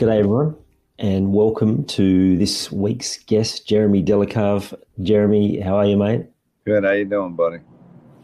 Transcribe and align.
G'day, 0.00 0.20
everyone, 0.20 0.56
and 0.98 1.34
welcome 1.34 1.84
to 1.84 2.34
this 2.38 2.72
week's 2.72 3.18
guest, 3.24 3.68
Jeremy 3.68 4.02
DelleCave. 4.02 4.72
Jeremy, 5.02 5.60
how 5.60 5.76
are 5.76 5.84
you, 5.84 5.98
mate? 5.98 6.24
Good. 6.64 6.84
How 6.84 6.92
you 6.92 7.04
doing, 7.04 7.36
buddy? 7.36 7.58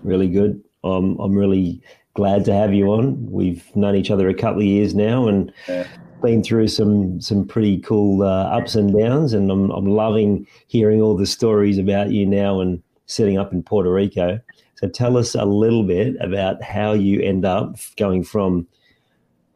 Really 0.02 0.30
good. 0.30 0.64
I'm 0.84 1.18
I'm 1.18 1.34
really 1.34 1.82
glad 2.14 2.46
to 2.46 2.54
have 2.54 2.72
you 2.72 2.86
on. 2.92 3.30
We've 3.30 3.62
known 3.76 3.94
each 3.94 4.10
other 4.10 4.26
a 4.26 4.34
couple 4.34 4.60
of 4.60 4.66
years 4.66 4.94
now, 4.94 5.28
and 5.28 5.52
yeah. 5.68 5.86
been 6.22 6.42
through 6.42 6.68
some 6.68 7.20
some 7.20 7.46
pretty 7.46 7.76
cool 7.80 8.22
uh, 8.22 8.44
ups 8.44 8.74
and 8.74 8.98
downs. 8.98 9.34
And 9.34 9.50
I'm 9.50 9.70
I'm 9.70 9.84
loving 9.84 10.46
hearing 10.68 11.02
all 11.02 11.14
the 11.14 11.26
stories 11.26 11.76
about 11.76 12.10
you 12.10 12.24
now 12.24 12.58
and 12.58 12.82
setting 13.04 13.36
up 13.36 13.52
in 13.52 13.62
Puerto 13.62 13.92
Rico. 13.92 14.40
So 14.76 14.88
tell 14.88 15.18
us 15.18 15.34
a 15.34 15.44
little 15.44 15.82
bit 15.82 16.16
about 16.20 16.62
how 16.62 16.94
you 16.94 17.20
end 17.20 17.44
up 17.44 17.76
going 17.98 18.24
from 18.24 18.66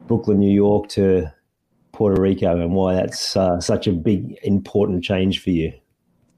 Brooklyn, 0.01 0.37
New 0.37 0.53
York, 0.53 0.87
to 0.89 1.33
Puerto 1.91 2.21
Rico 2.21 2.59
and 2.59 2.73
why 2.73 2.95
that's 2.95 3.35
uh, 3.35 3.59
such 3.59 3.87
a 3.87 3.91
big, 3.91 4.37
important 4.43 5.03
change 5.03 5.41
for 5.41 5.49
you? 5.51 5.73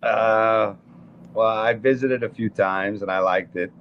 Uh, 0.02 0.74
well, 1.34 1.48
I 1.48 1.74
visited 1.74 2.24
a 2.24 2.30
few 2.30 2.50
times 2.50 3.02
and 3.02 3.12
I 3.12 3.20
liked 3.20 3.56
it. 3.56 3.72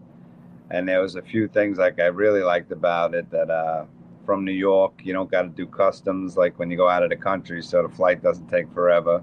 And 0.70 0.88
there 0.88 1.02
was 1.02 1.16
a 1.16 1.22
few 1.22 1.48
things 1.48 1.78
like 1.78 2.00
I 2.00 2.06
really 2.06 2.42
liked 2.42 2.72
about 2.72 3.14
it 3.14 3.30
that 3.30 3.50
uh, 3.50 3.84
from 4.24 4.44
New 4.44 4.52
York, 4.52 4.94
you 5.02 5.12
don't 5.12 5.30
got 5.30 5.42
to 5.42 5.48
do 5.48 5.66
customs 5.66 6.36
like 6.36 6.58
when 6.58 6.70
you 6.70 6.76
go 6.76 6.88
out 6.88 7.02
of 7.02 7.10
the 7.10 7.16
country, 7.16 7.62
so 7.62 7.82
the 7.82 7.94
flight 7.94 8.22
doesn't 8.22 8.48
take 8.48 8.72
forever. 8.72 9.22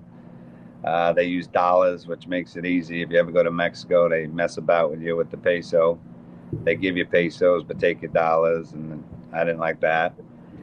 Uh, 0.84 1.12
they 1.12 1.24
use 1.24 1.48
dollars, 1.48 2.08
which 2.08 2.28
makes 2.28 2.56
it 2.56 2.66
easy. 2.66 3.02
If 3.02 3.10
you 3.10 3.18
ever 3.18 3.32
go 3.32 3.44
to 3.44 3.52
Mexico, 3.52 4.08
they 4.08 4.28
mess 4.28 4.58
about 4.58 4.92
with 4.92 5.02
you 5.02 5.16
with 5.16 5.32
the 5.32 5.38
peso. 5.38 6.00
They 6.64 6.76
give 6.76 6.98
you 6.98 7.06
pesos, 7.06 7.64
but 7.64 7.80
take 7.80 8.02
your 8.02 8.12
dollars, 8.12 8.74
and 8.74 9.04
I 9.34 9.44
didn't 9.44 9.60
like 9.60 9.80
that. 9.82 10.14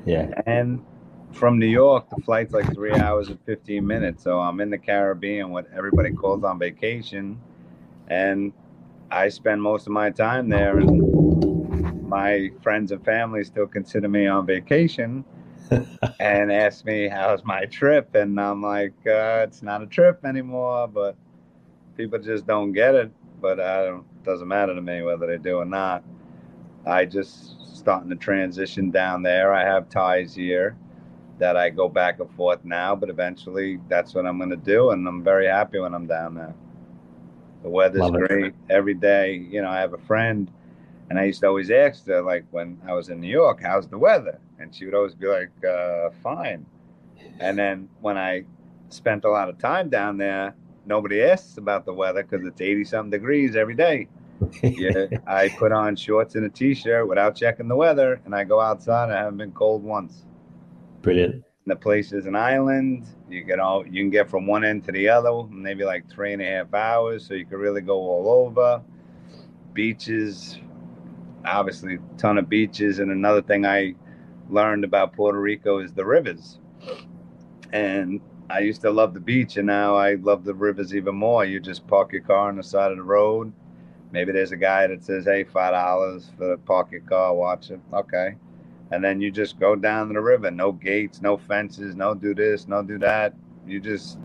Yeah. 0.04 0.30
And 0.46 0.84
from 1.36 1.58
New 1.58 1.66
York, 1.66 2.08
the 2.08 2.22
flight's 2.22 2.54
like 2.54 2.72
three 2.74 2.92
hours 2.92 3.28
and 3.28 3.38
15 3.44 3.86
minutes. 3.86 4.24
So 4.24 4.40
I'm 4.40 4.60
in 4.60 4.70
the 4.70 4.78
Caribbean, 4.78 5.50
what 5.50 5.66
everybody 5.76 6.10
calls 6.10 6.44
on 6.44 6.58
vacation. 6.58 7.38
And 8.08 8.52
I 9.10 9.28
spend 9.28 9.62
most 9.62 9.86
of 9.86 9.92
my 9.92 10.10
time 10.10 10.48
there. 10.48 10.78
And 10.78 12.08
my 12.08 12.50
friends 12.62 12.90
and 12.90 13.04
family 13.04 13.44
still 13.44 13.66
consider 13.66 14.08
me 14.08 14.26
on 14.26 14.46
vacation 14.46 15.24
and 16.20 16.50
ask 16.50 16.86
me, 16.86 17.06
how's 17.06 17.44
my 17.44 17.66
trip? 17.66 18.14
And 18.14 18.40
I'm 18.40 18.62
like, 18.62 18.94
uh, 19.06 19.44
it's 19.46 19.62
not 19.62 19.82
a 19.82 19.86
trip 19.86 20.24
anymore, 20.24 20.88
but 20.88 21.16
people 21.98 22.18
just 22.18 22.46
don't 22.46 22.72
get 22.72 22.94
it. 22.94 23.10
But 23.42 23.60
I 23.60 23.84
don't, 23.84 23.98
it 23.98 24.24
doesn't 24.24 24.48
matter 24.48 24.74
to 24.74 24.80
me 24.80 25.02
whether 25.02 25.26
they 25.26 25.36
do 25.36 25.58
or 25.58 25.66
not. 25.66 26.02
I 26.86 27.04
just 27.04 27.76
starting 27.76 28.08
to 28.08 28.16
transition 28.16 28.90
down 28.90 29.22
there. 29.22 29.52
I 29.52 29.64
have 29.64 29.90
ties 29.90 30.34
here 30.34 30.76
that 31.38 31.56
I 31.56 31.70
go 31.70 31.88
back 31.88 32.20
and 32.20 32.30
forth 32.34 32.64
now, 32.64 32.96
but 32.96 33.10
eventually 33.10 33.78
that's 33.88 34.14
what 34.14 34.26
I'm 34.26 34.38
going 34.38 34.50
to 34.50 34.56
do. 34.56 34.90
And 34.90 35.06
I'm 35.06 35.22
very 35.22 35.46
happy 35.46 35.78
when 35.78 35.94
I'm 35.94 36.06
down 36.06 36.34
there. 36.34 36.54
The 37.62 37.68
weather's 37.68 38.00
Love 38.02 38.14
great 38.14 38.46
it. 38.46 38.54
every 38.70 38.94
day. 38.94 39.34
You 39.34 39.62
know, 39.62 39.68
I 39.68 39.78
have 39.80 39.92
a 39.92 39.98
friend 39.98 40.50
and 41.10 41.18
I 41.18 41.24
used 41.24 41.40
to 41.40 41.46
always 41.46 41.70
ask 41.70 42.06
her, 42.06 42.22
like, 42.22 42.44
when 42.50 42.80
I 42.86 42.92
was 42.92 43.08
in 43.10 43.20
New 43.20 43.30
York, 43.30 43.60
how's 43.62 43.86
the 43.86 43.98
weather? 43.98 44.40
And 44.58 44.74
she 44.74 44.84
would 44.84 44.94
always 44.94 45.14
be 45.14 45.26
like, 45.26 45.50
uh, 45.64 46.10
fine. 46.22 46.66
And 47.38 47.58
then 47.58 47.88
when 48.00 48.16
I 48.16 48.44
spent 48.88 49.24
a 49.24 49.30
lot 49.30 49.48
of 49.48 49.58
time 49.58 49.88
down 49.88 50.16
there, 50.16 50.54
nobody 50.84 51.22
asks 51.22 51.58
about 51.58 51.84
the 51.84 51.92
weather 51.92 52.22
because 52.22 52.46
it's 52.46 52.60
80 52.60 52.84
something 52.84 53.10
degrees 53.10 53.56
every 53.56 53.74
day. 53.74 54.08
yeah, 54.62 55.06
I 55.26 55.48
put 55.48 55.72
on 55.72 55.96
shorts 55.96 56.34
and 56.34 56.44
a 56.44 56.48
t 56.48 56.74
shirt 56.74 57.08
without 57.08 57.36
checking 57.36 57.68
the 57.68 57.76
weather, 57.76 58.20
and 58.24 58.34
I 58.34 58.44
go 58.44 58.60
outside. 58.60 59.10
I 59.10 59.16
haven't 59.16 59.38
been 59.38 59.52
cold 59.52 59.82
once. 59.82 60.24
Brilliant. 61.06 61.44
The 61.68 61.76
place 61.76 62.12
is 62.12 62.26
an 62.26 62.34
island. 62.34 63.06
You 63.30 63.44
get 63.44 63.60
all 63.60 63.86
you 63.86 64.02
can 64.02 64.10
get 64.10 64.28
from 64.28 64.44
one 64.44 64.64
end 64.64 64.82
to 64.86 64.92
the 64.92 65.08
other, 65.08 65.44
maybe 65.44 65.84
like 65.84 66.10
three 66.10 66.32
and 66.32 66.42
a 66.42 66.44
half 66.44 66.74
hours, 66.74 67.24
so 67.24 67.34
you 67.34 67.46
can 67.46 67.58
really 67.58 67.80
go 67.80 67.94
all 67.94 68.28
over. 68.28 68.82
Beaches, 69.72 70.58
obviously, 71.44 71.98
ton 72.18 72.38
of 72.38 72.48
beaches. 72.48 72.98
And 72.98 73.12
another 73.12 73.40
thing 73.40 73.64
I 73.64 73.94
learned 74.50 74.82
about 74.82 75.12
Puerto 75.12 75.38
Rico 75.40 75.78
is 75.78 75.92
the 75.92 76.04
rivers. 76.04 76.58
And 77.72 78.20
I 78.50 78.58
used 78.58 78.80
to 78.80 78.90
love 78.90 79.14
the 79.14 79.20
beach, 79.20 79.58
and 79.58 79.68
now 79.68 79.94
I 79.94 80.14
love 80.16 80.42
the 80.42 80.54
rivers 80.54 80.92
even 80.92 81.14
more. 81.14 81.44
You 81.44 81.60
just 81.60 81.86
park 81.86 82.12
your 82.12 82.22
car 82.22 82.48
on 82.48 82.56
the 82.56 82.64
side 82.64 82.90
of 82.90 82.96
the 82.96 83.04
road. 83.04 83.52
Maybe 84.10 84.32
there's 84.32 84.50
a 84.50 84.56
guy 84.56 84.88
that 84.88 85.04
says, 85.04 85.26
"Hey, 85.26 85.44
five 85.44 85.70
dollars 85.70 86.32
for 86.36 86.48
the 86.48 86.58
park 86.58 86.90
your 86.90 87.02
car, 87.02 87.32
watch 87.32 87.70
it." 87.70 87.78
Okay, 87.92 88.34
and 88.90 89.02
then 89.02 89.20
you 89.20 89.30
just 89.30 89.58
go 89.58 89.74
down 89.74 90.12
the 90.12 90.20
river. 90.20 90.50
No 90.50 90.72
gates, 90.72 91.20
no 91.20 91.36
fences, 91.36 91.96
no 91.96 92.14
do 92.14 92.34
this, 92.34 92.68
no 92.68 92.82
do 92.82 92.98
that. 92.98 93.34
You 93.66 93.80
just 93.80 94.18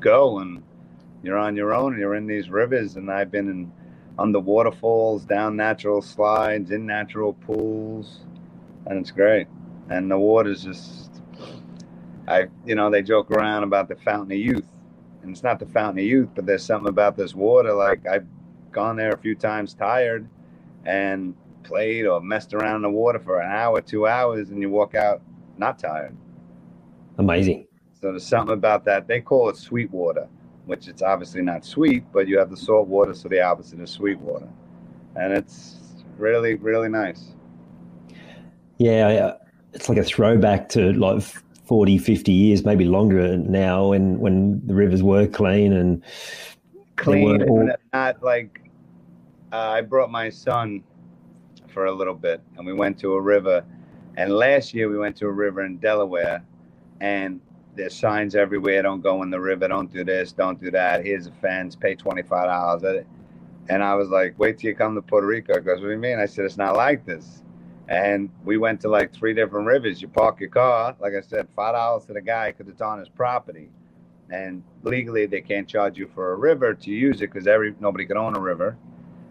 go 0.00 0.38
and 0.40 0.62
you're 1.22 1.38
on 1.38 1.56
your 1.56 1.72
own. 1.72 1.92
And 1.92 2.00
you're 2.00 2.14
in 2.16 2.26
these 2.26 2.50
rivers, 2.50 2.96
and 2.96 3.10
I've 3.10 3.30
been 3.30 3.48
in 3.48 3.72
under 4.18 4.40
waterfalls, 4.40 5.24
down 5.24 5.56
natural 5.56 6.02
slides, 6.02 6.70
in 6.70 6.84
natural 6.84 7.32
pools, 7.32 8.20
and 8.86 8.98
it's 8.98 9.10
great. 9.10 9.46
And 9.88 10.10
the 10.10 10.18
water's 10.18 10.62
just, 10.62 11.22
I, 12.28 12.48
you 12.66 12.74
know, 12.74 12.90
they 12.90 13.02
joke 13.02 13.30
around 13.30 13.64
about 13.64 13.88
the 13.88 13.96
fountain 13.96 14.32
of 14.32 14.38
youth, 14.38 14.68
and 15.22 15.30
it's 15.30 15.42
not 15.42 15.58
the 15.58 15.66
fountain 15.66 16.00
of 16.00 16.04
youth, 16.04 16.28
but 16.34 16.44
there's 16.46 16.64
something 16.64 16.88
about 16.88 17.16
this 17.16 17.34
water. 17.34 17.72
Like 17.72 18.06
I've 18.06 18.26
gone 18.72 18.96
there 18.96 19.10
a 19.10 19.18
few 19.18 19.34
times, 19.34 19.72
tired, 19.72 20.28
and 20.84 21.34
played 21.62 22.06
or 22.06 22.20
messed 22.20 22.54
around 22.54 22.76
in 22.76 22.82
the 22.82 22.90
water 22.90 23.18
for 23.18 23.40
an 23.40 23.50
hour, 23.50 23.80
two 23.80 24.06
hours, 24.06 24.50
and 24.50 24.60
you 24.60 24.70
walk 24.70 24.94
out 24.94 25.22
not 25.58 25.78
tired. 25.78 26.16
Amazing. 27.18 27.66
So 28.00 28.10
there's 28.10 28.26
something 28.26 28.54
about 28.54 28.84
that. 28.86 29.06
They 29.06 29.20
call 29.20 29.50
it 29.50 29.56
sweet 29.56 29.90
water, 29.90 30.26
which 30.64 30.88
it's 30.88 31.02
obviously 31.02 31.42
not 31.42 31.64
sweet, 31.64 32.04
but 32.12 32.26
you 32.26 32.38
have 32.38 32.50
the 32.50 32.56
salt 32.56 32.88
water, 32.88 33.12
so 33.14 33.28
the 33.28 33.42
opposite 33.42 33.80
is 33.80 33.90
sweet 33.90 34.18
water. 34.18 34.48
And 35.16 35.32
it's 35.32 35.76
really, 36.16 36.54
really 36.54 36.88
nice. 36.88 37.34
Yeah, 38.78 39.34
it's 39.74 39.88
like 39.88 39.98
a 39.98 40.04
throwback 40.04 40.70
to 40.70 40.92
like 40.94 41.22
40, 41.22 41.98
50 41.98 42.32
years, 42.32 42.64
maybe 42.64 42.84
longer 42.86 43.36
now 43.36 43.88
when, 43.88 44.18
when 44.18 44.66
the 44.66 44.74
rivers 44.74 45.02
were 45.02 45.26
clean 45.26 45.72
and 45.74 46.02
clean. 46.96 47.42
All... 47.42 47.70
Not 47.92 48.22
like 48.22 48.62
uh, 49.52 49.56
I 49.56 49.80
brought 49.82 50.10
my 50.10 50.30
son 50.30 50.82
for 51.70 51.86
a 51.86 51.92
little 51.92 52.14
bit, 52.14 52.40
and 52.56 52.66
we 52.66 52.72
went 52.72 52.98
to 53.00 53.14
a 53.14 53.20
river. 53.20 53.64
And 54.16 54.32
last 54.32 54.74
year 54.74 54.88
we 54.88 54.98
went 54.98 55.16
to 55.16 55.26
a 55.26 55.32
river 55.32 55.64
in 55.64 55.78
Delaware, 55.78 56.44
and 57.00 57.40
there's 57.76 57.94
signs 57.94 58.34
everywhere: 58.34 58.82
"Don't 58.82 59.02
go 59.02 59.22
in 59.22 59.30
the 59.30 59.40
river. 59.40 59.68
Don't 59.68 59.92
do 59.92 60.04
this. 60.04 60.32
Don't 60.32 60.60
do 60.60 60.70
that. 60.72 61.04
Here's 61.04 61.26
a 61.26 61.32
fence. 61.32 61.76
Pay 61.76 61.94
twenty 61.94 62.22
five 62.22 62.46
dollars." 62.46 63.04
And 63.68 63.82
I 63.82 63.94
was 63.94 64.08
like, 64.08 64.38
"Wait 64.38 64.58
till 64.58 64.70
you 64.70 64.76
come 64.76 64.94
to 64.96 65.02
Puerto 65.02 65.26
Rico." 65.26 65.54
Because 65.54 65.80
"What 65.80 65.86
do 65.86 65.92
you 65.92 65.98
mean?" 65.98 66.18
I 66.18 66.26
said, 66.26 66.44
"It's 66.44 66.56
not 66.56 66.76
like 66.76 67.06
this." 67.06 67.42
And 67.88 68.30
we 68.44 68.56
went 68.58 68.80
to 68.82 68.88
like 68.88 69.12
three 69.12 69.34
different 69.34 69.66
rivers. 69.66 70.02
You 70.02 70.08
park 70.08 70.40
your 70.40 70.50
car, 70.50 70.96
like 71.00 71.14
I 71.14 71.20
said, 71.20 71.48
five 71.56 71.74
dollars 71.74 72.04
to 72.06 72.12
the 72.12 72.20
guy 72.20 72.52
because 72.52 72.68
it's 72.68 72.80
on 72.82 72.98
his 72.98 73.08
property, 73.08 73.70
and 74.30 74.62
legally 74.82 75.26
they 75.26 75.40
can't 75.40 75.68
charge 75.68 75.98
you 75.98 76.08
for 76.14 76.32
a 76.32 76.36
river 76.36 76.74
to 76.74 76.90
use 76.90 77.16
it 77.22 77.32
because 77.32 77.46
every 77.46 77.74
nobody 77.80 78.06
can 78.06 78.16
own 78.16 78.36
a 78.36 78.40
river 78.40 78.76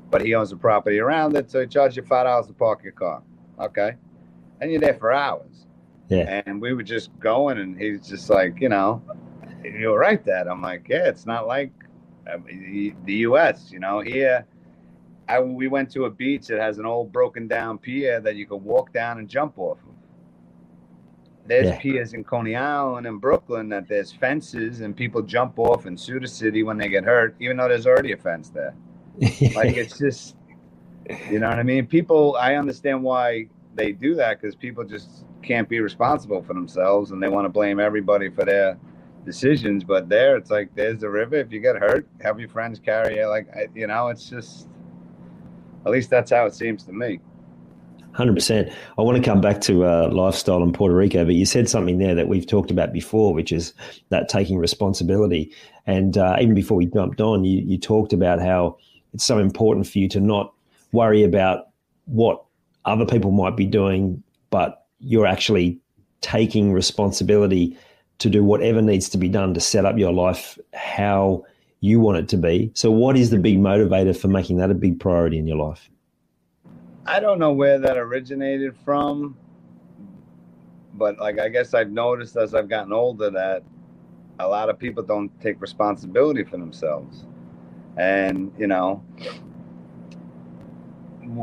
but 0.09 0.21
he 0.21 0.33
owns 0.35 0.49
the 0.49 0.57
property 0.57 0.99
around 0.99 1.35
it, 1.35 1.49
so 1.51 1.61
he 1.61 1.67
charges 1.67 1.97
you 1.97 2.03
five 2.03 2.25
dollars 2.25 2.47
to 2.47 2.53
park 2.53 2.83
your 2.83 2.93
car. 2.93 3.21
Okay, 3.59 3.95
and 4.61 4.71
you're 4.71 4.81
there 4.81 4.95
for 4.95 5.11
hours. 5.11 5.65
Yeah. 6.09 6.41
And 6.45 6.59
we 6.59 6.73
were 6.73 6.83
just 6.83 7.17
going, 7.19 7.59
and 7.59 7.79
he's 7.79 8.07
just 8.07 8.29
like, 8.29 8.59
you 8.59 8.69
know, 8.69 9.01
you're 9.63 9.97
right, 9.97 10.23
Dad. 10.23 10.47
I'm 10.47 10.61
like, 10.61 10.87
yeah, 10.89 11.07
it's 11.07 11.25
not 11.25 11.45
like 11.45 11.71
um, 12.31 12.43
the, 12.47 12.93
the 13.05 13.13
U.S. 13.13 13.69
You 13.71 13.79
know, 13.79 13.99
here, 13.99 14.45
I 15.27 15.39
we 15.39 15.67
went 15.67 15.91
to 15.91 16.05
a 16.05 16.09
beach 16.09 16.47
that 16.47 16.59
has 16.59 16.79
an 16.79 16.85
old 16.85 17.11
broken 17.11 17.47
down 17.47 17.77
pier 17.77 18.19
that 18.21 18.35
you 18.35 18.47
could 18.47 18.63
walk 18.63 18.91
down 18.91 19.19
and 19.19 19.29
jump 19.29 19.57
off 19.57 19.77
of. 19.77 19.89
There's 21.45 21.67
yeah. 21.67 21.79
piers 21.79 22.13
in 22.13 22.23
Coney 22.23 22.55
Island 22.55 23.07
and 23.07 23.19
Brooklyn 23.19 23.69
that 23.69 23.87
there's 23.87 24.11
fences 24.11 24.81
and 24.81 24.95
people 24.95 25.23
jump 25.23 25.57
off 25.57 25.87
and 25.87 25.99
sue 25.99 26.19
the 26.19 26.27
city 26.27 26.61
when 26.61 26.77
they 26.77 26.89
get 26.89 27.03
hurt, 27.03 27.35
even 27.39 27.57
though 27.57 27.67
there's 27.67 27.87
already 27.87 28.11
a 28.11 28.17
fence 28.17 28.49
there. 28.49 28.75
like 29.55 29.75
it's 29.75 29.97
just, 29.97 30.35
you 31.29 31.39
know 31.39 31.49
what 31.49 31.59
I 31.59 31.63
mean? 31.63 31.87
People, 31.87 32.37
I 32.39 32.55
understand 32.55 33.03
why 33.03 33.47
they 33.75 33.91
do 33.91 34.15
that 34.15 34.41
because 34.41 34.55
people 34.55 34.83
just 34.83 35.25
can't 35.41 35.69
be 35.69 35.79
responsible 35.79 36.41
for 36.43 36.53
themselves 36.53 37.11
and 37.11 37.21
they 37.21 37.29
want 37.29 37.45
to 37.45 37.49
blame 37.49 37.79
everybody 37.79 38.29
for 38.29 38.45
their 38.45 38.77
decisions. 39.25 39.83
But 39.83 40.09
there, 40.09 40.37
it's 40.37 40.51
like 40.51 40.73
there's 40.75 40.99
the 40.99 41.09
river. 41.09 41.35
If 41.35 41.51
you 41.51 41.59
get 41.59 41.75
hurt, 41.75 42.07
have 42.21 42.39
your 42.39 42.49
friends 42.49 42.79
carry 42.79 43.17
you. 43.17 43.27
Like 43.27 43.47
you 43.75 43.87
know, 43.87 44.07
it's 44.07 44.29
just 44.29 44.67
at 45.85 45.91
least 45.91 46.09
that's 46.09 46.31
how 46.31 46.45
it 46.45 46.53
seems 46.53 46.83
to 46.85 46.93
me. 46.93 47.19
Hundred 48.13 48.33
percent. 48.33 48.69
I 48.97 49.01
want 49.01 49.17
to 49.17 49.23
come 49.23 49.39
back 49.39 49.61
to 49.61 49.85
uh, 49.85 50.09
lifestyle 50.11 50.63
in 50.63 50.73
Puerto 50.73 50.95
Rico, 50.95 51.23
but 51.25 51.35
you 51.35 51.45
said 51.45 51.69
something 51.69 51.99
there 51.99 52.15
that 52.15 52.27
we've 52.27 52.45
talked 52.45 52.71
about 52.71 52.91
before, 52.91 53.33
which 53.33 53.51
is 53.51 53.73
that 54.09 54.29
taking 54.29 54.57
responsibility. 54.57 55.53
And 55.85 56.17
uh, 56.17 56.37
even 56.41 56.55
before 56.55 56.75
we 56.75 56.87
jumped 56.87 57.21
on, 57.21 57.43
you, 57.45 57.61
you 57.61 57.77
talked 57.77 58.11
about 58.11 58.41
how 58.41 58.77
it's 59.13 59.25
so 59.25 59.39
important 59.39 59.87
for 59.87 59.99
you 59.99 60.07
to 60.09 60.19
not 60.19 60.53
worry 60.91 61.23
about 61.23 61.67
what 62.05 62.43
other 62.85 63.05
people 63.05 63.31
might 63.31 63.55
be 63.55 63.65
doing, 63.65 64.23
but 64.49 64.85
you're 64.99 65.27
actually 65.27 65.79
taking 66.21 66.73
responsibility 66.73 67.77
to 68.19 68.29
do 68.29 68.43
whatever 68.43 68.81
needs 68.81 69.09
to 69.09 69.17
be 69.17 69.29
done 69.29 69.53
to 69.53 69.59
set 69.59 69.85
up 69.85 69.97
your 69.97 70.11
life 70.11 70.59
how 70.73 71.43
you 71.79 71.99
want 71.99 72.17
it 72.17 72.27
to 72.29 72.37
be. 72.37 72.71
So, 72.73 72.91
what 72.91 73.17
is 73.17 73.29
the 73.29 73.39
big 73.39 73.57
motivator 73.57 74.15
for 74.15 74.27
making 74.27 74.57
that 74.57 74.69
a 74.69 74.73
big 74.73 74.99
priority 74.99 75.37
in 75.37 75.47
your 75.47 75.57
life? 75.57 75.89
I 77.05 77.19
don't 77.19 77.39
know 77.39 77.53
where 77.53 77.79
that 77.79 77.97
originated 77.97 78.75
from, 78.83 79.37
but 80.93 81.17
like 81.17 81.39
I 81.39 81.49
guess 81.49 81.73
I've 81.73 81.91
noticed 81.91 82.35
as 82.35 82.53
I've 82.53 82.67
gotten 82.69 82.91
older 82.91 83.29
that 83.31 83.63
a 84.39 84.47
lot 84.47 84.69
of 84.69 84.77
people 84.77 85.03
don't 85.03 85.31
take 85.41 85.61
responsibility 85.61 86.43
for 86.43 86.57
themselves. 86.57 87.25
And, 87.99 88.53
you 88.57 88.67
know, 88.67 89.03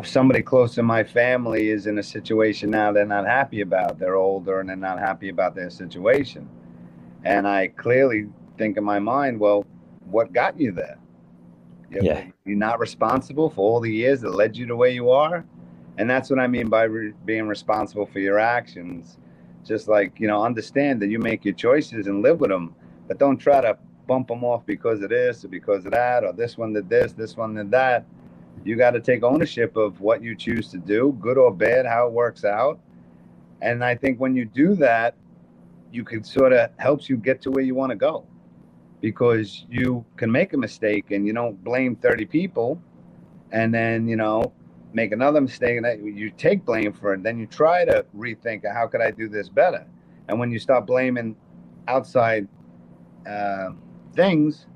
somebody 0.05 0.43
close 0.43 0.79
in 0.79 0.87
my 0.87 1.05
family 1.05 1.69
is 1.69 1.87
in 1.87 1.99
a 1.99 2.03
situation 2.03 2.71
now 2.71 2.93
they're 2.93 3.05
not 3.05 3.27
happy 3.27 3.61
about. 3.61 3.99
They're 3.99 4.17
older 4.17 4.61
and 4.61 4.69
they're 4.69 4.77
not 4.77 4.99
happy 4.99 5.29
about 5.29 5.55
their 5.55 5.69
situation. 5.69 6.49
And 7.25 7.47
I 7.47 7.69
clearly 7.69 8.29
think 8.57 8.79
in 8.79 8.85
my 8.85 8.99
mind, 8.99 9.39
well, 9.39 9.67
what 10.07 10.33
got 10.33 10.59
you 10.59 10.73
there? 10.73 10.99
You're, 11.91 12.05
yeah. 12.05 12.25
You're 12.47 12.57
not 12.57 12.81
responsible 12.81 13.51
for 13.51 13.61
all 13.61 13.81
the 13.81 13.93
years 13.93 14.23
that 14.23 14.35
led 14.35 14.57
you 14.57 14.67
to 14.67 14.77
where 14.77 14.91
you 14.91 15.11
are. 15.11 15.45
And 15.99 16.09
that's 16.09 16.31
what 16.31 16.39
I 16.39 16.47
mean 16.47 16.69
by 16.69 16.85
re- 16.85 17.13
being 17.27 17.49
responsible 17.49 18.07
for 18.07 18.19
your 18.21 18.39
actions. 18.39 19.19
Just 19.65 19.89
like, 19.89 20.19
you 20.19 20.27
know, 20.27 20.43
understand 20.43 21.03
that 21.03 21.09
you 21.09 21.19
make 21.19 21.45
your 21.45 21.55
choices 21.55 22.07
and 22.07 22.23
live 22.23 22.41
with 22.41 22.51
them, 22.51 22.75
but 23.09 23.19
don't 23.19 23.37
try 23.37 23.61
to 23.61 23.77
bump 24.07 24.29
them 24.29 24.45
off 24.45 24.65
because 24.67 25.03
of 25.03 25.11
this 25.11 25.45
or 25.45 25.49
because 25.49 25.85
of 25.87 25.93
that, 25.93 26.25
or 26.25 26.33
this 26.33 26.57
one 26.57 26.73
did 26.73 26.89
this, 26.89 27.13
this 27.13 27.37
one 27.37 27.55
did 27.55 27.71
that. 27.71 28.07
You 28.65 28.77
got 28.77 28.93
to 28.93 29.01
take 29.01 29.23
ownership 29.23 29.77
of 29.77 30.01
what 30.01 30.23
you 30.23 30.35
choose 30.35 30.69
to 30.71 30.79
do, 30.79 31.17
good 31.21 31.39
or 31.39 31.53
bad, 31.53 31.87
how 31.87 32.07
it 32.07 32.13
works 32.13 32.45
out. 32.45 32.81
And 33.63 33.85
I 33.85 33.95
think 33.95 34.21
when 34.21 34.35
you 34.35 34.45
do 34.45 34.75
that, 34.77 35.15
you 35.93 36.05
can 36.05 36.25
sort 36.25 36.53
of 36.53 36.71
helps 36.79 37.09
you 37.09 37.17
get 37.17 37.41
to 37.43 37.51
where 37.51 37.65
you 37.65 37.75
want 37.75 37.91
to 37.91 37.97
go 37.97 38.27
because 39.01 39.65
you 39.71 40.05
can 40.17 40.31
make 40.31 40.53
a 40.53 40.57
mistake 40.57 41.11
and 41.11 41.27
you 41.27 41.33
don't 41.33 41.63
blame 41.63 41.97
30 41.97 42.27
people 42.27 42.81
and 43.53 43.73
then, 43.73 44.09
you 44.09 44.17
know, 44.17 44.53
make 44.93 45.13
another 45.13 45.41
mistake 45.41 45.79
and 45.83 46.19
you 46.19 46.31
take 46.31 46.65
blame 46.65 46.93
for 46.93 47.15
it. 47.15 47.23
Then 47.23 47.39
you 47.39 47.47
try 47.47 47.85
to 47.85 48.05
rethink 48.17 48.63
how 48.73 48.87
could 48.87 49.01
I 49.01 49.11
do 49.11 49.29
this 49.29 49.49
better. 49.49 49.87
And 50.29 50.39
when 50.41 50.51
you 50.51 50.59
start 50.59 50.87
blaming 50.87 51.37
outside 51.89 52.49
uh, 53.29 53.71
things, 54.17 54.67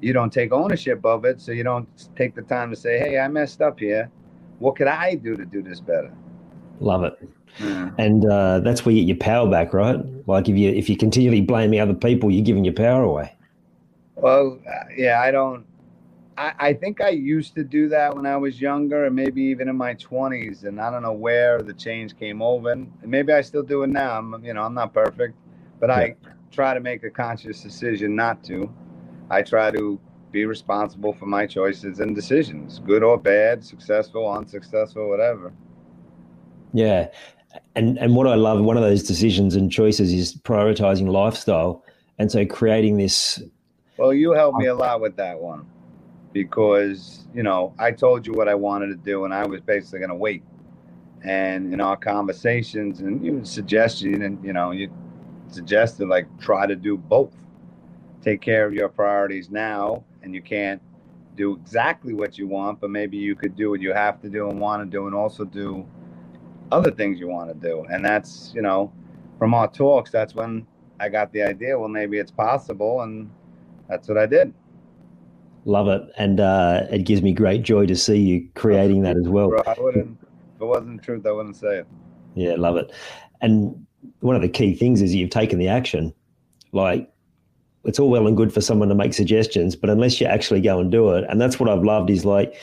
you 0.00 0.12
don't 0.12 0.32
take 0.32 0.52
ownership 0.52 1.04
of 1.04 1.24
it. 1.24 1.40
So 1.40 1.52
you 1.52 1.64
don't 1.64 1.88
take 2.14 2.34
the 2.34 2.42
time 2.42 2.70
to 2.70 2.76
say, 2.76 2.98
"Hey, 2.98 3.18
I 3.18 3.28
messed 3.28 3.62
up 3.62 3.80
here. 3.80 4.10
What 4.58 4.76
could 4.76 4.86
I 4.86 5.14
do 5.14 5.36
to 5.36 5.44
do 5.44 5.62
this 5.62 5.80
better?" 5.80 6.12
Love 6.80 7.04
it. 7.04 7.28
Mm. 7.58 7.94
And 7.98 8.26
uh, 8.26 8.60
that's 8.60 8.84
where 8.84 8.94
you 8.94 9.02
get 9.02 9.08
your 9.08 9.16
power 9.16 9.48
back, 9.48 9.72
right? 9.72 9.98
Like 10.26 10.48
if 10.48 10.56
you 10.56 10.70
if 10.70 10.88
you're 10.88 10.98
continually 10.98 11.40
blaming 11.40 11.80
other 11.80 11.94
people, 11.94 12.30
you're 12.30 12.44
giving 12.44 12.64
your 12.64 12.74
power 12.74 13.02
away. 13.02 13.34
Well, 14.16 14.58
uh, 14.68 14.84
yeah, 14.96 15.20
I 15.20 15.30
don't. 15.30 15.64
I, 16.36 16.52
I 16.58 16.72
think 16.74 17.00
I 17.00 17.10
used 17.10 17.54
to 17.54 17.62
do 17.62 17.88
that 17.90 18.14
when 18.14 18.26
I 18.26 18.36
was 18.36 18.60
younger, 18.60 19.04
and 19.06 19.14
maybe 19.14 19.42
even 19.42 19.68
in 19.68 19.76
my 19.76 19.94
twenties. 19.94 20.64
And 20.64 20.80
I 20.80 20.90
don't 20.90 21.02
know 21.02 21.12
where 21.12 21.62
the 21.62 21.72
change 21.72 22.18
came 22.18 22.42
over. 22.42 22.72
And 22.72 22.90
maybe 23.04 23.32
I 23.32 23.40
still 23.40 23.62
do 23.62 23.84
it 23.84 23.88
now. 23.88 24.18
I'm, 24.18 24.44
you 24.44 24.52
know, 24.52 24.62
I'm 24.62 24.74
not 24.74 24.92
perfect, 24.92 25.36
but 25.78 25.90
yeah. 25.90 25.96
I 25.96 26.16
try 26.54 26.72
to 26.72 26.80
make 26.80 27.02
a 27.02 27.10
conscious 27.10 27.62
decision 27.62 28.14
not 28.14 28.42
to. 28.44 28.72
I 29.30 29.42
try 29.42 29.70
to 29.72 30.00
be 30.30 30.46
responsible 30.46 31.12
for 31.12 31.26
my 31.26 31.46
choices 31.46 32.00
and 32.00 32.14
decisions, 32.14 32.80
good 32.80 33.02
or 33.02 33.18
bad, 33.18 33.64
successful, 33.64 34.30
unsuccessful, 34.30 35.08
whatever. 35.08 35.52
Yeah. 36.72 37.08
And 37.76 37.98
and 37.98 38.16
what 38.16 38.26
I 38.26 38.34
love, 38.34 38.60
one 38.60 38.76
of 38.76 38.82
those 38.82 39.04
decisions 39.04 39.54
and 39.54 39.70
choices 39.70 40.12
is 40.12 40.34
prioritizing 40.34 41.08
lifestyle. 41.08 41.84
And 42.18 42.30
so 42.30 42.44
creating 42.46 42.96
this 42.96 43.42
Well, 43.96 44.12
you 44.12 44.32
helped 44.32 44.58
me 44.58 44.66
a 44.66 44.74
lot 44.74 45.00
with 45.00 45.16
that 45.16 45.38
one 45.38 45.66
because, 46.32 47.26
you 47.32 47.44
know, 47.44 47.72
I 47.78 47.92
told 47.92 48.26
you 48.26 48.32
what 48.32 48.48
I 48.48 48.56
wanted 48.56 48.88
to 48.88 48.96
do 48.96 49.24
and 49.24 49.32
I 49.32 49.46
was 49.46 49.60
basically 49.60 50.00
gonna 50.00 50.16
wait. 50.16 50.42
And 51.22 51.72
in 51.72 51.80
our 51.80 51.96
conversations 51.96 53.00
and 53.00 53.24
you 53.24 53.44
suggested 53.44 54.20
and 54.20 54.44
you 54.44 54.52
know, 54.52 54.72
you 54.72 54.90
suggested 55.54 56.08
like 56.08 56.26
try 56.40 56.66
to 56.66 56.76
do 56.76 56.96
both. 56.96 57.34
Take 58.22 58.40
care 58.40 58.66
of 58.66 58.72
your 58.72 58.88
priorities 58.88 59.50
now 59.50 60.04
and 60.22 60.34
you 60.34 60.42
can't 60.42 60.80
do 61.36 61.54
exactly 61.56 62.14
what 62.14 62.38
you 62.38 62.46
want, 62.46 62.80
but 62.80 62.90
maybe 62.90 63.16
you 63.16 63.34
could 63.34 63.56
do 63.56 63.70
what 63.70 63.80
you 63.80 63.92
have 63.92 64.20
to 64.22 64.28
do 64.28 64.48
and 64.48 64.60
want 64.60 64.82
to 64.82 64.88
do 64.88 65.06
and 65.06 65.14
also 65.14 65.44
do 65.44 65.86
other 66.72 66.90
things 66.90 67.18
you 67.18 67.28
want 67.28 67.48
to 67.48 67.68
do. 67.68 67.84
And 67.90 68.04
that's, 68.04 68.52
you 68.54 68.62
know, 68.62 68.92
from 69.38 69.52
our 69.54 69.68
talks, 69.70 70.10
that's 70.10 70.34
when 70.34 70.66
I 71.00 71.08
got 71.08 71.32
the 71.32 71.42
idea. 71.42 71.78
Well, 71.78 71.88
maybe 71.88 72.18
it's 72.18 72.30
possible. 72.30 73.02
And 73.02 73.30
that's 73.88 74.08
what 74.08 74.16
I 74.16 74.26
did. 74.26 74.54
Love 75.66 75.88
it. 75.88 76.02
And 76.18 76.40
uh, 76.40 76.86
it 76.90 77.04
gives 77.04 77.22
me 77.22 77.32
great 77.32 77.62
joy 77.62 77.86
to 77.86 77.96
see 77.96 78.18
you 78.18 78.48
creating 78.54 79.02
that 79.02 79.16
as 79.16 79.28
well. 79.28 79.52
I 79.66 79.74
wouldn't, 79.78 80.18
if 80.56 80.62
it 80.62 80.64
wasn't 80.64 81.00
the 81.00 81.02
truth, 81.02 81.26
I 81.26 81.32
wouldn't 81.32 81.56
say 81.56 81.78
it. 81.78 81.86
Yeah, 82.34 82.54
love 82.56 82.76
it. 82.76 82.92
And 83.40 83.83
one 84.20 84.36
of 84.36 84.42
the 84.42 84.48
key 84.48 84.74
things 84.74 85.02
is 85.02 85.14
you've 85.14 85.30
taken 85.30 85.58
the 85.58 85.68
action. 85.68 86.12
Like, 86.72 87.10
it's 87.84 87.98
all 87.98 88.10
well 88.10 88.26
and 88.26 88.36
good 88.36 88.52
for 88.52 88.60
someone 88.60 88.88
to 88.88 88.94
make 88.94 89.14
suggestions, 89.14 89.76
but 89.76 89.90
unless 89.90 90.20
you 90.20 90.26
actually 90.26 90.60
go 90.60 90.78
and 90.78 90.90
do 90.90 91.10
it, 91.10 91.24
and 91.28 91.40
that's 91.40 91.60
what 91.60 91.68
I've 91.68 91.84
loved 91.84 92.10
is 92.10 92.24
like, 92.24 92.54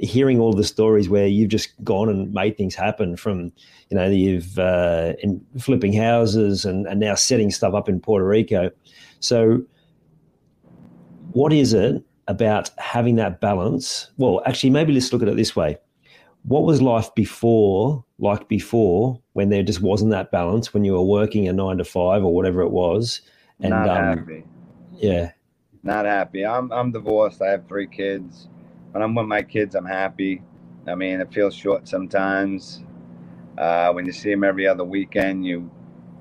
hearing 0.00 0.40
all 0.40 0.52
the 0.52 0.64
stories 0.64 1.08
where 1.08 1.26
you've 1.26 1.48
just 1.48 1.72
gone 1.84 2.08
and 2.08 2.32
made 2.32 2.56
things 2.56 2.74
happen 2.74 3.16
from, 3.16 3.52
you 3.88 3.96
know, 3.96 4.08
you've 4.08 4.58
uh, 4.58 5.14
in 5.22 5.44
flipping 5.58 5.92
houses 5.92 6.64
and, 6.64 6.86
and 6.86 7.00
now 7.00 7.14
setting 7.14 7.50
stuff 7.50 7.74
up 7.74 7.88
in 7.88 8.00
Puerto 8.00 8.26
Rico. 8.26 8.70
So, 9.20 9.62
what 11.32 11.52
is 11.52 11.72
it 11.72 12.02
about 12.28 12.70
having 12.78 13.16
that 13.16 13.40
balance? 13.40 14.10
Well, 14.16 14.42
actually, 14.46 14.70
maybe 14.70 14.92
let's 14.92 15.12
look 15.12 15.22
at 15.22 15.28
it 15.28 15.36
this 15.36 15.54
way. 15.54 15.78
What 16.46 16.64
was 16.64 16.80
life 16.80 17.14
before, 17.14 18.04
like 18.18 18.48
before, 18.48 19.20
when 19.32 19.48
there 19.48 19.62
just 19.62 19.82
wasn't 19.82 20.12
that 20.12 20.30
balance, 20.30 20.72
when 20.72 20.84
you 20.84 20.92
were 20.92 21.02
working 21.02 21.48
a 21.48 21.52
nine 21.52 21.78
to 21.78 21.84
five 21.84 22.24
or 22.24 22.32
whatever 22.32 22.62
it 22.62 22.70
was? 22.70 23.20
And, 23.60 23.70
Not 23.70 23.88
um, 23.88 24.18
happy. 24.18 24.44
Yeah. 24.94 25.32
Not 25.82 26.04
happy. 26.04 26.44
I'm 26.44 26.72
I'm 26.72 26.92
divorced. 26.92 27.42
I 27.42 27.50
have 27.50 27.66
three 27.68 27.86
kids 27.86 28.48
when 28.96 29.02
I'm 29.02 29.14
with 29.14 29.26
my 29.26 29.42
kids, 29.42 29.74
I'm 29.74 29.84
happy. 29.84 30.40
I 30.86 30.94
mean, 30.94 31.20
it 31.20 31.30
feels 31.30 31.54
short 31.54 31.86
sometimes. 31.86 32.82
Uh, 33.58 33.92
when 33.92 34.06
you 34.06 34.12
see 34.12 34.30
them 34.30 34.42
every 34.42 34.66
other 34.66 34.84
weekend, 34.84 35.44
you 35.44 35.70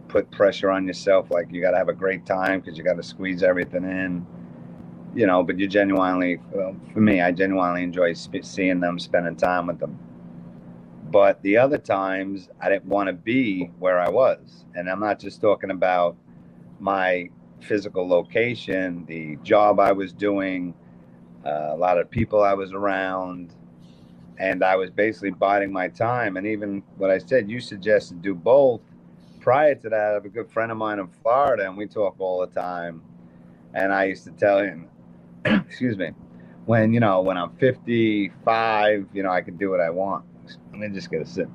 put 0.10 0.30
pressure 0.30 0.70
on 0.70 0.86
yourself. 0.86 1.32
Like 1.32 1.48
you 1.54 1.62
got 1.62 1.72
to 1.72 1.78
have 1.78 1.88
a 1.88 1.94
great 1.94 2.26
time 2.26 2.60
because 2.60 2.78
you 2.78 2.84
got 2.84 2.98
to 2.98 3.04
squeeze 3.04 3.44
everything 3.44 3.86
in. 3.86 4.28
You 5.16 5.26
know, 5.26 5.42
but 5.42 5.58
you 5.58 5.70
genuinely, 5.70 6.42
well, 6.52 6.76
for 6.92 7.00
me, 7.00 7.22
I 7.22 7.32
genuinely 7.32 7.82
enjoy 7.82 8.12
sp- 8.12 8.44
seeing 8.44 8.82
them, 8.82 9.00
spending 9.00 9.38
time 9.38 9.68
with 9.68 9.80
them. 9.80 9.98
But 11.16 11.42
the 11.44 11.56
other 11.56 11.78
times, 11.78 12.50
I 12.60 12.68
didn't 12.68 12.88
want 12.88 13.08
to 13.08 13.14
be 13.14 13.72
where 13.80 14.02
I 14.02 14.10
was, 14.10 14.66
and 14.76 14.90
I'm 14.90 15.00
not 15.00 15.18
just 15.18 15.40
talking 15.40 15.72
about 15.72 16.18
my 16.78 17.30
physical 17.62 18.06
location, 18.06 19.06
the 19.06 19.38
job 19.38 19.80
I 19.80 19.94
was 19.94 20.12
doing, 20.12 20.74
uh, 21.46 21.70
a 21.72 21.78
lot 21.78 21.98
of 21.98 22.12
people 22.12 22.44
I 22.44 22.54
was 22.54 22.74
around, 22.74 23.54
and 24.40 24.62
I 24.62 24.76
was 24.76 24.90
basically 24.90 25.32
biding 25.32 25.72
my 25.72 25.88
time. 25.88 26.36
And 26.36 26.46
even 26.46 26.84
what 26.98 27.12
I 27.12 27.20
said, 27.20 27.50
you 27.50 27.62
suggested 27.62 28.22
do 28.22 28.36
both, 28.36 28.82
prior 29.40 29.74
to 29.74 29.88
that, 29.88 30.10
I 30.10 30.14
have 30.16 30.26
a 30.26 30.30
good 30.30 30.52
friend 30.52 30.70
of 30.70 30.78
mine 30.78 31.00
in 31.00 31.08
Florida, 31.24 31.64
and 31.64 31.78
we 31.78 31.88
talk 31.88 32.18
all 32.20 32.42
the 32.42 32.48
time. 32.48 33.02
And 33.74 33.94
I 33.94 34.04
used 34.04 34.26
to 34.26 34.32
tell 34.32 34.60
him, 34.60 34.90
excuse 35.46 35.98
me, 35.98 36.12
when 36.66 36.92
you 36.92 37.00
know 37.00 37.22
when 37.22 37.38
I'm 37.38 37.56
55, 37.56 39.08
you 39.14 39.24
know 39.24 39.30
I 39.32 39.40
can 39.40 39.56
do 39.56 39.70
what 39.70 39.80
I 39.80 39.90
want. 39.90 40.26
Me 40.78 40.90
just 40.90 41.10
get 41.10 41.22
a 41.22 41.26
sip. 41.26 41.50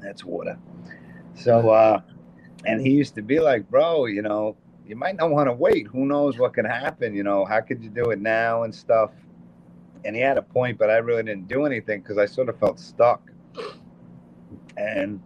That's 0.00 0.24
water. 0.24 0.58
So, 1.34 1.70
uh, 1.70 2.00
and 2.66 2.80
he 2.80 2.90
used 2.90 3.14
to 3.14 3.22
be 3.22 3.38
like, 3.38 3.70
bro, 3.70 4.06
you 4.06 4.22
know, 4.22 4.56
you 4.86 4.96
might 4.96 5.16
not 5.16 5.30
want 5.30 5.48
to 5.48 5.52
wait. 5.52 5.86
Who 5.86 6.06
knows 6.06 6.38
what 6.38 6.54
can 6.54 6.64
happen? 6.64 7.14
You 7.14 7.22
know, 7.22 7.44
how 7.44 7.60
could 7.60 7.84
you 7.84 7.90
do 7.90 8.10
it 8.10 8.20
now 8.20 8.64
and 8.64 8.74
stuff? 8.74 9.12
And 10.04 10.16
he 10.16 10.22
had 10.22 10.38
a 10.38 10.42
point, 10.42 10.76
but 10.78 10.90
I 10.90 10.96
really 10.96 11.22
didn't 11.22 11.46
do 11.46 11.64
anything 11.64 12.00
because 12.00 12.18
I 12.18 12.26
sort 12.26 12.48
of 12.48 12.58
felt 12.58 12.80
stuck. 12.80 13.30
And, 14.76 15.22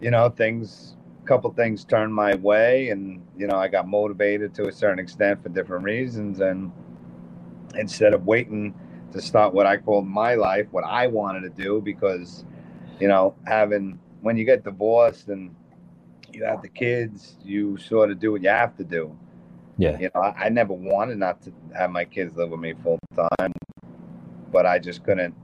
you 0.00 0.10
know, 0.10 0.28
things, 0.28 0.96
a 1.24 1.26
couple 1.26 1.50
things 1.54 1.84
turned 1.84 2.12
my 2.12 2.34
way, 2.34 2.90
and, 2.90 3.24
you 3.38 3.46
know, 3.46 3.56
I 3.56 3.68
got 3.68 3.88
motivated 3.88 4.54
to 4.56 4.68
a 4.68 4.72
certain 4.72 4.98
extent 4.98 5.42
for 5.42 5.48
different 5.48 5.84
reasons. 5.84 6.40
And 6.40 6.70
instead 7.74 8.14
of 8.14 8.26
waiting 8.26 8.74
to 9.12 9.20
start 9.20 9.52
what 9.52 9.66
I 9.66 9.76
called 9.76 10.06
my 10.06 10.34
life, 10.34 10.66
what 10.70 10.84
I 10.84 11.06
wanted 11.06 11.42
to 11.42 11.62
do, 11.62 11.80
because, 11.80 12.44
you 13.00 13.08
know, 13.08 13.34
having, 13.46 13.98
when 14.20 14.36
you 14.36 14.44
get 14.44 14.64
divorced 14.64 15.28
and, 15.28 15.54
you 16.32 16.44
have 16.44 16.60
the 16.60 16.68
kids, 16.68 17.36
you 17.42 17.78
sort 17.78 18.10
of 18.10 18.18
do 18.20 18.32
what 18.32 18.42
you 18.42 18.48
have 18.50 18.76
to 18.76 18.84
do. 18.84 19.16
Yeah. 19.78 19.98
You 19.98 20.10
know, 20.14 20.20
I, 20.20 20.46
I 20.46 20.48
never 20.50 20.74
wanted 20.74 21.16
not 21.18 21.40
to 21.42 21.52
have 21.74 21.90
my 21.90 22.04
kids 22.04 22.36
live 22.36 22.50
with 22.50 22.60
me 22.60 22.74
full 22.82 22.98
time, 23.14 23.52
but 24.52 24.66
I 24.66 24.78
just 24.78 25.02
couldn't 25.02 25.34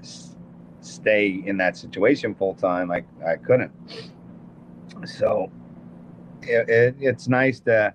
s- 0.00 0.36
stay 0.80 1.42
in 1.44 1.58
that 1.58 1.76
situation 1.76 2.34
full 2.34 2.54
time. 2.54 2.90
I, 2.90 3.04
I 3.26 3.36
couldn't. 3.36 3.72
So 5.04 5.50
it, 6.42 6.68
it, 6.70 6.96
it's 7.00 7.28
nice 7.28 7.60
to 7.60 7.92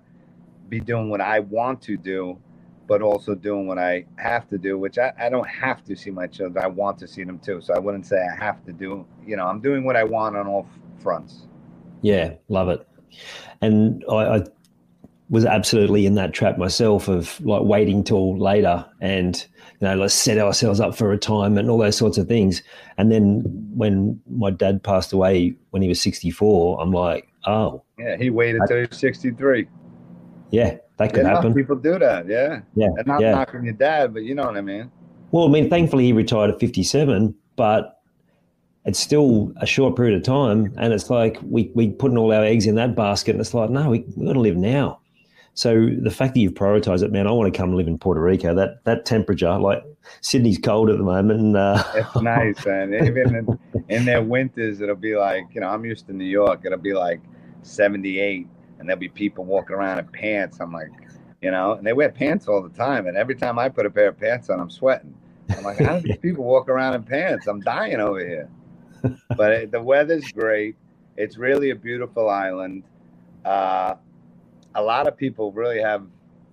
be 0.68 0.78
doing 0.78 1.10
what 1.10 1.20
I 1.20 1.40
want 1.40 1.82
to 1.82 1.96
do, 1.96 2.38
but 2.88 3.02
also 3.02 3.34
doing 3.34 3.66
what 3.66 3.78
I 3.78 4.06
have 4.16 4.48
to 4.48 4.58
do, 4.58 4.78
which 4.78 4.98
I, 4.98 5.12
I 5.20 5.28
don't 5.28 5.46
have 5.46 5.84
to 5.84 5.94
see 5.94 6.10
my 6.10 6.26
children. 6.26 6.64
I 6.64 6.68
want 6.68 6.98
to 7.00 7.06
see 7.06 7.22
them 7.22 7.38
too. 7.38 7.60
So 7.60 7.74
I 7.74 7.78
wouldn't 7.78 8.06
say 8.06 8.16
I 8.16 8.34
have 8.34 8.64
to 8.64 8.72
do, 8.72 9.06
you 9.24 9.36
know, 9.36 9.46
I'm 9.46 9.60
doing 9.60 9.84
what 9.84 9.94
I 9.94 10.04
want 10.04 10.36
on 10.36 10.46
all 10.46 10.66
fronts. 11.00 11.46
Yeah, 12.00 12.34
love 12.48 12.70
it. 12.70 12.88
And 13.60 14.02
I, 14.10 14.36
I, 14.36 14.44
was 15.30 15.44
absolutely 15.44 16.06
in 16.06 16.14
that 16.14 16.32
trap 16.32 16.56
myself 16.56 17.06
of 17.06 17.38
like 17.44 17.62
waiting 17.62 18.02
till 18.02 18.38
later 18.38 18.86
and 19.02 19.46
you 19.78 19.86
know 19.86 19.94
let's 19.94 20.14
set 20.14 20.38
ourselves 20.38 20.80
up 20.80 20.96
for 20.96 21.06
retirement 21.06 21.58
and 21.58 21.70
all 21.70 21.76
those 21.76 21.98
sorts 21.98 22.16
of 22.16 22.26
things. 22.26 22.62
And 22.96 23.12
then 23.12 23.42
when 23.74 24.18
my 24.30 24.50
dad 24.50 24.82
passed 24.82 25.12
away 25.12 25.54
when 25.68 25.82
he 25.82 25.88
was 25.88 26.00
64, 26.00 26.80
I'm 26.80 26.92
like, 26.92 27.28
oh. 27.46 27.82
Yeah, 27.98 28.16
he 28.16 28.30
waited 28.30 28.62
till 28.66 28.78
he 28.78 28.86
was 28.86 28.98
63. 28.98 29.68
Yeah, 30.50 30.78
that 30.98 31.14
could 31.14 31.24
yeah, 31.24 31.34
happen. 31.34 31.54
People 31.54 31.76
do 31.76 31.98
that. 31.98 32.26
Yeah. 32.26 32.60
Yeah. 32.74 32.88
And 32.96 33.06
not 33.06 33.20
yeah. 33.20 33.32
knocking 33.32 33.64
your 33.64 33.74
dad, 33.74 34.12
but 34.12 34.24
you 34.24 34.34
know 34.34 34.44
what 34.44 34.56
I 34.56 34.60
mean. 34.60 34.90
Well, 35.30 35.46
I 35.46 35.48
mean, 35.48 35.70
thankfully 35.70 36.04
he 36.04 36.12
retired 36.12 36.50
at 36.50 36.60
57, 36.60 37.34
but 37.56 38.00
it's 38.84 38.98
still 38.98 39.52
a 39.60 39.66
short 39.66 39.96
period 39.96 40.16
of 40.16 40.24
time. 40.24 40.74
And 40.76 40.92
it's 40.92 41.08
like 41.08 41.38
we, 41.42 41.70
we 41.74 41.90
putting 41.90 42.18
all 42.18 42.32
our 42.32 42.44
eggs 42.44 42.66
in 42.66 42.74
that 42.76 42.96
basket. 42.96 43.32
And 43.32 43.40
it's 43.40 43.54
like, 43.54 43.70
no, 43.70 43.90
we, 43.90 44.04
we 44.16 44.26
got 44.26 44.32
to 44.32 44.40
live 44.40 44.56
now. 44.56 45.00
So 45.54 45.88
the 46.02 46.10
fact 46.10 46.34
that 46.34 46.40
you've 46.40 46.54
prioritized 46.54 47.02
it, 47.02 47.10
man, 47.10 47.26
I 47.26 47.32
want 47.32 47.52
to 47.52 47.56
come 47.56 47.74
live 47.74 47.88
in 47.88 47.98
Puerto 47.98 48.20
Rico. 48.20 48.54
That 48.54 48.84
that 48.84 49.04
temperature, 49.04 49.58
like 49.58 49.82
Sydney's 50.20 50.56
cold 50.56 50.88
at 50.88 50.98
the 50.98 51.02
moment. 51.02 51.40
And, 51.40 51.56
uh, 51.56 51.82
it's 51.94 52.14
nice, 52.22 52.64
man. 52.64 52.94
Even 52.94 53.34
in, 53.34 53.58
in 53.88 54.04
their 54.04 54.22
winters, 54.22 54.80
it'll 54.80 54.94
be 54.94 55.16
like, 55.16 55.44
you 55.52 55.60
know, 55.60 55.68
I'm 55.68 55.84
used 55.84 56.06
to 56.06 56.12
New 56.12 56.24
York. 56.24 56.60
It'll 56.64 56.78
be 56.78 56.94
like 56.94 57.20
78 57.62 58.46
and 58.78 58.88
there'll 58.88 59.00
be 59.00 59.08
people 59.08 59.44
walking 59.44 59.76
around 59.76 59.98
in 59.98 60.06
pants. 60.06 60.58
I'm 60.60 60.72
like, 60.72 60.90
you 61.40 61.50
know, 61.50 61.72
and 61.72 61.86
they 61.86 61.92
wear 61.92 62.10
pants 62.10 62.48
all 62.48 62.62
the 62.62 62.68
time. 62.70 63.06
And 63.06 63.16
every 63.16 63.34
time 63.34 63.58
I 63.58 63.68
put 63.68 63.86
a 63.86 63.90
pair 63.90 64.08
of 64.08 64.18
pants 64.18 64.50
on, 64.50 64.60
I'm 64.60 64.70
sweating. 64.70 65.14
I'm 65.56 65.64
like, 65.64 65.78
how 65.78 65.98
do 65.98 66.08
these 66.08 66.16
people 66.22 66.44
walk 66.44 66.68
around 66.68 66.94
in 66.94 67.02
pants? 67.02 67.46
I'm 67.46 67.60
dying 67.60 68.00
over 68.00 68.20
here. 68.20 68.48
but 69.36 69.52
it, 69.52 69.70
the 69.70 69.80
weather's 69.80 70.30
great. 70.32 70.76
It's 71.16 71.38
really 71.38 71.70
a 71.70 71.76
beautiful 71.76 72.28
island. 72.28 72.84
Uh, 73.44 73.94
a 74.74 74.82
lot 74.82 75.06
of 75.06 75.16
people 75.16 75.52
really 75.52 75.80
have 75.80 76.04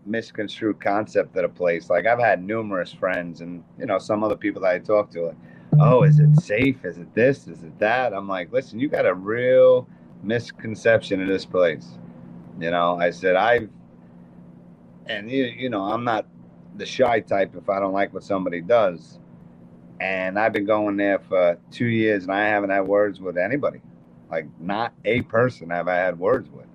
misconstrued 0.06 0.80
concept 0.80 1.36
of 1.36 1.42
the 1.44 1.50
place. 1.50 1.90
Like 1.90 2.06
I've 2.06 2.20
had 2.20 2.44
numerous 2.44 2.94
friends 2.94 3.42
and, 3.42 3.64
you 3.80 3.86
know, 3.86 3.98
some 3.98 4.24
other 4.24 4.36
people 4.36 4.62
that 4.62 4.72
I 4.72 4.80
talk 4.80 5.12
to 5.12 5.28
like, 5.28 5.36
oh, 5.80 6.04
is 6.04 6.20
it 6.20 6.36
safe? 6.38 6.86
Is 6.86 6.98
it 6.98 7.14
this? 7.14 7.48
Is 7.48 7.64
it 7.64 7.78
that? 7.80 8.14
I'm 8.14 8.28
like, 8.28 8.52
listen, 8.52 8.80
you 8.80 8.88
got 8.88 9.06
a 9.06 9.14
real 9.14 9.88
misconception 10.24 11.22
of 11.22 11.28
this 11.28 11.46
place. 11.46 11.98
You 12.60 12.72
know, 12.72 12.98
I 13.00 13.12
said, 13.12 13.36
I've, 13.36 13.70
and 15.08 15.30
you, 15.30 15.46
you 15.46 15.70
know, 15.70 15.84
I'm 15.84 16.04
not 16.04 16.28
the 16.78 16.86
shy 16.86 17.20
type 17.22 17.56
if 17.56 17.70
I 17.70 17.80
don't 17.80 17.94
like 17.94 18.14
what 18.14 18.24
somebody 18.24 18.62
does. 18.62 19.20
And 20.00 20.38
I've 20.40 20.54
been 20.54 20.66
going 20.66 20.98
there 20.98 21.20
for 21.20 21.58
two 21.72 21.86
years 21.88 22.24
and 22.24 22.34
I 22.34 22.48
haven't 22.48 22.70
had 22.70 22.82
words 22.82 23.22
with 23.22 23.38
anybody. 23.38 23.82
Like, 24.30 24.48
not 24.60 24.94
a 25.06 25.22
person 25.24 25.70
have 25.70 25.88
I 25.88 25.96
had 25.96 26.20
words 26.20 26.50
with. 26.50 26.66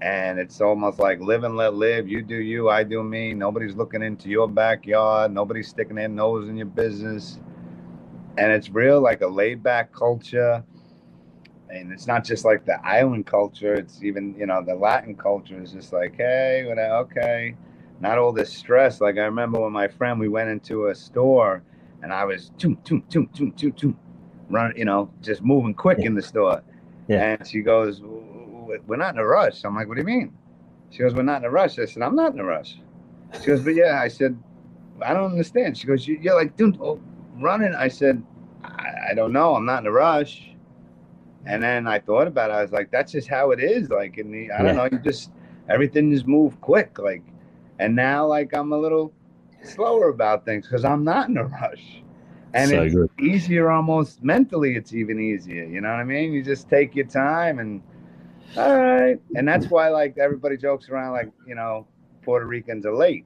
And 0.00 0.38
it's 0.38 0.60
almost 0.60 0.98
like 0.98 1.20
live 1.20 1.44
and 1.44 1.56
let 1.56 1.74
live. 1.74 2.08
You 2.08 2.22
do 2.22 2.36
you, 2.36 2.68
I 2.68 2.84
do 2.84 3.02
me. 3.02 3.34
Nobody's 3.34 3.74
looking 3.74 4.02
into 4.02 4.28
your 4.28 4.48
backyard. 4.48 5.32
Nobody's 5.32 5.68
sticking 5.68 5.96
their 5.96 6.08
nose 6.08 6.48
in 6.48 6.56
your 6.56 6.66
business. 6.66 7.38
And 8.38 8.52
it's 8.52 8.70
real 8.70 9.00
like 9.00 9.22
a 9.22 9.26
laid 9.26 9.62
back 9.62 9.92
culture. 9.92 10.62
And 11.70 11.92
it's 11.92 12.06
not 12.06 12.24
just 12.24 12.44
like 12.44 12.64
the 12.64 12.84
island 12.86 13.26
culture. 13.26 13.74
It's 13.74 14.02
even, 14.02 14.34
you 14.38 14.46
know, 14.46 14.62
the 14.64 14.74
Latin 14.74 15.14
culture 15.14 15.60
is 15.62 15.72
just 15.72 15.92
like, 15.92 16.16
hey, 16.16 16.64
whatever, 16.66 16.94
okay. 16.96 17.54
Not 18.00 18.18
all 18.18 18.32
this 18.32 18.52
stress. 18.52 19.00
Like 19.00 19.16
I 19.16 19.22
remember 19.24 19.60
when 19.60 19.72
my 19.72 19.88
friend, 19.88 20.18
we 20.18 20.28
went 20.28 20.48
into 20.48 20.86
a 20.86 20.94
store 20.94 21.62
and 22.02 22.12
I 22.12 22.24
was 22.24 22.52
toom, 22.58 22.78
toom, 22.84 23.02
toom, 23.10 23.28
toom, 23.34 23.52
toom, 23.52 23.72
toom, 23.72 23.98
run, 24.48 24.72
you 24.76 24.84
know, 24.84 25.10
just 25.20 25.42
moving 25.42 25.74
quick 25.74 25.98
Yeah. 25.98 26.06
in 26.06 26.14
the 26.14 26.22
store. 26.22 26.62
Yeah. 27.08 27.32
And 27.32 27.46
she 27.46 27.60
goes, 27.60 28.00
we're 28.02 28.96
not 28.96 29.14
in 29.14 29.18
a 29.20 29.26
rush. 29.26 29.64
I'm 29.64 29.74
like, 29.74 29.88
what 29.88 29.94
do 29.94 30.00
you 30.00 30.06
mean? 30.06 30.32
She 30.90 31.00
goes, 31.00 31.14
we're 31.14 31.22
not 31.22 31.38
in 31.38 31.44
a 31.44 31.50
rush. 31.50 31.78
I 31.78 31.84
said, 31.84 32.02
I'm 32.02 32.16
not 32.16 32.32
in 32.32 32.40
a 32.40 32.44
rush. 32.44 32.78
She 33.40 33.46
goes, 33.46 33.62
but 33.62 33.74
yeah. 33.74 34.00
I 34.00 34.08
said, 34.08 34.38
I 35.02 35.12
don't 35.12 35.32
understand. 35.32 35.76
She 35.76 35.86
goes, 35.86 36.06
you, 36.06 36.18
you're 36.20 36.34
like, 36.34 36.56
dude, 36.56 36.78
oh, 36.80 37.00
running. 37.38 37.74
I 37.74 37.88
said, 37.88 38.22
I, 38.64 39.10
I 39.10 39.14
don't 39.14 39.32
know. 39.32 39.54
I'm 39.54 39.66
not 39.66 39.80
in 39.82 39.86
a 39.86 39.92
rush. 39.92 40.47
And 41.46 41.62
then 41.62 41.86
I 41.86 41.98
thought 41.98 42.26
about 42.26 42.50
it. 42.50 42.54
I 42.54 42.62
was 42.62 42.72
like, 42.72 42.90
that's 42.90 43.12
just 43.12 43.28
how 43.28 43.52
it 43.52 43.60
is. 43.60 43.88
Like, 43.88 44.18
in 44.18 44.30
the, 44.30 44.50
I 44.50 44.62
don't 44.62 44.76
know, 44.76 44.88
you 44.90 44.98
just, 44.98 45.30
everything 45.68 46.12
just 46.12 46.26
move 46.26 46.60
quick. 46.60 46.98
Like, 46.98 47.22
and 47.78 47.96
now, 47.96 48.26
like, 48.26 48.54
I'm 48.54 48.72
a 48.72 48.78
little 48.78 49.12
slower 49.62 50.08
about 50.08 50.44
things 50.44 50.66
because 50.66 50.84
I'm 50.84 51.04
not 51.04 51.28
in 51.28 51.38
a 51.38 51.44
rush. 51.44 52.02
And 52.54 52.70
so 52.70 52.82
it's 52.82 52.94
good. 52.94 53.10
easier 53.20 53.70
almost 53.70 54.22
mentally, 54.22 54.74
it's 54.74 54.92
even 54.94 55.20
easier. 55.20 55.64
You 55.64 55.80
know 55.80 55.90
what 55.90 56.00
I 56.00 56.04
mean? 56.04 56.32
You 56.32 56.42
just 56.42 56.68
take 56.68 56.94
your 56.94 57.06
time 57.06 57.58
and, 57.60 57.82
all 58.56 58.78
right. 58.78 59.20
And 59.34 59.46
that's 59.46 59.66
why, 59.66 59.88
like, 59.88 60.18
everybody 60.18 60.56
jokes 60.56 60.88
around, 60.88 61.12
like, 61.12 61.30
you 61.46 61.54
know, 61.54 61.86
Puerto 62.22 62.46
Ricans 62.46 62.84
are 62.84 62.94
late. 62.94 63.24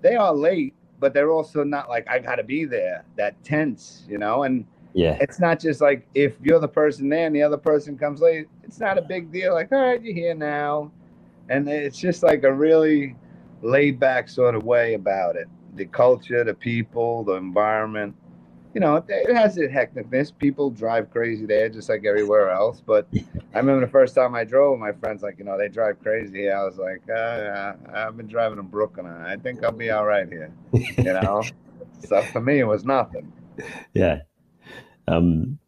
They 0.00 0.16
are 0.16 0.34
late, 0.34 0.74
but 0.98 1.12
they're 1.14 1.30
also 1.30 1.62
not 1.62 1.88
like, 1.88 2.08
I 2.08 2.18
got 2.20 2.36
to 2.36 2.44
be 2.44 2.64
there, 2.64 3.04
that 3.16 3.42
tense, 3.44 4.06
you 4.08 4.18
know? 4.18 4.44
And, 4.44 4.66
Yeah. 4.94 5.18
it's 5.20 5.38
not 5.38 5.60
just 5.60 5.80
like 5.80 6.06
if 6.14 6.34
you're 6.42 6.60
the 6.60 6.68
person 6.68 7.08
there 7.08 7.26
and 7.26 7.34
the 7.34 7.42
other 7.42 7.56
person 7.56 7.96
comes 7.96 8.20
late, 8.20 8.46
it's 8.64 8.80
not 8.80 8.98
a 8.98 9.02
big 9.02 9.32
deal. 9.32 9.54
Like, 9.54 9.70
all 9.72 9.80
right, 9.80 10.02
you're 10.02 10.14
here 10.14 10.34
now. 10.34 10.90
And 11.48 11.68
it's 11.68 11.98
just 11.98 12.22
like 12.22 12.42
a 12.44 12.52
really 12.52 13.16
laid 13.62 13.98
back 13.98 14.28
sort 14.28 14.54
of 14.54 14.64
way 14.64 14.94
about 14.94 15.36
it. 15.36 15.48
The 15.74 15.86
culture, 15.86 16.44
the 16.44 16.54
people, 16.54 17.24
the 17.24 17.34
environment. 17.34 18.14
You 18.74 18.82
know, 18.82 19.02
it 19.08 19.34
has 19.34 19.56
its 19.56 19.72
hecticness. 19.72 20.36
People 20.36 20.70
drive 20.70 21.10
crazy 21.10 21.46
there 21.46 21.68
just 21.68 21.88
like 21.88 22.04
everywhere 22.04 22.50
else. 22.50 22.82
But 22.84 23.08
I 23.54 23.58
remember 23.58 23.80
the 23.80 23.90
first 23.90 24.14
time 24.14 24.34
I 24.34 24.44
drove, 24.44 24.78
my 24.78 24.92
friends 24.92 25.22
like, 25.22 25.38
you 25.38 25.44
know, 25.44 25.56
they 25.56 25.68
drive 25.68 26.00
crazy. 26.02 26.50
I 26.50 26.62
was 26.64 26.76
like, 26.76 27.02
uh, 27.08 27.14
yeah, 27.14 27.72
I've 27.94 28.16
been 28.16 28.28
driving 28.28 28.58
in 28.58 28.66
Brooklyn. 28.66 29.06
I 29.06 29.36
think 29.36 29.64
I'll 29.64 29.72
be 29.72 29.90
all 29.90 30.04
right 30.04 30.28
here. 30.28 30.52
You 30.72 31.04
know? 31.04 31.42
so 32.06 32.22
for 32.22 32.40
me, 32.40 32.58
it 32.58 32.66
was 32.66 32.84
nothing. 32.84 33.32
Yeah. 33.94 34.20
Um, 35.08 35.58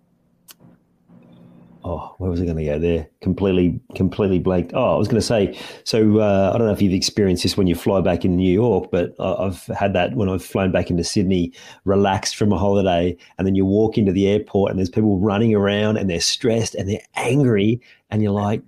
oh, 1.84 2.14
where 2.18 2.30
was 2.30 2.40
I 2.40 2.44
going 2.44 2.56
to 2.58 2.64
go 2.64 2.78
there? 2.78 3.08
Completely, 3.20 3.80
completely 3.94 4.38
blanked. 4.38 4.72
Oh, 4.74 4.94
I 4.94 4.98
was 4.98 5.08
going 5.08 5.20
to 5.20 5.26
say. 5.26 5.58
So 5.84 6.18
uh, 6.18 6.52
I 6.54 6.58
don't 6.58 6.66
know 6.66 6.72
if 6.72 6.82
you've 6.82 6.92
experienced 6.92 7.42
this 7.42 7.56
when 7.56 7.66
you 7.66 7.74
fly 7.74 8.00
back 8.00 8.24
in 8.24 8.36
New 8.36 8.52
York, 8.52 8.90
but 8.90 9.14
I've 9.18 9.64
had 9.66 9.92
that 9.94 10.14
when 10.14 10.28
I've 10.28 10.44
flown 10.44 10.72
back 10.72 10.90
into 10.90 11.04
Sydney, 11.04 11.52
relaxed 11.84 12.36
from 12.36 12.52
a 12.52 12.58
holiday, 12.58 13.16
and 13.38 13.46
then 13.46 13.54
you 13.54 13.64
walk 13.64 13.98
into 13.98 14.12
the 14.12 14.28
airport 14.28 14.70
and 14.70 14.78
there's 14.78 14.90
people 14.90 15.18
running 15.18 15.54
around 15.54 15.96
and 15.96 16.08
they're 16.08 16.20
stressed 16.20 16.74
and 16.74 16.88
they're 16.88 17.00
angry, 17.16 17.80
and 18.10 18.22
you're 18.22 18.32
like, 18.32 18.62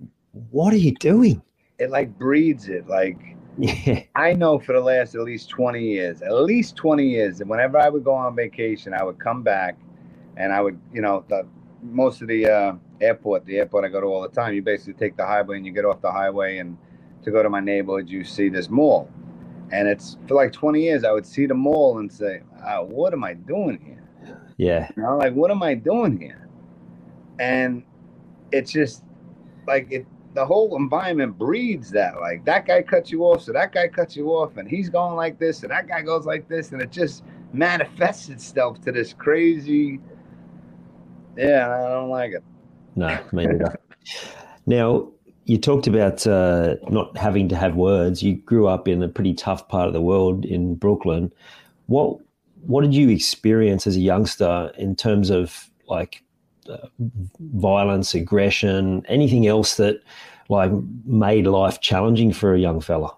"What 0.50 0.72
are 0.72 0.78
you 0.78 0.94
doing?" 0.94 1.42
It 1.78 1.90
like 1.90 2.16
breeds 2.18 2.68
it. 2.68 2.86
Like, 2.86 3.18
Yeah, 3.58 4.02
I 4.14 4.32
know 4.32 4.58
for 4.58 4.72
the 4.72 4.80
last 4.80 5.14
at 5.14 5.20
least 5.20 5.50
20 5.50 5.82
years, 5.82 6.22
at 6.22 6.32
least 6.32 6.74
20 6.76 7.06
years, 7.06 7.38
that 7.38 7.46
whenever 7.46 7.78
I 7.78 7.90
would 7.90 8.02
go 8.02 8.14
on 8.14 8.34
vacation, 8.34 8.94
I 8.94 9.02
would 9.04 9.18
come 9.18 9.42
back 9.42 9.76
and 10.36 10.52
I 10.52 10.60
would, 10.60 10.80
you 10.92 11.02
know, 11.02 11.24
the 11.28 11.46
most 11.82 12.22
of 12.22 12.28
the 12.28 12.46
uh, 12.46 12.74
airport, 13.00 13.44
the 13.44 13.58
airport 13.58 13.84
I 13.84 13.88
go 13.88 14.00
to 14.00 14.06
all 14.06 14.22
the 14.22 14.28
time, 14.28 14.54
you 14.54 14.62
basically 14.62 14.94
take 14.94 15.16
the 15.16 15.26
highway 15.26 15.56
and 15.56 15.66
you 15.66 15.72
get 15.72 15.84
off 15.84 16.00
the 16.00 16.12
highway, 16.12 16.58
and 16.58 16.78
to 17.24 17.30
go 17.30 17.42
to 17.42 17.50
my 17.50 17.60
neighborhood, 17.60 18.08
you 18.08 18.24
see 18.24 18.48
this 18.48 18.68
mall, 18.70 19.10
and 19.70 19.88
it's 19.88 20.16
for 20.26 20.34
like 20.34 20.52
20 20.52 20.80
years, 20.82 21.04
I 21.04 21.12
would 21.12 21.26
see 21.26 21.46
the 21.46 21.54
mall 21.54 21.98
and 21.98 22.12
say, 22.12 22.42
oh, 22.66 22.84
"What 22.84 23.12
am 23.12 23.24
I 23.24 23.34
doing 23.34 23.78
here?" 23.84 24.36
Yeah, 24.56 24.88
you 24.96 25.02
know, 25.02 25.16
like 25.18 25.34
what 25.34 25.50
am 25.50 25.62
I 25.62 25.74
doing 25.74 26.20
here? 26.20 26.48
And 27.38 27.82
it's 28.52 28.72
just 28.72 29.04
like 29.66 29.88
it. 29.90 30.06
The 30.34 30.46
whole 30.46 30.76
environment 30.76 31.36
breeds 31.36 31.90
that. 31.90 32.18
Like 32.18 32.44
that 32.46 32.66
guy 32.66 32.80
cuts 32.82 33.10
you 33.10 33.24
off, 33.24 33.42
so 33.42 33.52
that 33.52 33.72
guy 33.72 33.88
cuts 33.88 34.16
you 34.16 34.28
off, 34.30 34.56
and 34.56 34.68
he's 34.68 34.88
going 34.88 35.14
like 35.14 35.38
this, 35.38 35.62
and 35.62 35.70
that 35.70 35.88
guy 35.88 36.00
goes 36.00 36.24
like 36.24 36.48
this, 36.48 36.72
and 36.72 36.80
it 36.80 36.90
just 36.90 37.22
manifests 37.52 38.28
itself 38.30 38.80
to 38.82 38.92
this 38.92 39.12
crazy. 39.12 40.00
Yeah, 41.36 41.68
I 41.70 41.90
don't 41.90 42.10
like 42.10 42.32
it. 42.32 42.44
No, 42.96 43.18
me 43.32 43.46
neither. 43.46 43.78
now, 44.66 45.08
you 45.44 45.58
talked 45.58 45.86
about 45.86 46.26
uh, 46.26 46.76
not 46.88 47.16
having 47.16 47.48
to 47.48 47.56
have 47.56 47.74
words. 47.74 48.22
You 48.22 48.36
grew 48.36 48.68
up 48.68 48.86
in 48.86 49.02
a 49.02 49.08
pretty 49.08 49.34
tough 49.34 49.68
part 49.68 49.86
of 49.88 49.92
the 49.92 50.02
world 50.02 50.44
in 50.44 50.74
Brooklyn. 50.74 51.32
What 51.86 52.18
what 52.64 52.82
did 52.82 52.94
you 52.94 53.08
experience 53.08 53.86
as 53.86 53.96
a 53.96 54.00
youngster 54.00 54.72
in 54.78 54.94
terms 54.94 55.30
of 55.30 55.68
like 55.88 56.22
uh, 56.68 56.86
violence, 57.40 58.14
aggression, 58.14 59.04
anything 59.08 59.46
else 59.46 59.76
that 59.76 60.00
like 60.48 60.70
made 61.04 61.46
life 61.46 61.80
challenging 61.80 62.32
for 62.32 62.54
a 62.54 62.58
young 62.58 62.80
fella? 62.80 63.16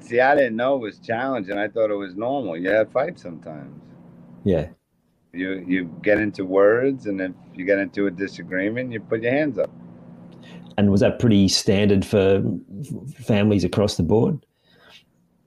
See, 0.00 0.20
I 0.20 0.34
didn't 0.34 0.56
know 0.56 0.74
it 0.74 0.80
was 0.80 0.98
challenging. 0.98 1.56
I 1.56 1.68
thought 1.68 1.90
it 1.90 1.96
was 1.96 2.16
normal. 2.16 2.56
You 2.56 2.70
had 2.70 2.90
fights 2.90 3.22
sometimes. 3.22 3.80
Yeah. 4.42 4.68
You 5.34 5.64
you 5.66 5.84
get 6.02 6.18
into 6.18 6.44
words, 6.44 7.06
and 7.06 7.20
if 7.20 7.32
you 7.54 7.64
get 7.64 7.78
into 7.78 8.06
a 8.06 8.10
disagreement, 8.10 8.92
you 8.92 9.00
put 9.00 9.22
your 9.22 9.32
hands 9.32 9.58
up. 9.58 9.70
And 10.76 10.90
was 10.90 11.00
that 11.00 11.18
pretty 11.18 11.48
standard 11.48 12.04
for 12.04 12.42
families 13.16 13.64
across 13.64 13.96
the 13.96 14.02
board? 14.02 14.44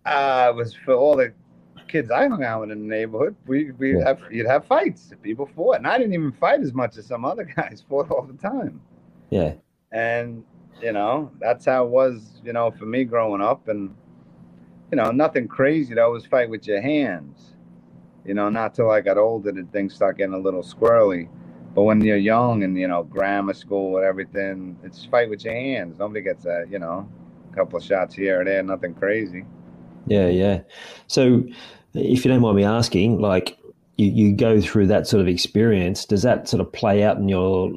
Uh, 0.05 0.47
it 0.49 0.55
was 0.55 0.73
for 0.73 0.93
all 0.93 1.15
the 1.15 1.33
kids 1.87 2.11
I 2.11 2.27
hung 2.27 2.43
out 2.43 2.61
with 2.61 2.71
in 2.71 2.79
the 2.79 2.95
neighborhood. 2.95 3.35
We 3.45 3.71
we 3.71 3.97
yeah. 3.97 4.05
have 4.05 4.21
you'd 4.31 4.47
have 4.47 4.65
fights. 4.65 5.11
People 5.21 5.49
fought, 5.55 5.77
and 5.77 5.87
I 5.87 5.97
didn't 5.97 6.13
even 6.13 6.31
fight 6.31 6.61
as 6.61 6.73
much 6.73 6.97
as 6.97 7.05
some 7.05 7.25
other 7.25 7.43
guys 7.55 7.83
fought 7.87 8.11
all 8.11 8.23
the 8.23 8.37
time. 8.37 8.81
Yeah. 9.29 9.53
And 9.91 10.43
you 10.81 10.91
know 10.91 11.31
that's 11.39 11.65
how 11.65 11.85
it 11.85 11.89
was. 11.89 12.41
You 12.43 12.53
know, 12.53 12.71
for 12.71 12.85
me 12.85 13.03
growing 13.03 13.41
up, 13.41 13.67
and 13.67 13.95
you 14.91 14.97
know 14.97 15.11
nothing 15.11 15.47
crazy. 15.47 15.95
To 15.95 16.03
always 16.03 16.25
fight 16.25 16.49
with 16.49 16.67
your 16.67 16.81
hands. 16.81 17.53
You 18.27 18.33
know, 18.33 18.49
not 18.49 18.75
till 18.75 18.91
I 18.91 18.99
got 18.99 19.17
older 19.17 19.53
did 19.53 19.71
things 19.71 19.95
start 19.95 20.17
getting 20.17 20.33
a 20.33 20.39
little 20.39 20.61
squirrely. 20.61 21.29
But 21.73 21.83
when 21.83 22.01
you're 22.01 22.17
young 22.17 22.63
and 22.63 22.77
you 22.77 22.87
know 22.87 23.03
grammar 23.03 23.53
school 23.53 23.95
and 23.97 24.05
everything, 24.05 24.77
it's 24.83 25.05
fight 25.05 25.29
with 25.29 25.45
your 25.45 25.53
hands. 25.53 25.97
Nobody 25.97 26.21
gets 26.21 26.43
that. 26.43 26.69
You 26.69 26.79
know, 26.79 27.09
a 27.49 27.55
couple 27.55 27.77
of 27.77 27.85
shots 27.85 28.13
here 28.13 28.41
or 28.41 28.43
there, 28.43 28.61
nothing 28.63 28.93
crazy. 28.93 29.45
Yeah, 30.07 30.27
yeah. 30.27 30.61
So, 31.07 31.43
if 31.93 32.25
you 32.25 32.31
don't 32.31 32.41
mind 32.41 32.57
me 32.57 32.65
asking, 32.65 33.19
like 33.19 33.57
you, 33.97 34.07
you 34.07 34.35
go 34.35 34.59
through 34.59 34.87
that 34.87 35.07
sort 35.07 35.21
of 35.21 35.27
experience, 35.29 36.03
does 36.05 36.23
that 36.23 36.49
sort 36.49 36.61
of 36.61 36.71
play 36.73 37.03
out 37.03 37.17
in 37.17 37.29
your 37.29 37.71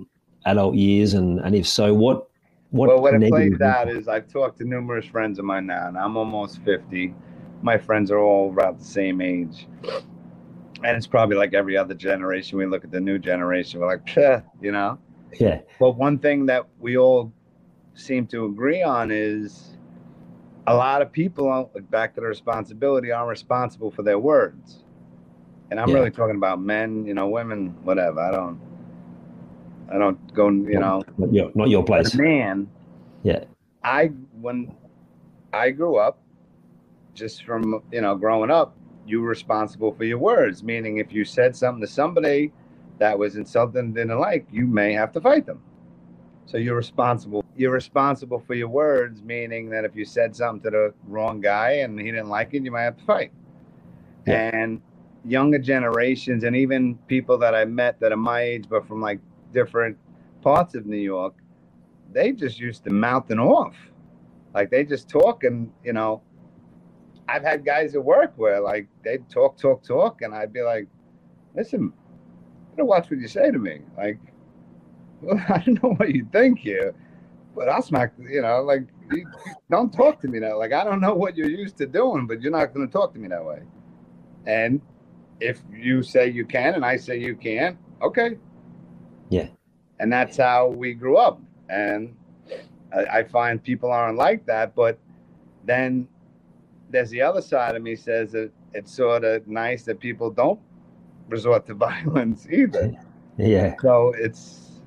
adult 0.46 0.74
years? 0.74 1.14
And, 1.14 1.38
and 1.40 1.54
if 1.54 1.66
so, 1.66 1.94
what 1.94 2.26
what 2.70 2.88
well, 2.88 3.02
what 3.02 3.14
it 3.14 3.28
plays 3.28 3.60
out 3.60 3.88
is 3.88 4.08
I've 4.08 4.28
talked 4.28 4.58
to 4.58 4.64
numerous 4.64 5.06
friends 5.06 5.38
of 5.38 5.44
mine 5.44 5.66
now, 5.66 5.86
and 5.86 5.96
I'm 5.96 6.16
almost 6.16 6.58
50. 6.64 7.14
My 7.62 7.78
friends 7.78 8.10
are 8.10 8.18
all 8.18 8.50
about 8.50 8.78
the 8.78 8.84
same 8.84 9.20
age 9.20 9.68
and 10.84 10.96
it's 10.96 11.06
probably 11.06 11.36
like 11.36 11.54
every 11.54 11.76
other 11.76 11.94
generation. 11.94 12.58
We 12.58 12.66
look 12.66 12.84
at 12.84 12.90
the 12.90 13.00
new 13.00 13.18
generation, 13.18 13.80
we're 13.80 13.86
like, 13.86 14.16
you 14.60 14.72
know. 14.72 14.98
Yeah. 15.38 15.60
But 15.78 15.92
one 15.92 16.18
thing 16.18 16.46
that 16.46 16.66
we 16.78 16.96
all 16.96 17.32
seem 17.94 18.26
to 18.28 18.46
agree 18.46 18.82
on 18.82 19.10
is 19.10 19.76
a 20.66 20.74
lot 20.74 21.02
of 21.02 21.12
people, 21.12 21.70
back 21.90 22.14
to 22.14 22.20
the 22.20 22.26
responsibility, 22.26 23.12
are 23.12 23.26
responsible 23.26 23.90
for 23.90 24.02
their 24.02 24.18
words. 24.18 24.84
And 25.70 25.78
I'm 25.78 25.88
yeah. 25.88 25.94
really 25.94 26.10
talking 26.10 26.36
about 26.36 26.60
men, 26.60 27.06
you 27.06 27.14
know, 27.14 27.28
women, 27.28 27.76
whatever. 27.84 28.20
I 28.20 28.30
don't, 28.30 28.60
I 29.92 29.98
don't 29.98 30.34
go, 30.34 30.48
you 30.48 30.78
know, 30.78 31.02
not 31.18 31.32
your, 31.32 31.50
not 31.54 31.68
your 31.68 31.84
place. 31.84 32.14
man. 32.14 32.68
Yeah. 33.22 33.44
I 33.82 34.06
when 34.40 34.74
I 35.52 35.70
grew 35.70 35.96
up, 35.96 36.20
just 37.14 37.44
from 37.44 37.82
you 37.90 38.00
know 38.00 38.16
growing 38.16 38.50
up, 38.50 38.76
you're 39.10 39.26
responsible 39.26 39.92
for 39.92 40.04
your 40.04 40.18
words. 40.18 40.62
Meaning, 40.62 40.98
if 40.98 41.12
you 41.12 41.24
said 41.24 41.54
something 41.56 41.80
to 41.80 41.86
somebody 41.86 42.52
that 42.98 43.18
was 43.18 43.36
insulting 43.36 43.92
they 43.92 44.02
didn't 44.02 44.18
like, 44.18 44.46
you 44.52 44.66
may 44.66 44.92
have 44.92 45.12
to 45.12 45.20
fight 45.20 45.46
them. 45.46 45.62
So 46.46 46.56
you're 46.58 46.76
responsible. 46.76 47.44
You're 47.56 47.72
responsible 47.72 48.40
for 48.40 48.54
your 48.54 48.68
words, 48.68 49.22
meaning 49.22 49.70
that 49.70 49.84
if 49.84 49.94
you 49.94 50.04
said 50.04 50.34
something 50.34 50.62
to 50.64 50.70
the 50.70 50.94
wrong 51.06 51.40
guy 51.40 51.70
and 51.82 51.98
he 51.98 52.06
didn't 52.06 52.28
like 52.28 52.54
it, 52.54 52.64
you 52.64 52.70
might 52.70 52.82
have 52.82 52.98
to 52.98 53.04
fight. 53.04 53.32
Yeah. 54.26 54.50
And 54.52 54.82
younger 55.24 55.58
generations, 55.58 56.44
and 56.44 56.56
even 56.56 56.96
people 57.06 57.38
that 57.38 57.54
I 57.54 57.64
met 57.64 58.00
that 58.00 58.12
are 58.12 58.16
my 58.16 58.40
age, 58.40 58.64
but 58.68 58.86
from 58.86 59.00
like 59.00 59.20
different 59.52 59.96
parts 60.42 60.74
of 60.74 60.86
New 60.86 60.96
York, 60.96 61.34
they 62.12 62.32
just 62.32 62.58
used 62.58 62.84
to 62.84 62.90
mouthing 62.90 63.38
off. 63.38 63.76
Like 64.54 64.70
they 64.70 64.84
just 64.84 65.08
talk 65.08 65.44
and, 65.44 65.70
you 65.84 65.92
know, 65.92 66.22
I've 67.30 67.42
had 67.44 67.64
guys 67.64 67.94
at 67.94 68.04
work 68.04 68.32
where 68.36 68.60
like 68.60 68.88
they'd 69.04 69.28
talk, 69.30 69.56
talk, 69.56 69.84
talk, 69.84 70.22
and 70.22 70.34
I'd 70.34 70.52
be 70.52 70.62
like, 70.62 70.88
listen, 71.54 71.92
better 72.70 72.84
watch 72.84 73.08
what 73.10 73.20
you 73.20 73.28
say 73.28 73.50
to 73.50 73.58
me. 73.58 73.80
Like, 73.96 74.18
well, 75.22 75.40
I 75.48 75.58
don't 75.58 75.82
know 75.82 75.94
what 75.94 76.14
you 76.14 76.26
think 76.32 76.58
here, 76.58 76.94
but 77.54 77.68
I'll 77.68 77.82
smack, 77.82 78.14
you 78.18 78.42
know, 78.42 78.62
like, 78.62 78.86
you, 79.12 79.26
don't 79.70 79.92
talk 79.92 80.20
to 80.22 80.28
me 80.28 80.40
that. 80.40 80.58
Like, 80.58 80.72
I 80.72 80.82
don't 80.82 81.00
know 81.00 81.14
what 81.14 81.36
you're 81.36 81.50
used 81.50 81.76
to 81.78 81.86
doing, 81.86 82.26
but 82.26 82.40
you're 82.40 82.52
not 82.52 82.74
going 82.74 82.86
to 82.86 82.92
talk 82.92 83.12
to 83.14 83.18
me 83.18 83.28
that 83.28 83.44
way. 83.44 83.60
And 84.46 84.80
if 85.40 85.60
you 85.72 86.02
say 86.02 86.28
you 86.28 86.44
can 86.44 86.74
and 86.74 86.84
I 86.84 86.96
say 86.96 87.18
you 87.18 87.36
can't, 87.36 87.76
okay. 88.02 88.36
Yeah. 89.28 89.48
And 90.00 90.12
that's 90.12 90.36
how 90.36 90.68
we 90.68 90.94
grew 90.94 91.16
up. 91.16 91.40
And 91.68 92.16
I, 92.92 93.18
I 93.18 93.24
find 93.24 93.62
people 93.62 93.92
aren't 93.92 94.16
like 94.16 94.46
that, 94.46 94.74
but 94.74 94.98
then 95.64 96.08
there's 96.90 97.10
the 97.10 97.22
other 97.22 97.40
side 97.40 97.76
of 97.76 97.82
me 97.82 97.96
says 97.96 98.32
that 98.32 98.50
it's 98.74 98.94
sort 98.94 99.24
of 99.24 99.46
nice 99.46 99.84
that 99.84 100.00
people 100.00 100.30
don't 100.30 100.60
resort 101.28 101.66
to 101.66 101.74
violence 101.88 102.46
either. 102.50 102.92
Yeah. 103.36 103.74
So 103.80 104.12
it's, 104.16 104.80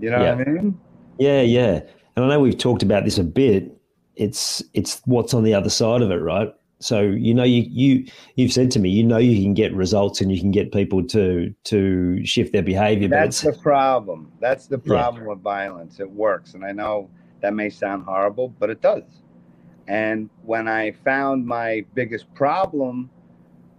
you 0.00 0.10
know 0.10 0.22
yeah. 0.22 0.34
what 0.34 0.48
I 0.48 0.50
mean? 0.50 0.80
Yeah, 1.18 1.42
yeah. 1.42 1.80
And 2.16 2.24
I 2.24 2.28
know 2.28 2.40
we've 2.40 2.58
talked 2.58 2.82
about 2.82 3.04
this 3.04 3.18
a 3.18 3.24
bit. 3.24 3.70
It's 4.16 4.62
it's 4.74 5.02
what's 5.06 5.34
on 5.34 5.42
the 5.42 5.54
other 5.54 5.70
side 5.70 6.02
of 6.02 6.10
it, 6.10 6.16
right? 6.16 6.52
So 6.78 7.00
you 7.00 7.34
know 7.34 7.42
you 7.42 7.64
you 7.68 8.06
you've 8.36 8.52
said 8.52 8.70
to 8.72 8.78
me, 8.78 8.90
you 8.90 9.02
know 9.02 9.16
you 9.16 9.42
can 9.42 9.54
get 9.54 9.74
results 9.74 10.20
and 10.20 10.30
you 10.30 10.40
can 10.40 10.52
get 10.52 10.70
people 10.72 11.04
to 11.08 11.52
to 11.64 12.24
shift 12.24 12.52
their 12.52 12.62
behavior. 12.62 13.08
That's 13.08 13.40
the 13.40 13.52
problem. 13.52 14.30
That's 14.40 14.66
the 14.66 14.78
problem 14.78 15.24
yeah. 15.24 15.30
with 15.30 15.42
violence. 15.42 15.98
It 15.98 16.10
works, 16.10 16.54
and 16.54 16.64
I 16.64 16.70
know 16.70 17.10
that 17.40 17.54
may 17.54 17.70
sound 17.70 18.04
horrible, 18.04 18.48
but 18.48 18.70
it 18.70 18.80
does. 18.80 19.23
And 19.86 20.30
when 20.42 20.66
I 20.68 20.92
found 20.92 21.46
my 21.46 21.84
biggest 21.94 22.32
problem 22.34 23.10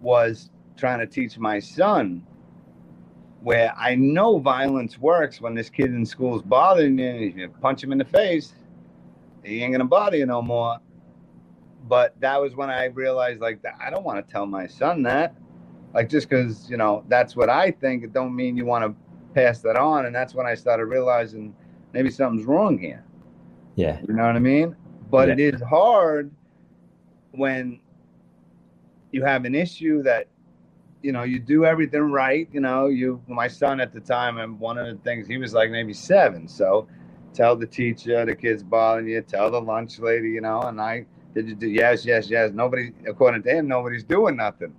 was 0.00 0.50
trying 0.76 1.00
to 1.00 1.06
teach 1.06 1.38
my 1.38 1.58
son, 1.58 2.24
where 3.40 3.72
I 3.76 3.94
know 3.94 4.38
violence 4.38 4.98
works 4.98 5.40
when 5.40 5.54
this 5.54 5.70
kid 5.70 5.86
in 5.86 6.04
school 6.04 6.36
is 6.36 6.42
bothering 6.42 6.98
you, 6.98 7.32
you 7.36 7.48
punch 7.60 7.82
him 7.82 7.92
in 7.92 7.98
the 7.98 8.04
face, 8.04 8.54
he 9.44 9.62
ain't 9.62 9.72
gonna 9.72 9.84
bother 9.84 10.16
you 10.16 10.26
no 10.26 10.42
more. 10.42 10.78
But 11.88 12.20
that 12.20 12.40
was 12.40 12.56
when 12.56 12.68
I 12.68 12.86
realized, 12.86 13.40
like, 13.40 13.64
I 13.80 13.90
don't 13.90 14.04
want 14.04 14.24
to 14.24 14.32
tell 14.32 14.46
my 14.46 14.66
son 14.66 15.02
that. 15.04 15.36
Like, 15.94 16.08
just 16.08 16.28
because 16.28 16.68
you 16.68 16.76
know 16.76 17.04
that's 17.08 17.36
what 17.36 17.48
I 17.48 17.70
think, 17.70 18.02
it 18.02 18.12
don't 18.12 18.34
mean 18.34 18.56
you 18.56 18.64
want 18.64 18.84
to 18.84 18.94
pass 19.34 19.60
that 19.60 19.76
on. 19.76 20.06
And 20.06 20.14
that's 20.14 20.34
when 20.34 20.46
I 20.46 20.54
started 20.54 20.86
realizing 20.86 21.54
maybe 21.92 22.10
something's 22.10 22.44
wrong 22.44 22.76
here. 22.78 23.04
Yeah, 23.76 24.00
you 24.06 24.14
know 24.14 24.26
what 24.26 24.34
I 24.36 24.40
mean. 24.40 24.74
But 25.10 25.28
yeah. 25.28 25.34
it 25.34 25.54
is 25.54 25.62
hard 25.62 26.30
when 27.32 27.80
you 29.12 29.24
have 29.24 29.44
an 29.44 29.54
issue 29.54 30.02
that 30.02 30.28
you 31.02 31.12
know 31.12 31.22
you 31.22 31.38
do 31.38 31.64
everything 31.64 32.10
right 32.10 32.48
you 32.52 32.60
know 32.60 32.86
you 32.86 33.22
my 33.28 33.46
son 33.46 33.80
at 33.80 33.92
the 33.92 34.00
time 34.00 34.38
and 34.38 34.58
one 34.58 34.78
of 34.78 34.86
the 34.86 35.02
things 35.02 35.28
he 35.28 35.38
was 35.38 35.54
like 35.54 35.70
maybe 35.70 35.92
seven. 35.92 36.48
So 36.48 36.88
tell 37.32 37.54
the 37.54 37.66
teacher 37.66 38.24
the 38.24 38.34
kids 38.34 38.62
bothering 38.62 39.08
you 39.08 39.20
tell 39.22 39.50
the 39.50 39.60
lunch 39.60 39.98
lady 39.98 40.30
you 40.30 40.40
know 40.40 40.62
and 40.62 40.80
i 40.80 41.04
did 41.34 41.48
you 41.48 41.54
do 41.54 41.68
yes 41.68 42.04
yes 42.04 42.30
yes. 42.30 42.50
Nobody 42.52 42.92
according 43.06 43.42
to 43.42 43.50
him 43.50 43.68
nobody's 43.68 44.04
doing 44.04 44.36
nothing. 44.36 44.74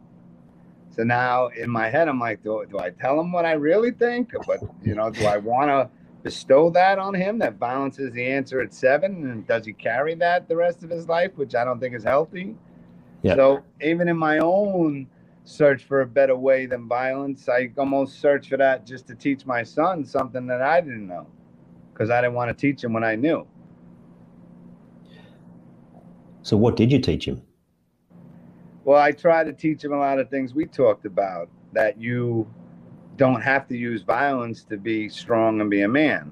So 0.90 1.04
now 1.04 1.48
in 1.48 1.70
my 1.70 1.90
head 1.90 2.08
i'm 2.08 2.20
like 2.20 2.44
do, 2.44 2.66
do 2.70 2.80
i 2.80 2.90
tell 2.90 3.20
him 3.20 3.32
what 3.32 3.46
i 3.46 3.54
really 3.54 3.92
think? 3.92 4.32
But 4.46 4.60
you 4.84 4.96
know 4.96 5.10
do 5.10 5.26
i 5.26 5.38
want 5.38 5.70
to 5.70 5.90
bestow 6.28 6.70
that 6.70 7.00
on 7.00 7.14
him 7.14 7.40
that 7.40 7.60
balances 7.60 8.12
the 8.14 8.26
answer 8.26 8.62
at 8.62 8.74
seven 8.74 9.30
and 9.30 9.48
does 9.48 9.66
he 9.66 9.74
carry 9.74 10.16
that 10.16 10.48
the 10.48 10.56
rest 10.56 10.84
of 10.84 10.90
his 10.90 11.08
life 11.08 11.32
which 11.36 11.56
i 11.56 11.64
don't 11.64 11.80
think 11.80 11.96
is 11.96 12.04
healthy 12.04 12.56
yeah. 13.24 13.36
so 13.36 13.64
even 13.82 14.08
in 14.08 14.18
my 14.18 14.40
own 14.40 15.08
search 15.48 15.86
for 15.86 16.02
a 16.02 16.06
better 16.06 16.36
way 16.36 16.66
than 16.66 16.88
violence. 16.88 17.48
I 17.48 17.72
almost 17.78 18.20
search 18.20 18.50
for 18.50 18.58
that 18.58 18.86
just 18.86 19.08
to 19.08 19.16
teach 19.16 19.46
my 19.46 19.64
son 19.64 20.04
something 20.04 20.46
that 20.48 20.62
I 20.62 20.82
didn't 20.82 21.08
know 21.08 21.26
because 21.94 22.10
I 22.10 22.22
didn't 22.22 22.36
want 22.36 22.50
to 22.50 22.54
teach 22.54 22.84
him 22.84 22.94
when 22.94 23.04
I 23.04 23.16
knew. 23.16 23.48
So, 26.42 26.58
what 26.58 26.76
did 26.76 26.92
you 26.92 27.00
teach 27.00 27.26
him? 27.26 27.42
Well, 28.84 29.02
I 29.02 29.12
tried 29.12 29.46
to 29.46 29.54
teach 29.54 29.84
him 29.84 29.94
a 29.94 29.98
lot 29.98 30.20
of 30.20 30.30
things 30.30 30.54
we 30.54 30.66
talked 30.66 31.06
about 31.06 31.50
that 31.74 32.00
you 32.00 32.48
don't 33.18 33.42
have 33.42 33.68
to 33.68 33.76
use 33.76 34.04
violence 34.04 34.64
to 34.66 34.78
be 34.78 35.10
strong 35.10 35.60
and 35.60 35.70
be 35.70 35.82
a 35.82 35.88
man. 35.88 36.32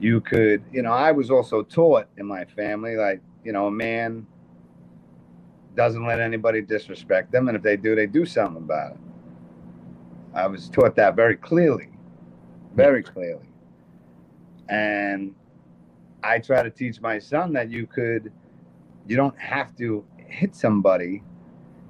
You 0.00 0.20
could, 0.20 0.64
you 0.72 0.82
know, 0.82 0.92
I 0.92 1.12
was 1.12 1.30
also 1.30 1.62
taught 1.62 2.08
in 2.16 2.26
my 2.26 2.44
family, 2.44 2.96
like, 2.96 3.20
you 3.44 3.52
know, 3.52 3.66
a 3.68 3.70
man 3.70 4.26
doesn't 5.76 6.04
let 6.04 6.20
anybody 6.20 6.60
disrespect 6.60 7.30
them, 7.30 7.48
and 7.48 7.56
if 7.56 7.62
they 7.62 7.76
do, 7.76 7.94
they 7.94 8.06
do 8.06 8.26
something 8.26 8.62
about 8.62 8.92
it. 8.92 8.98
I 10.34 10.46
was 10.46 10.68
taught 10.68 10.96
that 10.96 11.14
very 11.14 11.36
clearly, 11.36 11.90
very 12.74 13.02
clearly. 13.02 13.48
And 14.68 15.34
I 16.24 16.38
try 16.38 16.62
to 16.62 16.70
teach 16.70 17.00
my 17.00 17.18
son 17.18 17.52
that 17.52 17.70
you 17.70 17.86
could, 17.86 18.32
you 19.06 19.16
don't 19.16 19.38
have 19.38 19.76
to 19.76 20.04
hit 20.16 20.56
somebody 20.56 21.22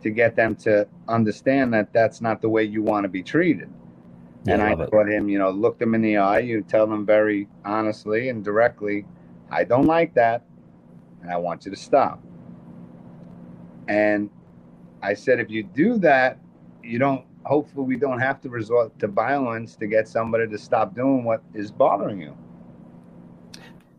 to 0.02 0.10
get 0.10 0.34
them 0.34 0.56
to 0.56 0.88
understand 1.08 1.72
that 1.74 1.92
that's 1.92 2.20
not 2.20 2.40
the 2.42 2.48
way 2.48 2.64
you 2.64 2.82
want 2.82 3.04
to 3.04 3.08
be 3.08 3.22
treated. 3.22 3.70
Yeah, 4.44 4.54
and 4.54 4.62
I, 4.62 4.72
I 4.72 4.86
taught 4.86 5.08
him, 5.08 5.28
you 5.28 5.38
know, 5.38 5.50
look 5.50 5.78
them 5.78 5.94
in 5.94 6.02
the 6.02 6.16
eye, 6.16 6.40
you 6.40 6.62
tell 6.62 6.86
them 6.86 7.06
very 7.06 7.48
honestly 7.64 8.28
and 8.28 8.44
directly, 8.44 9.04
I 9.50 9.64
don't 9.64 9.86
like 9.86 10.14
that, 10.14 10.44
and 11.20 11.30
I 11.30 11.36
want 11.36 11.64
you 11.64 11.70
to 11.70 11.76
stop. 11.76 12.20
And 13.88 14.30
I 15.02 15.14
said, 15.14 15.38
if 15.38 15.50
you 15.50 15.62
do 15.62 15.98
that, 15.98 16.38
you 16.82 16.98
don't, 16.98 17.24
hopefully, 17.44 17.86
we 17.86 17.96
don't 17.96 18.18
have 18.18 18.40
to 18.42 18.48
resort 18.48 18.98
to 19.00 19.08
violence 19.08 19.76
to 19.76 19.86
get 19.86 20.08
somebody 20.08 20.48
to 20.48 20.58
stop 20.58 20.94
doing 20.94 21.24
what 21.24 21.42
is 21.54 21.70
bothering 21.70 22.20
you. 22.20 22.36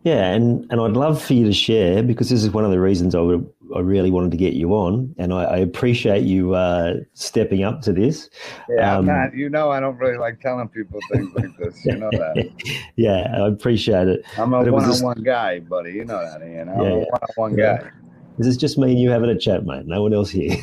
Yeah, 0.04 0.32
and, 0.32 0.66
and 0.70 0.82
I'd 0.82 0.92
love 0.92 1.22
for 1.22 1.34
you 1.34 1.46
to 1.46 1.54
share 1.54 2.04
because 2.04 2.30
this 2.30 2.44
is 2.44 2.52
one 2.52 2.66
of 2.66 2.72
the 2.72 2.80
reasons 2.80 3.16
I 3.16 3.22
would 3.22 3.50
I 3.76 3.80
really 3.80 4.12
wanted 4.12 4.32
to 4.32 4.38
get 4.38 4.54
you 4.54 4.74
on, 4.74 5.14
and 5.18 5.34
I, 5.34 5.44
I 5.44 5.58
appreciate 5.58 6.24
you 6.24 6.54
uh, 6.54 6.96
stepping 7.14 7.64
up 7.64 7.82
to 7.82 7.94
this. 7.94 8.30
Yeah, 8.70 8.98
um, 8.98 9.06
not, 9.06 9.34
you 9.36 9.50
know, 9.50 9.72
I 9.72 9.80
don't 9.80 9.98
really 9.98 10.18
like 10.18 10.40
telling 10.42 10.68
people 10.68 11.00
things 11.12 11.34
like 11.34 11.58
this. 11.58 11.84
You 11.86 11.98
know 11.98 12.10
that. 12.12 12.50
yeah, 12.96 13.34
I 13.36 13.48
appreciate 13.48 14.08
it. 14.08 14.24
I'm 14.38 14.54
a 14.54 14.60
one-on-one 14.60 15.16
just, 15.16 15.26
guy, 15.26 15.60
buddy. 15.60 15.94
You 15.94 16.06
know 16.06 16.20
that, 16.20 16.46
Ian. 16.46 16.70
I'm 16.70 16.82
yeah, 16.82 16.88
a 16.88 16.98
one-on-one 16.98 17.58
yeah. 17.58 17.78
guy. 17.82 17.90
This 18.38 18.48
is 18.48 18.58
just 18.58 18.78
me 18.78 18.92
and 18.92 19.00
you 19.00 19.10
having 19.10 19.30
a 19.30 19.38
chat, 19.38 19.66
mate. 19.66 19.86
No 19.86 20.04
one 20.04 20.14
else 20.14 20.30
here. 20.30 20.56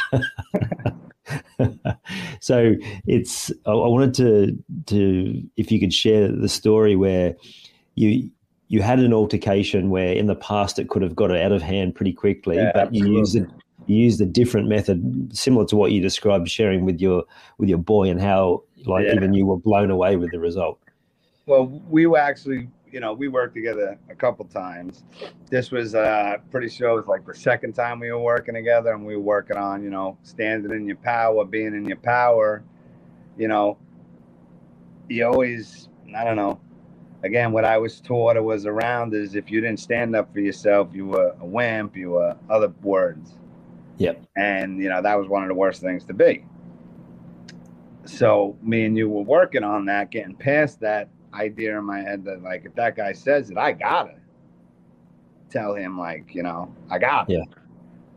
so 2.40 2.74
it's. 3.06 3.50
I, 3.64 3.70
I 3.70 3.88
wanted 3.88 4.14
to 4.14 4.56
to 4.86 5.42
if 5.56 5.72
you 5.72 5.80
could 5.80 5.92
share 5.92 6.30
the 6.30 6.48
story 6.48 6.94
where 6.94 7.34
you 7.96 8.30
you 8.68 8.82
had 8.82 8.98
an 8.98 9.12
altercation 9.12 9.90
where 9.90 10.12
in 10.12 10.26
the 10.26 10.34
past 10.34 10.78
it 10.78 10.88
could 10.88 11.02
have 11.02 11.14
got 11.14 11.30
it 11.30 11.40
out 11.40 11.52
of 11.52 11.62
hand 11.62 11.94
pretty 11.94 12.12
quickly, 12.12 12.56
yeah, 12.56 12.72
but 12.72 12.88
absolutely. 12.88 13.10
you 13.10 13.18
used 13.18 13.36
it 13.36 13.48
you 13.86 13.96
used 13.96 14.20
a 14.20 14.26
different 14.26 14.68
method 14.68 15.30
similar 15.36 15.64
to 15.64 15.76
what 15.76 15.92
you 15.92 16.00
described 16.00 16.48
sharing 16.48 16.84
with 16.84 17.00
your 17.00 17.24
with 17.58 17.68
your 17.68 17.78
boy 17.78 18.08
and 18.08 18.20
how 18.20 18.62
like 18.84 19.06
yeah. 19.06 19.14
even 19.14 19.32
you 19.32 19.46
were 19.46 19.58
blown 19.58 19.90
away 19.90 20.16
with 20.16 20.30
the 20.32 20.40
result 20.40 20.78
well 21.46 21.66
we 21.88 22.06
were 22.06 22.18
actually 22.18 22.68
you 22.96 23.00
know, 23.00 23.12
we 23.12 23.28
worked 23.28 23.54
together 23.54 23.98
a 24.08 24.14
couple 24.14 24.46
times. 24.46 25.04
This 25.50 25.70
was 25.70 25.94
uh, 25.94 26.38
pretty 26.50 26.68
sure 26.68 26.90
it 26.90 26.94
was 26.94 27.06
like 27.06 27.26
the 27.26 27.34
second 27.34 27.74
time 27.74 28.00
we 28.00 28.10
were 28.10 28.18
working 28.18 28.54
together, 28.54 28.92
and 28.92 29.04
we 29.04 29.16
were 29.16 29.22
working 29.22 29.56
on, 29.56 29.82
you 29.82 29.90
know, 29.90 30.16
standing 30.22 30.70
in 30.70 30.86
your 30.86 30.96
power, 30.96 31.44
being 31.44 31.74
in 31.74 31.84
your 31.84 31.98
power. 31.98 32.62
You 33.36 33.48
know, 33.48 33.76
you 35.08 35.26
always, 35.26 35.90
I 36.16 36.24
don't 36.24 36.36
know. 36.36 36.60
Again, 37.26 37.52
what 37.52 37.64
I 37.64 37.76
was 37.76 38.00
taught 38.00 38.36
or 38.36 38.42
was 38.42 38.66
around 38.66 39.14
is 39.14 39.34
if 39.34 39.50
you 39.50 39.60
didn't 39.60 39.80
stand 39.80 40.16
up 40.16 40.32
for 40.32 40.40
yourself, 40.40 40.88
you 40.92 41.06
were 41.06 41.34
a 41.40 41.44
wimp, 41.44 41.96
you 41.96 42.10
were 42.10 42.36
other 42.48 42.72
words. 42.82 43.32
Yep. 43.98 44.22
And, 44.36 44.82
you 44.82 44.88
know, 44.88 45.02
that 45.02 45.18
was 45.18 45.28
one 45.28 45.42
of 45.42 45.48
the 45.48 45.54
worst 45.54 45.82
things 45.82 46.04
to 46.04 46.14
be. 46.14 46.44
So 48.04 48.56
me 48.62 48.84
and 48.84 48.96
you 48.96 49.08
were 49.08 49.22
working 49.22 49.64
on 49.64 49.84
that, 49.86 50.10
getting 50.10 50.34
past 50.34 50.80
that, 50.80 51.08
idea 51.36 51.78
in 51.78 51.84
my 51.84 52.00
head 52.00 52.24
that 52.24 52.42
like 52.42 52.64
if 52.64 52.74
that 52.74 52.96
guy 52.96 53.12
says 53.12 53.50
it, 53.50 53.58
I 53.58 53.72
gotta 53.72 54.14
tell 55.50 55.74
him 55.74 55.98
like 55.98 56.34
you 56.34 56.42
know 56.42 56.74
I 56.90 56.98
got 56.98 57.28
Yeah. 57.28 57.44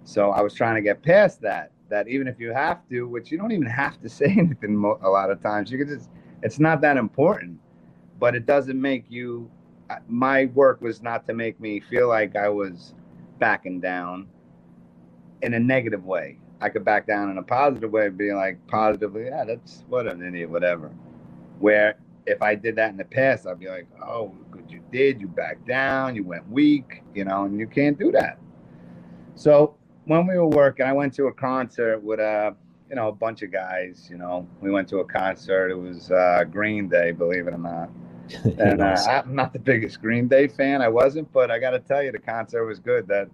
So 0.03 0.31
I 0.31 0.41
was 0.41 0.53
trying 0.53 0.75
to 0.75 0.81
get 0.81 1.03
past 1.03 1.41
that. 1.41 1.71
That 1.89 2.07
even 2.07 2.27
if 2.27 2.39
you 2.39 2.51
have 2.51 2.87
to, 2.89 3.07
which 3.07 3.31
you 3.31 3.37
don't 3.37 3.51
even 3.51 3.67
have 3.67 3.99
to 4.01 4.09
say 4.19 4.25
anything 4.37 4.75
mo- 4.75 4.99
a 5.01 5.09
lot 5.09 5.29
of 5.29 5.41
times, 5.41 5.71
you 5.71 5.77
can 5.77 5.87
just 5.87 6.09
it's 6.41 6.59
not 6.59 6.81
that 6.81 6.97
important, 6.97 7.59
but 8.19 8.35
it 8.35 8.45
doesn't 8.45 8.79
make 8.79 9.05
you. 9.09 9.49
My 10.07 10.45
work 10.45 10.81
was 10.81 11.01
not 11.01 11.25
to 11.27 11.33
make 11.33 11.59
me 11.59 11.79
feel 11.79 12.07
like 12.07 12.35
I 12.35 12.49
was 12.49 12.93
backing 13.39 13.79
down 13.79 14.27
in 15.41 15.53
a 15.53 15.59
negative 15.59 16.05
way. 16.05 16.37
I 16.61 16.69
could 16.69 16.83
back 16.83 17.07
down 17.07 17.31
in 17.31 17.37
a 17.37 17.43
positive 17.43 17.91
way, 17.91 18.09
being 18.09 18.35
like 18.35 18.59
positively, 18.67 19.25
yeah, 19.25 19.45
that's 19.45 19.85
what 19.87 20.07
an 20.07 20.21
idiot, 20.21 20.49
whatever. 20.49 20.89
Where 21.59 21.97
if 22.25 22.41
I 22.41 22.53
did 22.55 22.75
that 22.75 22.91
in 22.91 22.97
the 22.97 23.05
past, 23.05 23.47
I'd 23.47 23.59
be 23.59 23.67
like, 23.67 23.87
oh, 24.05 24.35
good, 24.51 24.65
you 24.69 24.81
did. 24.91 25.19
You 25.19 25.27
backed 25.27 25.67
down. 25.67 26.15
You 26.15 26.23
went 26.23 26.47
weak, 26.49 27.01
you 27.15 27.25
know, 27.25 27.45
and 27.45 27.59
you 27.59 27.65
can't 27.65 27.97
do 27.97 28.11
that. 28.11 28.37
So 29.35 29.75
when 30.05 30.27
we 30.27 30.37
were 30.37 30.47
working, 30.47 30.85
I 30.85 30.93
went 30.93 31.13
to 31.15 31.25
a 31.25 31.33
concert 31.33 32.03
with 32.03 32.19
a, 32.19 32.23
uh, 32.23 32.51
you 32.89 32.95
know, 32.95 33.07
a 33.07 33.11
bunch 33.11 33.41
of 33.41 33.51
guys. 33.51 34.07
You 34.11 34.17
know, 34.17 34.47
we 34.61 34.69
went 34.69 34.87
to 34.89 34.97
a 34.97 35.05
concert. 35.05 35.71
It 35.71 35.77
was 35.77 36.11
uh, 36.11 36.43
Green 36.51 36.89
Day, 36.89 37.11
believe 37.11 37.47
it 37.47 37.53
or 37.53 37.57
not. 37.57 37.89
And 38.59 38.81
uh, 38.81 38.97
I'm 39.07 39.35
not 39.35 39.53
the 39.53 39.59
biggest 39.59 40.01
Green 40.01 40.27
Day 40.27 40.47
fan. 40.47 40.81
I 40.81 40.89
wasn't, 40.89 41.31
but 41.31 41.51
I 41.51 41.59
got 41.59 41.71
to 41.71 41.79
tell 41.79 42.03
you, 42.03 42.11
the 42.11 42.19
concert 42.19 42.65
was 42.65 42.79
good. 42.79 43.07
That 43.07 43.29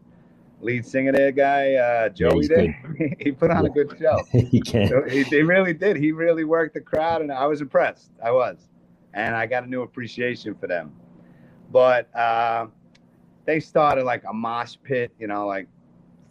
lead 0.61 0.85
singer 0.85 1.11
there 1.11 1.31
guy, 1.31 1.73
uh, 1.73 2.09
Joey 2.09 2.47
yeah, 2.49 2.55
there, 2.55 3.15
he 3.19 3.31
put 3.31 3.51
on 3.51 3.65
yeah. 3.65 3.69
a 3.69 3.73
good 3.73 3.95
show. 3.99 4.23
he 4.49 4.61
can. 4.61 4.87
So 4.87 5.03
he, 5.03 5.23
he 5.23 5.41
really 5.41 5.73
did. 5.73 5.97
He 5.97 6.11
really 6.11 6.43
worked 6.43 6.73
the 6.73 6.81
crowd, 6.81 7.21
and 7.21 7.31
I 7.31 7.45
was 7.45 7.61
impressed. 7.61 8.11
I 8.23 8.31
was 8.31 8.69
and 9.15 9.33
I 9.33 9.47
got 9.47 9.63
a 9.63 9.67
new 9.67 9.81
appreciation 9.81 10.53
for 10.55 10.67
them. 10.67 10.93
But 11.71 12.13
uh, 12.15 12.67
they 13.45 13.59
started 13.59 14.03
like 14.03 14.23
a 14.29 14.33
mosh 14.33 14.75
pit, 14.83 15.11
you 15.17 15.27
know, 15.27 15.47
like 15.47 15.67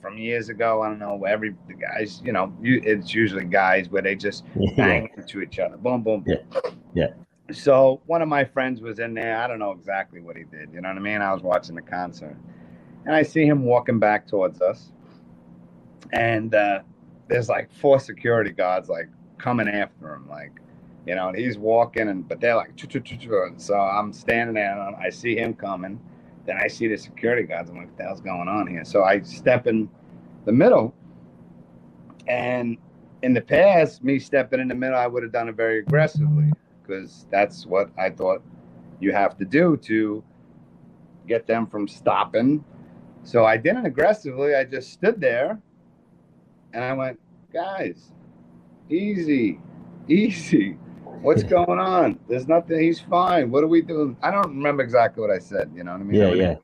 from 0.00 0.16
years 0.18 0.50
ago. 0.50 0.82
I 0.82 0.88
don't 0.88 0.98
know. 1.00 1.24
Every 1.24 1.56
the 1.66 1.74
guys, 1.74 2.22
you 2.24 2.32
know, 2.32 2.54
you, 2.60 2.80
it's 2.84 3.12
usually 3.12 3.44
guys 3.44 3.88
where 3.88 4.02
they 4.02 4.14
just 4.14 4.44
yeah. 4.54 4.70
bang 4.76 5.10
into 5.16 5.40
each 5.40 5.58
other, 5.58 5.76
boom, 5.76 6.02
boom, 6.02 6.20
boom. 6.20 6.36
Yeah. 6.54 6.70
yeah. 6.94 7.06
So 7.52 8.00
one 8.06 8.22
of 8.22 8.28
my 8.28 8.44
friends 8.44 8.80
was 8.80 8.98
in 8.98 9.12
there. 9.14 9.36
I 9.36 9.46
don't 9.46 9.58
know 9.58 9.72
exactly 9.72 10.20
what 10.20 10.36
he 10.36 10.44
did. 10.44 10.70
You 10.72 10.80
know 10.80 10.88
what 10.88 10.96
I 10.96 11.00
mean? 11.00 11.20
I 11.20 11.32
was 11.32 11.42
watching 11.42 11.74
the 11.74 11.82
concert, 11.82 12.36
and 13.04 13.14
I 13.14 13.22
see 13.22 13.44
him 13.44 13.64
walking 13.64 13.98
back 13.98 14.26
towards 14.26 14.62
us, 14.62 14.92
and 16.12 16.54
uh, 16.54 16.80
there's 17.28 17.50
like 17.50 17.70
four 17.70 18.00
security 18.00 18.50
guards 18.50 18.88
like 18.88 19.10
coming 19.36 19.68
after 19.68 20.14
him, 20.14 20.26
like 20.28 20.52
you 21.06 21.14
know, 21.14 21.28
and 21.28 21.36
he's 21.36 21.58
walking, 21.58 22.08
and 22.08 22.26
but 22.26 22.40
they're 22.40 22.56
like, 22.56 22.70
and 22.82 23.60
so 23.60 23.74
I'm 23.74 24.12
standing 24.14 24.54
there, 24.54 24.80
and 24.80 24.96
I 24.96 25.10
see 25.10 25.36
him 25.36 25.52
coming. 25.52 26.00
Then 26.46 26.56
I 26.56 26.68
see 26.68 26.88
the 26.88 26.96
security 26.96 27.42
guards. 27.42 27.68
I'm 27.68 27.76
like, 27.76 27.88
what 27.88 27.96
the 27.98 28.04
hell's 28.04 28.20
going 28.20 28.48
on 28.48 28.66
here? 28.66 28.84
So 28.84 29.04
I 29.04 29.20
step 29.20 29.66
in 29.66 29.90
the 30.46 30.52
middle, 30.52 30.94
and 32.26 32.78
in 33.22 33.34
the 33.34 33.42
past, 33.42 34.02
me 34.02 34.18
stepping 34.18 34.60
in 34.60 34.68
the 34.68 34.74
middle, 34.74 34.96
I 34.96 35.06
would 35.06 35.22
have 35.22 35.32
done 35.32 35.50
it 35.50 35.56
very 35.56 35.80
aggressively 35.80 36.50
because 36.86 37.26
that's 37.30 37.66
what 37.66 37.90
I 37.98 38.10
thought 38.10 38.42
you 39.00 39.12
have 39.12 39.36
to 39.38 39.44
do 39.44 39.76
to 39.78 40.22
get 41.26 41.46
them 41.46 41.66
from 41.66 41.88
stopping. 41.88 42.64
So 43.24 43.44
I 43.44 43.56
didn't 43.56 43.86
aggressively. 43.86 44.54
I 44.54 44.64
just 44.64 44.92
stood 44.92 45.20
there, 45.20 45.58
and 46.72 46.84
I 46.84 46.92
went, 46.92 47.20
guys, 47.52 48.12
easy, 48.90 49.60
easy. 50.08 50.76
What's 51.22 51.42
going 51.44 51.78
on? 51.78 52.18
There's 52.28 52.48
nothing. 52.48 52.80
He's 52.80 53.00
fine. 53.00 53.50
What 53.50 53.64
are 53.64 53.68
we 53.68 53.82
doing? 53.82 54.16
I 54.22 54.30
don't 54.30 54.48
remember 54.48 54.82
exactly 54.82 55.22
what 55.22 55.30
I 55.30 55.38
said. 55.38 55.72
You 55.74 55.84
know 55.84 55.92
what 55.92 56.00
I 56.02 56.04
mean? 56.04 56.20
Yeah, 56.20 56.32
yeah. 56.34 56.56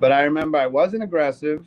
But 0.00 0.12
I 0.12 0.22
remember 0.22 0.58
I 0.58 0.66
wasn't 0.66 1.02
aggressive. 1.02 1.66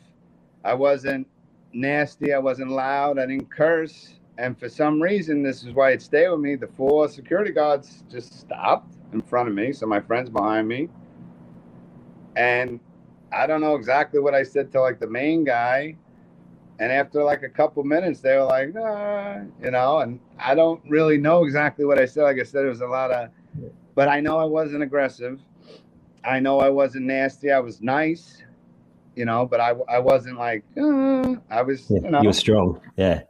I 0.64 0.74
wasn't 0.74 1.26
nasty. 1.72 2.32
I 2.32 2.38
wasn't 2.38 2.70
loud. 2.70 3.18
I 3.18 3.26
didn't 3.26 3.50
curse. 3.50 4.14
And 4.38 4.58
for 4.58 4.68
some 4.68 5.00
reason, 5.00 5.42
this 5.42 5.62
is 5.62 5.72
why 5.72 5.90
it 5.90 6.02
stayed 6.02 6.28
with 6.30 6.40
me. 6.40 6.56
The 6.56 6.66
four 6.66 7.08
security 7.08 7.52
guards 7.52 8.02
just 8.10 8.38
stopped 8.40 8.94
in 9.12 9.20
front 9.20 9.48
of 9.48 9.54
me. 9.54 9.72
So 9.72 9.86
my 9.86 10.00
friend's 10.00 10.30
behind 10.30 10.66
me. 10.66 10.88
And 12.36 12.80
I 13.32 13.46
don't 13.46 13.60
know 13.60 13.74
exactly 13.74 14.20
what 14.20 14.34
I 14.34 14.42
said 14.42 14.72
to 14.72 14.80
like 14.80 14.98
the 15.00 15.06
main 15.06 15.44
guy. 15.44 15.96
And 16.78 16.90
after 16.90 17.22
like 17.22 17.42
a 17.42 17.48
couple 17.48 17.84
minutes, 17.84 18.20
they 18.20 18.34
were 18.36 18.44
like, 18.44 18.74
ah, 18.76 19.40
you 19.62 19.70
know, 19.70 19.98
and 19.98 20.18
I 20.38 20.54
don't 20.54 20.82
really 20.88 21.18
know 21.18 21.44
exactly 21.44 21.84
what 21.84 21.98
I 21.98 22.06
said. 22.06 22.22
Like 22.22 22.40
I 22.40 22.42
said, 22.42 22.64
it 22.64 22.68
was 22.68 22.80
a 22.80 22.86
lot 22.86 23.10
of, 23.10 23.30
but 23.94 24.08
I 24.08 24.20
know 24.20 24.38
I 24.38 24.44
wasn't 24.44 24.82
aggressive. 24.82 25.40
I 26.24 26.40
know 26.40 26.58
I 26.60 26.70
wasn't 26.70 27.04
nasty. 27.04 27.52
I 27.52 27.60
was 27.60 27.82
nice. 27.82 28.42
you 29.14 29.24
know, 29.24 29.46
but 29.46 29.60
I, 29.60 29.74
I 29.88 29.98
wasn't 29.98 30.38
like, 30.38 30.64
uh, 30.76 31.36
I 31.50 31.62
was, 31.62 31.90
yeah, 31.90 32.00
you 32.02 32.10
know, 32.10 32.22
you 32.22 32.28
were 32.28 32.32
strong. 32.32 32.80
Yeah. 32.96 33.22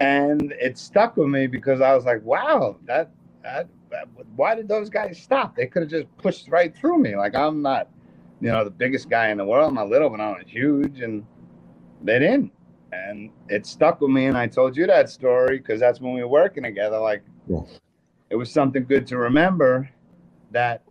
And 0.00 0.52
it 0.52 0.78
stuck 0.78 1.16
with 1.18 1.28
me 1.28 1.46
because 1.46 1.82
I 1.82 1.94
was 1.94 2.06
like, 2.06 2.24
wow, 2.24 2.76
that, 2.86 3.10
that, 3.42 3.68
that 3.90 4.08
why 4.34 4.54
did 4.54 4.66
those 4.66 4.88
guys 4.88 5.20
stop? 5.22 5.54
They 5.54 5.66
could 5.66 5.82
have 5.82 5.90
just 5.90 6.06
pushed 6.16 6.48
right 6.48 6.74
through 6.74 6.98
me. 6.98 7.16
Like 7.16 7.34
I'm 7.34 7.60
not, 7.60 7.88
you 8.40 8.50
know, 8.50 8.64
the 8.64 8.70
biggest 8.70 9.10
guy 9.10 9.28
in 9.28 9.36
the 9.36 9.44
world. 9.44 9.68
I'm 9.68 9.74
not 9.74 9.90
little, 9.90 10.08
but 10.08 10.20
I'm 10.20 10.42
huge. 10.46 11.00
And 11.00 11.24
they 12.02 12.18
didn't. 12.18 12.52
And 12.92 13.30
it 13.48 13.66
stuck 13.66 14.00
with 14.00 14.10
me. 14.10 14.26
And 14.26 14.38
I 14.38 14.46
told 14.46 14.74
you 14.74 14.86
that 14.86 15.10
story 15.10 15.58
because 15.58 15.80
that's 15.80 16.00
when 16.00 16.14
we 16.14 16.22
were 16.22 16.28
working 16.28 16.62
together. 16.62 16.98
Like 16.98 17.22
yeah. 17.46 17.60
it 18.30 18.36
was 18.36 18.50
something 18.50 18.84
good 18.84 19.06
to 19.08 19.18
remember 19.18 19.90
that 20.50 20.82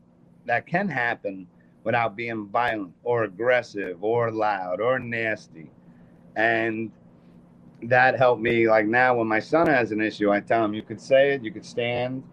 that 0.45 0.67
can 0.67 0.87
happen 0.87 1.47
without 1.83 2.15
being 2.15 2.47
violent 2.47 2.93
or 3.03 3.23
aggressive 3.23 4.03
or 4.03 4.31
loud 4.31 4.79
or 4.79 4.99
nasty. 4.99 5.71
And 6.35 6.91
that 7.83 8.17
helped 8.17 8.41
me. 8.41 8.67
Like 8.67 8.85
now, 8.85 9.15
when 9.15 9.27
my 9.27 9.39
son 9.39 9.67
has 9.67 9.91
an 9.91 10.01
issue, 10.01 10.31
I 10.31 10.39
tell 10.39 10.63
him, 10.63 10.73
you 10.73 10.81
could 10.81 11.01
say 11.01 11.33
it, 11.33 11.43
you 11.43 11.51
could 11.51 11.65
stand, 11.65 12.23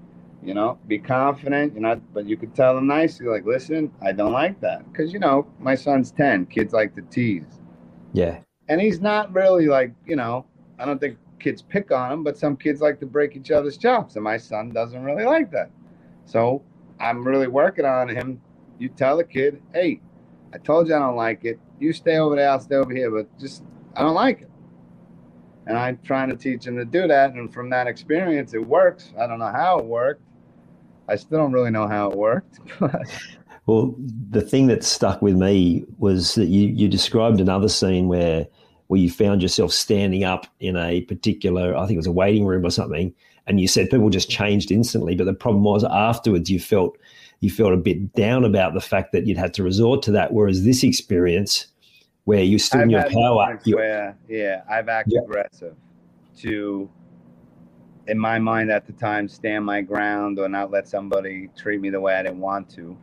you 0.42 0.54
know, 0.54 0.78
be 0.86 0.98
confident, 0.98 1.74
you 1.74 1.80
know, 1.80 2.00
but 2.12 2.26
you 2.26 2.36
could 2.36 2.54
tell 2.54 2.76
him 2.76 2.86
nicely, 2.86 3.26
like, 3.26 3.44
listen, 3.44 3.90
I 4.02 4.12
don't 4.12 4.32
like 4.32 4.60
that. 4.60 4.90
Because, 4.90 5.12
you 5.12 5.18
know, 5.18 5.46
my 5.58 5.74
son's 5.74 6.10
10, 6.10 6.46
kids 6.46 6.72
like 6.72 6.94
to 6.96 7.02
tease. 7.02 7.60
Yeah. 8.12 8.38
And 8.68 8.80
he's 8.80 9.00
not 9.00 9.32
really 9.32 9.66
like, 9.66 9.92
you 10.06 10.16
know, 10.16 10.46
I 10.78 10.84
don't 10.84 11.00
think 11.00 11.18
kids 11.38 11.62
pick 11.62 11.92
on 11.92 12.12
him, 12.12 12.24
but 12.24 12.36
some 12.36 12.56
kids 12.56 12.80
like 12.80 12.98
to 13.00 13.06
break 13.06 13.36
each 13.36 13.50
other's 13.50 13.76
chops. 13.76 14.16
And 14.16 14.24
my 14.24 14.36
son 14.36 14.70
doesn't 14.70 15.02
really 15.02 15.24
like 15.24 15.50
that. 15.52 15.70
So 16.24 16.62
I'm 16.98 17.26
really 17.26 17.46
working 17.46 17.84
on 17.84 18.08
him 18.08 18.40
you 18.78 18.88
tell 18.88 19.16
the 19.16 19.24
kid, 19.24 19.62
hey, 19.72 20.00
I 20.52 20.58
told 20.58 20.88
you 20.88 20.94
I 20.94 20.98
don't 20.98 21.16
like 21.16 21.44
it. 21.44 21.58
You 21.78 21.92
stay 21.92 22.18
over 22.18 22.36
there, 22.36 22.50
I'll 22.50 22.60
stay 22.60 22.76
over 22.76 22.94
here, 22.94 23.10
but 23.10 23.38
just 23.38 23.62
I 23.94 24.02
don't 24.02 24.14
like 24.14 24.42
it. 24.42 24.50
And 25.66 25.76
I'm 25.76 25.98
trying 26.04 26.28
to 26.28 26.36
teach 26.36 26.66
him 26.66 26.76
to 26.76 26.84
do 26.84 27.08
that. 27.08 27.32
And 27.34 27.52
from 27.52 27.70
that 27.70 27.86
experience, 27.86 28.54
it 28.54 28.64
works. 28.64 29.12
I 29.18 29.26
don't 29.26 29.38
know 29.38 29.52
how 29.52 29.78
it 29.78 29.84
worked. 29.84 30.22
I 31.08 31.16
still 31.16 31.38
don't 31.38 31.52
really 31.52 31.70
know 31.70 31.88
how 31.88 32.10
it 32.10 32.16
worked. 32.16 32.60
well, 33.66 33.94
the 34.30 34.42
thing 34.42 34.68
that 34.68 34.84
stuck 34.84 35.22
with 35.22 35.36
me 35.36 35.84
was 35.98 36.34
that 36.36 36.46
you, 36.46 36.68
you 36.68 36.88
described 36.88 37.40
another 37.40 37.68
scene 37.68 38.08
where 38.08 38.46
where 38.88 39.00
you 39.00 39.10
found 39.10 39.42
yourself 39.42 39.72
standing 39.72 40.22
up 40.22 40.46
in 40.60 40.76
a 40.76 41.00
particular, 41.02 41.76
I 41.76 41.80
think 41.86 41.94
it 41.94 41.96
was 41.96 42.06
a 42.06 42.12
waiting 42.12 42.46
room 42.46 42.64
or 42.64 42.70
something, 42.70 43.12
and 43.46 43.60
you 43.60 43.66
said 43.66 43.90
people 43.90 44.10
just 44.10 44.30
changed 44.30 44.70
instantly. 44.70 45.16
But 45.16 45.24
the 45.24 45.34
problem 45.34 45.64
was 45.64 45.82
afterwards 45.82 46.50
you 46.50 46.60
felt 46.60 46.96
you 47.40 47.50
felt 47.50 47.72
a 47.72 47.76
bit 47.76 48.12
down 48.14 48.44
about 48.44 48.74
the 48.74 48.80
fact 48.80 49.12
that 49.12 49.26
you'd 49.26 49.36
had 49.36 49.54
to 49.54 49.62
resort 49.62 50.02
to 50.02 50.12
that. 50.12 50.32
Whereas 50.32 50.64
this 50.64 50.82
experience, 50.82 51.66
where 52.26 52.42
you 52.42 52.58
stood 52.58 52.82
in 52.82 52.90
your 52.90 53.08
power, 53.08 53.58
where, 53.66 54.16
yeah, 54.28 54.62
I've 54.68 54.88
acted 54.88 55.14
yeah. 55.14 55.22
aggressive 55.22 55.74
to, 56.38 56.90
in 58.06 58.18
my 58.18 58.38
mind 58.38 58.70
at 58.70 58.86
the 58.86 58.92
time, 58.92 59.28
stand 59.28 59.64
my 59.64 59.80
ground 59.80 60.38
or 60.38 60.48
not 60.48 60.70
let 60.70 60.86
somebody 60.86 61.48
treat 61.56 61.80
me 61.80 61.88
the 61.88 62.00
way 62.00 62.14
I 62.14 62.22
didn't 62.22 62.40
want 62.40 62.68
to. 62.70 62.96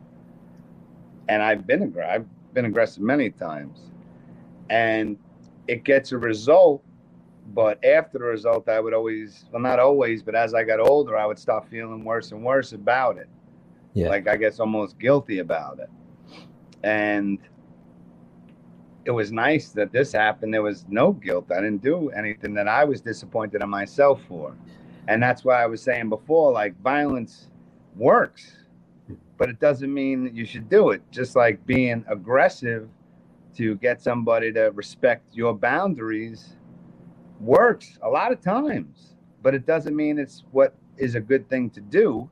And 1.28 1.42
I've 1.42 1.66
been 1.66 1.82
aggressive. 1.82 2.22
I've 2.22 2.54
been 2.54 2.66
aggressive 2.66 3.02
many 3.02 3.30
times, 3.30 3.90
and 4.70 5.16
it 5.66 5.84
gets 5.84 6.12
a 6.12 6.18
result. 6.18 6.84
But 7.54 7.84
after 7.84 8.18
the 8.18 8.24
result, 8.24 8.68
I 8.68 8.80
would 8.80 8.94
always, 8.94 9.44
well, 9.52 9.60
not 9.60 9.78
always, 9.78 10.22
but 10.22 10.34
as 10.34 10.54
I 10.54 10.64
got 10.64 10.80
older, 10.80 11.16
I 11.18 11.26
would 11.26 11.38
start 11.38 11.68
feeling 11.68 12.02
worse 12.02 12.32
and 12.32 12.42
worse 12.42 12.72
about 12.72 13.18
it 13.18 13.28
yeah. 13.94 14.08
like 14.08 14.28
I 14.28 14.36
guess 14.36 14.60
almost 14.60 14.98
guilty 14.98 15.38
about 15.38 15.78
it. 15.78 15.88
And 16.82 17.38
it 19.04 19.10
was 19.10 19.32
nice 19.32 19.70
that 19.70 19.92
this 19.92 20.12
happened. 20.12 20.54
There 20.54 20.62
was 20.62 20.84
no 20.88 21.12
guilt. 21.12 21.50
I 21.52 21.56
didn't 21.56 21.82
do 21.82 22.10
anything 22.10 22.54
that 22.54 22.68
I 22.68 22.84
was 22.84 23.00
disappointed 23.00 23.62
in 23.62 23.68
myself 23.68 24.22
for. 24.28 24.56
And 25.08 25.22
that's 25.22 25.44
why 25.44 25.62
I 25.62 25.66
was 25.66 25.82
saying 25.82 26.08
before 26.08 26.52
like 26.52 26.80
violence 26.82 27.48
works, 27.96 28.56
but 29.36 29.50
it 29.50 29.60
doesn't 29.60 29.92
mean 29.92 30.24
that 30.24 30.34
you 30.34 30.46
should 30.46 30.70
do 30.70 30.90
it. 30.90 31.02
Just 31.10 31.36
like 31.36 31.64
being 31.66 32.04
aggressive 32.08 32.88
to 33.56 33.76
get 33.76 34.00
somebody 34.02 34.52
to 34.52 34.70
respect 34.74 35.34
your 35.34 35.54
boundaries 35.54 36.56
works 37.40 37.98
a 38.02 38.08
lot 38.08 38.32
of 38.32 38.40
times, 38.40 39.14
but 39.42 39.54
it 39.54 39.66
doesn't 39.66 39.94
mean 39.94 40.18
it's 40.18 40.44
what 40.52 40.74
is 40.96 41.14
a 41.14 41.20
good 41.20 41.48
thing 41.48 41.68
to 41.70 41.80
do 41.80 42.28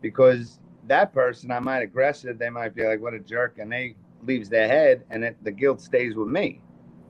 because 0.00 0.58
that 0.86 1.12
person, 1.12 1.50
I 1.50 1.60
might 1.60 1.82
aggressive. 1.82 2.38
They 2.38 2.50
might 2.50 2.74
be 2.74 2.84
like, 2.84 3.00
"What 3.00 3.14
a 3.14 3.18
jerk," 3.18 3.58
and 3.58 3.70
they 3.70 3.94
leaves 4.24 4.48
their 4.48 4.68
head, 4.68 5.04
and 5.10 5.24
it, 5.24 5.36
the 5.42 5.50
guilt 5.50 5.80
stays 5.80 6.14
with 6.14 6.28
me. 6.28 6.60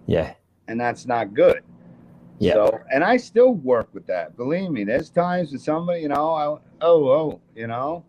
Yeah, 0.07 0.35
and 0.68 0.81
that's 0.81 1.07
not 1.07 1.35
good. 1.35 1.62
Yeah. 2.38 2.55
So, 2.55 2.81
and 2.92 3.03
I 3.03 3.16
still 3.16 3.55
work 3.55 3.88
with 3.92 4.07
that. 4.07 4.37
Believe 4.37 4.71
me, 4.71 4.85
there's 4.85 5.11
times 5.11 5.51
when 5.51 5.59
somebody, 5.59 6.03
you 6.03 6.09
know, 6.09 6.33
I, 6.35 6.44
oh, 6.83 7.09
oh, 7.09 7.40
you 7.57 7.66
know, 7.66 8.05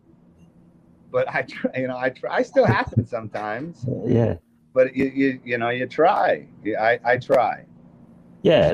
but 1.12 1.28
I 1.34 1.42
try, 1.44 1.72
you 1.78 1.88
know, 1.88 1.98
I 1.98 2.10
try. 2.10 2.36
I 2.36 2.42
still 2.44 2.66
happen 2.66 3.06
sometimes. 3.06 3.86
Yeah. 4.06 4.36
But 4.72 4.96
you, 4.96 5.06
you, 5.06 5.42
you 5.44 5.58
know, 5.58 5.70
you 5.70 5.88
try. 5.88 6.46
I, 6.80 7.00
I 7.04 7.18
try. 7.18 7.66
Yeah. 8.44 8.72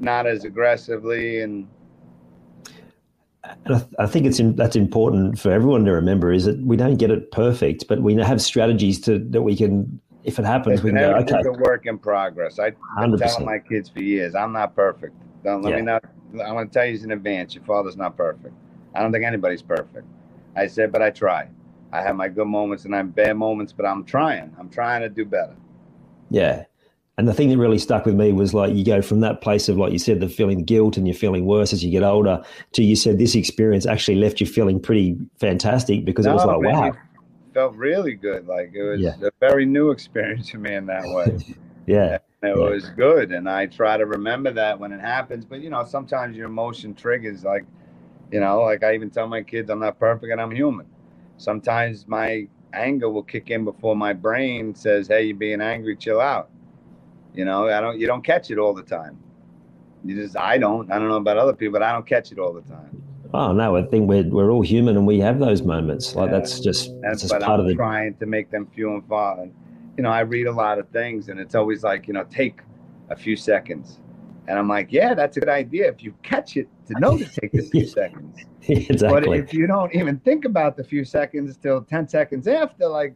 Not 0.00 0.26
as 0.26 0.44
aggressively 0.44 1.40
and 1.40 1.66
and 3.44 3.74
I, 3.74 3.78
th- 3.78 3.90
I, 3.98 4.06
think 4.06 4.26
it's 4.26 4.38
in, 4.38 4.56
that's 4.56 4.76
important 4.76 5.38
for 5.38 5.52
everyone 5.52 5.84
to 5.84 5.92
remember 5.92 6.32
is 6.32 6.44
that 6.44 6.58
we 6.58 6.76
don't 6.76 6.96
get 6.96 7.10
it 7.10 7.30
perfect, 7.30 7.86
but 7.88 8.02
we 8.02 8.14
have 8.16 8.42
strategies 8.42 9.00
to 9.02 9.18
that 9.30 9.42
we 9.42 9.56
can. 9.56 10.00
If 10.24 10.38
it 10.38 10.44
happens, 10.44 10.82
we 10.82 10.90
can 10.90 10.98
go. 10.98 11.14
Okay, 11.16 11.40
a 11.46 11.52
work 11.52 11.86
in 11.86 11.98
progress. 11.98 12.58
I, 12.58 12.72
am 12.98 13.16
telling 13.16 13.46
my 13.46 13.58
kids 13.58 13.88
for 13.88 14.02
years, 14.02 14.34
I'm 14.34 14.52
not 14.52 14.74
perfect. 14.74 15.14
Don't 15.44 15.62
let 15.62 15.70
yeah. 15.70 15.76
me 15.76 15.82
not. 15.82 16.04
I 16.44 16.52
want 16.52 16.70
to 16.70 16.78
tell 16.78 16.86
you 16.86 17.02
in 17.02 17.12
advance, 17.12 17.54
your 17.54 17.64
father's 17.64 17.96
not 17.96 18.16
perfect. 18.16 18.54
I 18.94 19.00
don't 19.00 19.12
think 19.12 19.24
anybody's 19.24 19.62
perfect. 19.62 20.06
I 20.56 20.66
said, 20.66 20.92
but 20.92 21.00
I 21.00 21.10
try. 21.10 21.48
I 21.92 22.02
have 22.02 22.16
my 22.16 22.28
good 22.28 22.48
moments 22.48 22.84
and 22.84 22.94
I 22.94 22.98
have 22.98 23.14
bad 23.14 23.36
moments, 23.36 23.72
but 23.72 23.86
I'm 23.86 24.04
trying. 24.04 24.54
I'm 24.58 24.68
trying 24.68 25.00
to 25.02 25.08
do 25.08 25.24
better. 25.24 25.56
Yeah, 26.30 26.64
and 27.18 27.26
the 27.26 27.34
thing 27.34 27.48
that 27.48 27.58
really 27.58 27.78
stuck 27.78 28.06
with 28.06 28.14
me 28.14 28.32
was 28.32 28.54
like 28.54 28.72
you 28.74 28.84
go 28.84 29.02
from 29.02 29.20
that 29.20 29.40
place 29.40 29.68
of 29.68 29.76
like 29.76 29.92
you 29.92 29.98
said, 29.98 30.20
the 30.20 30.28
feeling 30.28 30.62
guilt 30.62 30.96
and 30.96 31.06
you're 31.06 31.16
feeling 31.16 31.46
worse 31.46 31.72
as 31.72 31.84
you 31.84 31.90
get 31.90 32.04
older, 32.04 32.42
to 32.72 32.84
you 32.84 32.94
said 32.94 33.18
this 33.18 33.34
experience 33.34 33.86
actually 33.86 34.14
left 34.14 34.40
you 34.40 34.46
feeling 34.46 34.78
pretty 34.78 35.18
fantastic 35.40 36.04
because 36.04 36.26
no, 36.26 36.30
it 36.30 36.34
was 36.34 36.44
like 36.44 36.60
man, 36.60 36.74
wow, 36.74 36.92
felt 37.52 37.74
really 37.74 38.14
good. 38.14 38.46
Like 38.46 38.70
it 38.72 38.84
was 38.84 39.00
yeah. 39.00 39.16
a 39.20 39.32
very 39.40 39.66
new 39.66 39.90
experience 39.90 40.48
for 40.48 40.58
me 40.58 40.76
in 40.76 40.86
that 40.86 41.02
way. 41.06 41.38
yeah. 41.86 42.18
And 42.40 42.52
it 42.52 42.56
yeah. 42.56 42.70
was 42.70 42.88
good, 42.90 43.32
and 43.32 43.50
I 43.50 43.66
try 43.66 43.96
to 43.96 44.06
remember 44.06 44.52
that 44.52 44.78
when 44.78 44.92
it 44.92 45.00
happens. 45.00 45.44
But 45.44 45.60
you 45.60 45.70
know, 45.70 45.84
sometimes 45.84 46.36
your 46.36 46.46
emotion 46.46 46.94
triggers. 46.94 47.42
Like, 47.42 47.64
you 48.30 48.38
know, 48.38 48.62
like 48.62 48.84
I 48.84 48.94
even 48.94 49.10
tell 49.10 49.26
my 49.26 49.42
kids, 49.42 49.70
I'm 49.70 49.80
not 49.80 49.98
perfect 49.98 50.30
and 50.30 50.40
I'm 50.40 50.52
human. 50.52 50.86
Sometimes 51.36 52.06
my 52.06 52.46
anger 52.72 53.10
will 53.10 53.24
kick 53.24 53.50
in 53.50 53.64
before 53.64 53.96
my 53.96 54.12
brain 54.12 54.72
says, 54.72 55.08
"Hey, 55.08 55.24
you're 55.24 55.36
being 55.36 55.60
angry. 55.60 55.96
Chill 55.96 56.20
out." 56.20 56.50
You 57.38 57.44
know, 57.44 57.68
I 57.68 57.80
don't. 57.80 58.00
You 58.00 58.08
don't 58.08 58.24
catch 58.24 58.50
it 58.50 58.58
all 58.58 58.74
the 58.74 58.82
time. 58.82 59.16
You 60.04 60.16
just. 60.16 60.36
I 60.36 60.58
don't. 60.58 60.90
I 60.90 60.98
don't 60.98 61.08
know 61.08 61.18
about 61.18 61.38
other 61.38 61.52
people, 61.52 61.74
but 61.74 61.84
I 61.84 61.92
don't 61.92 62.04
catch 62.04 62.32
it 62.32 62.38
all 62.40 62.52
the 62.52 62.62
time. 62.62 63.00
Oh 63.32 63.52
no, 63.52 63.76
I 63.76 63.84
think 63.84 64.08
we're 64.08 64.28
we're 64.28 64.50
all 64.50 64.62
human 64.62 64.96
and 64.96 65.06
we 65.06 65.20
have 65.20 65.38
those 65.38 65.62
moments. 65.62 66.16
Like 66.16 66.32
yeah. 66.32 66.38
that's 66.38 66.58
just 66.58 67.00
that's 67.00 67.20
just 67.20 67.30
part 67.30 67.44
I'm 67.44 67.60
of 67.60 67.66
the 67.66 67.76
trying 67.76 68.16
to 68.16 68.26
make 68.26 68.50
them 68.50 68.66
few 68.74 68.92
and 68.92 69.06
far. 69.06 69.40
And 69.40 69.54
you 69.96 70.02
know, 70.02 70.10
I 70.10 70.20
read 70.20 70.48
a 70.48 70.52
lot 70.52 70.80
of 70.80 70.88
things, 70.88 71.28
and 71.28 71.38
it's 71.38 71.54
always 71.54 71.84
like 71.84 72.08
you 72.08 72.14
know, 72.14 72.24
take 72.24 72.62
a 73.08 73.14
few 73.14 73.36
seconds. 73.36 74.00
And 74.48 74.58
I'm 74.58 74.66
like, 74.66 74.90
yeah, 74.90 75.14
that's 75.14 75.36
a 75.36 75.40
good 75.40 75.48
idea 75.48 75.88
if 75.88 76.02
you 76.02 76.14
catch 76.24 76.56
it 76.56 76.68
to 76.86 76.98
know 76.98 77.18
to 77.18 77.24
take 77.24 77.52
the 77.52 77.62
few 77.62 77.86
seconds. 78.00 78.36
exactly. 78.62 79.28
But 79.28 79.28
if 79.28 79.54
you 79.54 79.68
don't 79.68 79.94
even 79.94 80.18
think 80.20 80.44
about 80.44 80.76
the 80.76 80.82
few 80.82 81.04
seconds 81.04 81.56
till 81.56 81.82
10 81.82 82.08
seconds 82.08 82.48
after, 82.48 82.88
like 82.88 83.14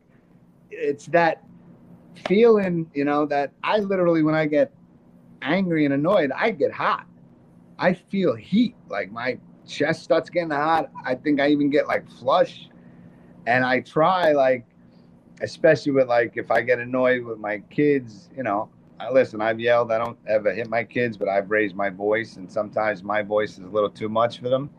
it's 0.71 1.07
that 1.07 1.43
feeling, 2.27 2.91
you 2.95 3.05
know, 3.05 3.27
that 3.27 3.53
I 3.63 3.79
literally, 3.79 4.23
when 4.23 4.35
I 4.35 4.47
get 4.47 4.73
angry 5.43 5.85
and 5.85 5.95
annoyed, 5.95 6.31
I 6.33 6.51
get 6.51 6.73
hot. 6.73 7.07
I 7.79 7.95
feel 7.95 8.35
heat. 8.35 8.77
Like 8.89 9.11
my 9.11 9.39
chest 9.67 10.03
starts 10.03 10.31
getting 10.31 10.51
hot. 10.51 10.91
I 11.05 11.15
think 11.15 11.41
I 11.41 11.49
even 11.49 11.71
get 11.71 11.87
like 11.87 12.09
flush. 12.11 12.69
And 13.47 13.65
I 13.65 13.81
try, 13.81 14.33
like, 14.33 14.65
especially 15.41 15.93
with 15.93 16.09
like, 16.09 16.37
if 16.37 16.51
I 16.51 16.61
get 16.61 16.79
annoyed 16.79 17.25
with 17.25 17.39
my 17.39 17.59
kids, 17.71 18.31
you 18.37 18.45
know, 18.45 18.71
I 19.01 19.11
listen, 19.11 19.41
I've 19.41 19.59
yelled. 19.59 19.91
I 19.91 19.99
don't 19.99 20.19
ever 20.29 20.53
hit 20.53 20.69
my 20.69 20.85
kids, 20.85 21.17
but 21.17 21.29
I've 21.29 21.51
raised 21.51 21.75
my 21.75 21.91
voice. 21.91 22.37
And 22.37 22.51
sometimes 22.51 23.03
my 23.03 23.23
voice 23.23 23.53
is 23.53 23.65
a 23.65 23.69
little 23.69 23.91
too 23.91 24.09
much 24.09 24.39
for 24.39 24.49
them. 24.49 24.71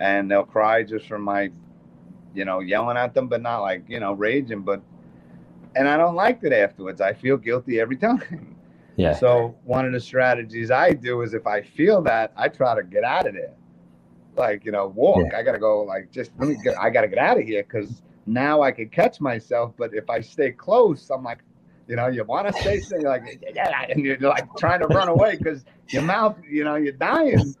And 0.00 0.30
they'll 0.30 0.44
cry 0.44 0.82
just 0.82 1.06
from 1.06 1.22
my, 1.22 1.50
you 2.34 2.44
know, 2.44 2.60
yelling 2.60 2.98
at 2.98 3.14
them, 3.14 3.28
but 3.28 3.40
not 3.40 3.60
like, 3.60 3.84
you 3.88 4.00
know, 4.00 4.12
raging, 4.12 4.60
but 4.62 4.82
and 5.76 5.88
I 5.88 5.96
don't 5.96 6.14
like 6.14 6.40
it 6.42 6.52
afterwards. 6.52 7.00
I 7.00 7.12
feel 7.12 7.36
guilty 7.36 7.80
every 7.80 7.96
time. 7.96 8.56
Yeah. 8.96 9.14
So 9.14 9.56
one 9.64 9.84
of 9.84 9.92
the 9.92 9.98
strategies 9.98 10.70
I 10.70 10.92
do 10.92 11.22
is 11.22 11.34
if 11.34 11.46
I 11.48 11.62
feel 11.62 12.00
that, 12.02 12.32
I 12.36 12.48
try 12.48 12.76
to 12.76 12.82
get 12.84 13.02
out 13.02 13.26
of 13.26 13.34
there. 13.34 13.54
Like, 14.36 14.64
you 14.64 14.70
know, 14.70 14.86
walk. 14.86 15.24
Yeah. 15.32 15.38
I 15.38 15.42
gotta 15.42 15.58
go 15.58 15.82
like 15.82 16.12
just 16.12 16.30
let 16.38 16.48
me 16.48 16.56
get 16.62 16.78
I 16.78 16.90
gotta 16.90 17.08
get 17.08 17.18
out 17.18 17.38
of 17.38 17.44
here 17.44 17.64
because 17.64 18.02
now 18.26 18.62
I 18.62 18.70
can 18.70 18.88
catch 18.88 19.20
myself. 19.20 19.72
But 19.76 19.94
if 19.94 20.08
I 20.08 20.20
stay 20.20 20.52
close, 20.52 21.10
I'm 21.10 21.24
like, 21.24 21.38
You 21.86 21.96
know, 21.96 22.06
you 22.06 22.24
want 22.24 22.46
to 22.46 22.62
say 22.62 22.80
something 22.80 23.02
you're 23.02 23.10
like, 23.10 23.44
yeah, 23.54 23.84
and 23.88 24.04
you're 24.04 24.16
like 24.18 24.46
trying 24.56 24.80
to 24.80 24.86
run 24.86 25.08
away 25.08 25.36
because 25.36 25.64
your 25.90 26.02
mouth, 26.02 26.36
you 26.48 26.64
know, 26.64 26.76
you're 26.76 26.92
dying 26.92 27.54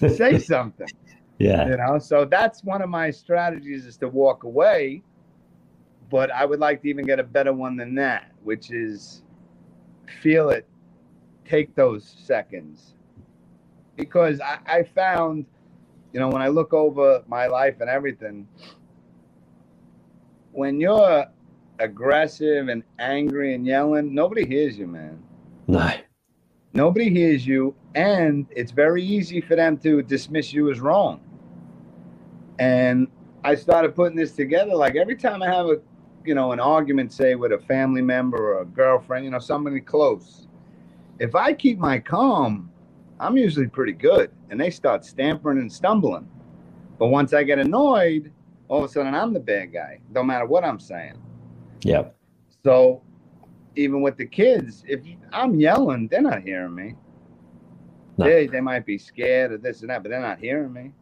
to 0.00 0.08
say 0.10 0.38
something. 0.38 0.88
Yeah. 1.38 1.66
You 1.66 1.76
know, 1.76 1.98
so 1.98 2.24
that's 2.24 2.62
one 2.62 2.82
of 2.82 2.88
my 2.88 3.10
strategies 3.10 3.84
is 3.84 3.96
to 3.96 4.08
walk 4.08 4.44
away. 4.44 5.02
But 6.12 6.30
I 6.30 6.44
would 6.44 6.60
like 6.60 6.82
to 6.82 6.88
even 6.88 7.06
get 7.06 7.18
a 7.18 7.24
better 7.24 7.54
one 7.54 7.74
than 7.74 7.94
that, 7.94 8.32
which 8.44 8.70
is 8.70 9.22
feel 10.20 10.50
it, 10.50 10.68
take 11.46 11.74
those 11.74 12.16
seconds. 12.22 12.94
Because 13.96 14.38
I, 14.42 14.58
I 14.66 14.82
found, 14.82 15.46
you 16.12 16.20
know, 16.20 16.28
when 16.28 16.42
I 16.42 16.48
look 16.48 16.74
over 16.74 17.22
my 17.26 17.46
life 17.46 17.76
and 17.80 17.88
everything, 17.88 18.46
when 20.52 20.78
you're 20.78 21.24
aggressive 21.78 22.68
and 22.68 22.82
angry 22.98 23.54
and 23.54 23.66
yelling, 23.66 24.14
nobody 24.14 24.46
hears 24.46 24.76
you, 24.78 24.86
man. 24.86 25.22
No. 25.66 25.92
Nobody 26.74 27.08
hears 27.08 27.46
you, 27.46 27.74
and 27.94 28.46
it's 28.50 28.70
very 28.70 29.02
easy 29.02 29.40
for 29.40 29.56
them 29.56 29.78
to 29.78 30.02
dismiss 30.02 30.52
you 30.52 30.70
as 30.70 30.78
wrong. 30.78 31.22
And 32.58 33.08
I 33.44 33.54
started 33.54 33.94
putting 33.94 34.16
this 34.16 34.32
together. 34.32 34.74
Like 34.74 34.94
every 34.96 35.16
time 35.16 35.42
I 35.42 35.46
have 35.46 35.66
a, 35.66 35.80
you 36.26 36.34
know, 36.34 36.52
an 36.52 36.60
argument, 36.60 37.12
say 37.12 37.34
with 37.34 37.52
a 37.52 37.58
family 37.58 38.02
member 38.02 38.54
or 38.54 38.62
a 38.62 38.64
girlfriend, 38.64 39.24
you 39.24 39.30
know, 39.30 39.38
somebody 39.38 39.80
close, 39.80 40.46
if 41.18 41.34
I 41.34 41.52
keep 41.52 41.78
my 41.78 41.98
calm, 41.98 42.70
I'm 43.20 43.36
usually 43.36 43.68
pretty 43.68 43.92
good. 43.92 44.30
And 44.50 44.60
they 44.60 44.70
start 44.70 45.04
stampering 45.04 45.58
and 45.58 45.72
stumbling. 45.72 46.28
But 46.98 47.08
once 47.08 47.32
I 47.32 47.42
get 47.42 47.58
annoyed, 47.58 48.32
all 48.68 48.84
of 48.84 48.90
a 48.90 48.92
sudden 48.92 49.14
I'm 49.14 49.32
the 49.32 49.40
bad 49.40 49.72
guy, 49.72 50.00
no 50.10 50.22
matter 50.22 50.46
what 50.46 50.64
I'm 50.64 50.80
saying. 50.80 51.20
Yeah. 51.82 52.08
So 52.64 53.02
even 53.76 54.02
with 54.02 54.16
the 54.16 54.26
kids, 54.26 54.84
if 54.86 55.00
I'm 55.32 55.58
yelling, 55.58 56.08
they're 56.08 56.22
not 56.22 56.42
hearing 56.42 56.74
me. 56.74 56.94
No. 58.18 58.26
They, 58.26 58.46
they 58.46 58.60
might 58.60 58.84
be 58.84 58.98
scared 58.98 59.52
of 59.52 59.62
this 59.62 59.80
and 59.80 59.90
that, 59.90 60.02
but 60.02 60.10
they're 60.10 60.20
not 60.20 60.38
hearing 60.38 60.72
me. 60.72 60.92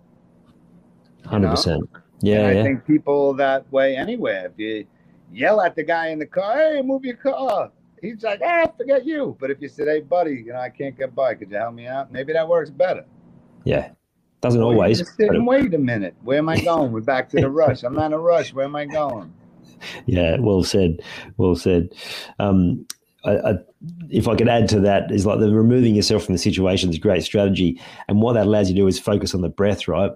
Hundred 1.24 1.50
percent. 1.50 1.88
Yeah. 2.20 2.40
and 2.40 2.46
I 2.46 2.52
yeah. 2.52 2.62
think 2.62 2.86
people 2.86 3.34
that 3.34 3.70
way 3.72 3.96
anywhere. 3.96 4.46
If 4.46 4.52
you 4.58 4.86
yell 5.32 5.60
at 5.60 5.74
the 5.76 5.82
guy 5.84 6.08
in 6.08 6.18
the 6.18 6.26
car, 6.26 6.56
hey, 6.56 6.82
move 6.82 7.04
your 7.04 7.16
car. 7.16 7.70
He's 8.02 8.22
like, 8.22 8.40
ah, 8.44 8.66
forget 8.76 9.04
you. 9.04 9.36
But 9.38 9.50
if 9.50 9.60
you 9.60 9.68
said, 9.68 9.88
hey, 9.88 10.00
buddy, 10.00 10.42
you 10.46 10.52
know, 10.52 10.58
I 10.60 10.70
can't 10.70 10.96
get 10.96 11.14
by. 11.14 11.34
Could 11.34 11.50
you 11.50 11.56
help 11.58 11.74
me 11.74 11.86
out? 11.86 12.10
Maybe 12.12 12.32
that 12.32 12.48
works 12.48 12.70
better. 12.70 13.04
yeah. 13.64 13.90
Doesn't 14.42 14.58
you 14.58 14.66
always. 14.66 15.00
Just 15.00 15.16
sit 15.18 15.28
and 15.28 15.46
wait 15.46 15.74
a 15.74 15.78
minute. 15.78 16.14
Where 16.22 16.38
am 16.38 16.48
I 16.48 16.58
going? 16.64 16.92
We're 16.92 17.02
back 17.02 17.28
to 17.30 17.40
the 17.42 17.50
rush. 17.50 17.82
I'm 17.82 17.94
not 17.94 18.06
in 18.06 18.12
a 18.14 18.18
rush. 18.18 18.54
Where 18.54 18.64
am 18.64 18.74
I 18.74 18.86
going? 18.86 19.34
Yeah, 20.06 20.38
well 20.40 20.62
said. 20.62 21.02
Well 21.36 21.54
said. 21.56 21.90
Um, 22.38 22.86
I, 23.22 23.32
I, 23.36 23.54
if 24.08 24.28
I 24.28 24.36
could 24.36 24.48
add 24.48 24.66
to 24.70 24.80
that, 24.80 25.10
is 25.12 25.26
like 25.26 25.40
the 25.40 25.52
removing 25.54 25.94
yourself 25.94 26.24
from 26.24 26.34
the 26.34 26.38
situation 26.38 26.88
is 26.88 26.96
a 26.96 27.00
great 27.00 27.22
strategy, 27.22 27.78
and 28.08 28.22
what 28.22 28.32
that 28.32 28.46
allows 28.46 28.70
you 28.70 28.74
to 28.76 28.80
do 28.80 28.86
is 28.86 28.98
focus 28.98 29.34
on 29.34 29.42
the 29.42 29.50
breath, 29.50 29.86
right? 29.86 30.12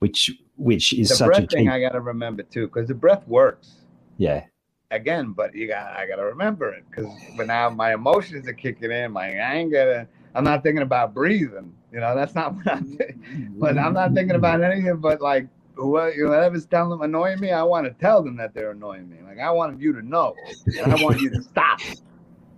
Which 0.00 0.30
which 0.56 0.92
is 0.92 1.08
The 1.08 1.14
such 1.14 1.26
a 1.26 1.28
breath 1.30 1.48
key. 1.48 1.56
thing 1.56 1.68
I 1.70 1.80
got 1.80 1.92
to 1.92 2.00
remember 2.02 2.42
too, 2.42 2.66
because 2.66 2.88
the 2.88 2.94
breath 2.94 3.26
works. 3.26 3.76
yeah, 4.18 4.44
again, 4.92 5.32
but 5.32 5.54
you 5.54 5.66
got 5.66 5.96
I 5.96 6.06
gotta 6.06 6.24
remember 6.24 6.72
it 6.72 6.84
because 6.88 7.10
but 7.36 7.48
now 7.48 7.68
my 7.70 7.94
emotions 7.94 8.46
are 8.46 8.52
kicking 8.52 8.92
in, 8.92 9.10
my 9.10 9.26
anger. 9.28 10.08
I'm 10.34 10.44
not 10.44 10.62
thinking 10.62 10.82
about 10.82 11.12
breathing. 11.14 11.74
You 11.92 12.00
know, 12.00 12.14
that's 12.14 12.34
not 12.34 12.54
what 12.56 12.68
I'm. 12.68 12.96
Thinking. 12.96 13.54
But 13.58 13.78
I'm 13.78 13.94
not 13.94 14.14
thinking 14.14 14.36
about 14.36 14.62
anything 14.62 14.98
but 14.98 15.20
like 15.20 15.48
what 15.76 16.12
whatever's 16.16 16.66
telling 16.66 16.90
them 16.90 17.02
annoying 17.02 17.40
me. 17.40 17.50
I 17.50 17.62
want 17.62 17.86
to 17.86 17.92
tell 17.92 18.22
them 18.22 18.36
that 18.36 18.54
they're 18.54 18.70
annoying 18.72 19.08
me. 19.08 19.16
Like 19.26 19.38
I 19.40 19.50
wanted 19.50 19.80
you 19.80 19.92
to 19.94 20.02
know, 20.02 20.34
and 20.66 20.92
I 20.92 21.02
want 21.02 21.20
you 21.20 21.30
to 21.30 21.42
stop. 21.42 21.80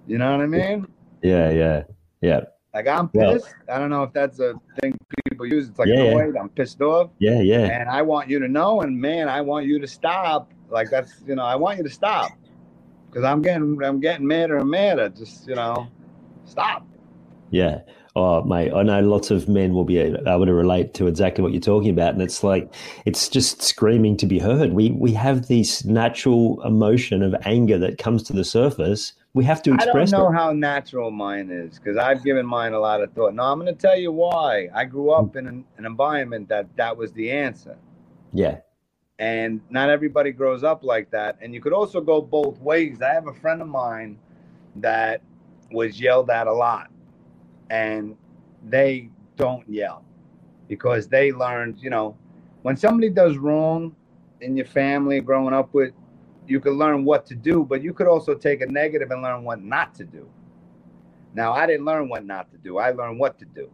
You 0.07 0.19
know 0.19 0.33
what 0.33 0.41
I 0.43 0.47
mean? 0.47 0.87
yeah, 1.23 1.51
yeah, 1.51 1.83
yeah, 2.21 2.41
Like 2.75 2.87
I'm 2.87 3.09
pissed. 3.09 3.55
I 3.73 3.79
don't 3.79 3.89
know 3.91 4.03
if 4.03 4.13
that's 4.13 4.39
a 4.41 4.55
thing 4.81 4.99
people 5.29 5.47
use. 5.47 5.69
It's 5.69 5.79
like 5.79 5.89
Yeah, 5.89 6.03
yeah. 6.03 6.11
annoyed. 6.11 6.37
I'm 6.37 6.51
pissed 6.51 6.81
off, 6.83 7.11
yeah, 7.19 7.41
yeah, 7.41 7.65
and 7.67 7.89
I 7.89 8.03
want 8.03 8.29
you 8.29 8.39
to 8.41 8.49
know. 8.49 8.83
And 8.83 9.01
man, 9.01 9.29
I 9.29 9.41
want 9.41 9.67
you 9.67 9.79
to 9.79 9.87
stop. 9.87 10.53
Like 10.71 10.91
that's 10.91 11.13
you 11.27 11.35
know, 11.35 11.45
I 11.45 11.57
want 11.57 11.79
you 11.79 11.85
to 11.85 11.91
stop 11.91 12.33
because 13.09 13.25
I'm 13.25 13.43
getting 13.43 13.79
I'm 13.83 14.01
getting 14.01 14.27
madder 14.27 14.59
and 14.59 14.71
madder. 14.71 15.09
Just 15.09 15.47
you 15.47 15.55
know, 15.55 15.89
stop. 16.45 16.87
yeah. 17.51 17.81
Oh, 18.17 18.45
mate, 18.45 18.73
I 18.73 18.85
know 18.85 19.01
lots 19.01 19.33
of 19.33 19.49
men 19.49 19.75
will 19.75 19.85
be 19.85 19.99
able 19.99 20.47
to 20.47 20.55
relate 20.55 20.95
to 20.95 21.09
exactly 21.09 21.43
what 21.43 21.53
you're 21.53 21.61
talking 21.61 21.91
about, 21.91 22.13
and 22.13 22.23
it's 22.23 22.45
like 22.45 22.73
it's 23.07 23.29
just 23.29 23.61
screaming 23.61 24.17
to 24.19 24.27
be 24.27 24.39
heard. 24.39 24.73
We 24.73 24.93
we 24.93 25.13
have 25.15 25.49
this 25.49 25.85
natural 25.85 26.63
emotion 26.63 27.25
of 27.25 27.35
anger 27.45 27.77
that 27.79 27.99
comes 27.99 28.23
to 28.25 28.33
the 28.33 28.45
surface. 28.45 29.15
We 29.33 29.43
have 29.47 29.63
to 29.63 29.75
express. 29.75 30.13
I 30.13 30.17
don't 30.17 30.27
know 30.27 30.33
it. 30.33 30.41
how 30.41 30.53
natural 30.53 31.11
mine 31.11 31.51
is 31.51 31.77
because 31.77 31.97
I've 31.97 32.23
given 32.23 32.47
mine 32.47 32.73
a 32.73 32.79
lot 32.79 33.01
of 33.01 33.13
thought. 33.15 33.35
No, 33.35 33.43
I'm 33.43 33.59
going 33.59 33.75
to 33.75 33.81
tell 33.81 33.99
you 33.99 34.13
why. 34.13 34.69
I 34.73 34.85
grew 34.85 35.11
up 35.11 35.35
in 35.35 35.49
an, 35.49 35.65
an 35.77 35.85
environment 35.85 36.49
that 36.51 36.69
that 36.77 36.97
was 36.97 37.13
the 37.15 37.33
answer. 37.33 37.77
Yeah, 38.33 38.59
and 39.19 39.61
not 39.71 39.91
everybody 39.91 40.33
grows 40.33 40.65
up 40.65 40.83
like 40.83 41.11
that. 41.11 41.39
And 41.41 41.55
you 41.55 41.61
could 41.61 41.73
also 41.73 42.01
go 42.01 42.21
both 42.21 42.59
ways. 42.61 43.01
I 43.03 43.13
have 43.13 43.29
a 43.29 43.35
friend 43.35 43.63
of 43.63 43.69
mine 43.69 44.19
that 44.77 45.23
was 45.71 46.01
yelled 46.01 46.31
at 46.31 46.47
a 46.47 46.53
lot, 46.53 46.91
and 47.71 48.17
they 48.69 49.09
don't 49.37 49.69
yell 49.69 50.05
because 50.69 51.09
they 51.09 51.33
learned, 51.33 51.79
you 51.79 51.91
know, 51.91 52.17
when 52.63 52.77
somebody 52.77 53.11
does 53.11 53.37
wrong 53.37 53.95
in 54.41 54.57
your 54.57 54.67
family 54.67 55.21
growing 55.21 55.55
up 55.55 55.73
with, 55.75 55.93
you 56.47 56.61
could 56.61 56.75
learn 56.75 57.05
what 57.05 57.27
to 57.27 57.35
do, 57.35 57.65
but 57.65 57.83
you 57.83 57.93
could 57.93 58.07
also 58.07 58.35
take 58.35 58.61
a 58.61 58.67
negative 58.67 59.11
and 59.11 59.23
learn 59.23 59.45
what 59.45 59.63
not 59.63 59.95
to 59.95 60.05
do. 60.05 60.29
Now, 61.35 61.53
I 61.53 61.67
didn't 61.67 61.85
learn 61.85 62.09
what 62.09 62.25
not 62.25 62.51
to 62.53 62.59
do, 62.59 62.79
I 62.79 62.91
learned 62.91 63.19
what 63.19 63.39
to 63.39 63.45
do. 63.45 63.71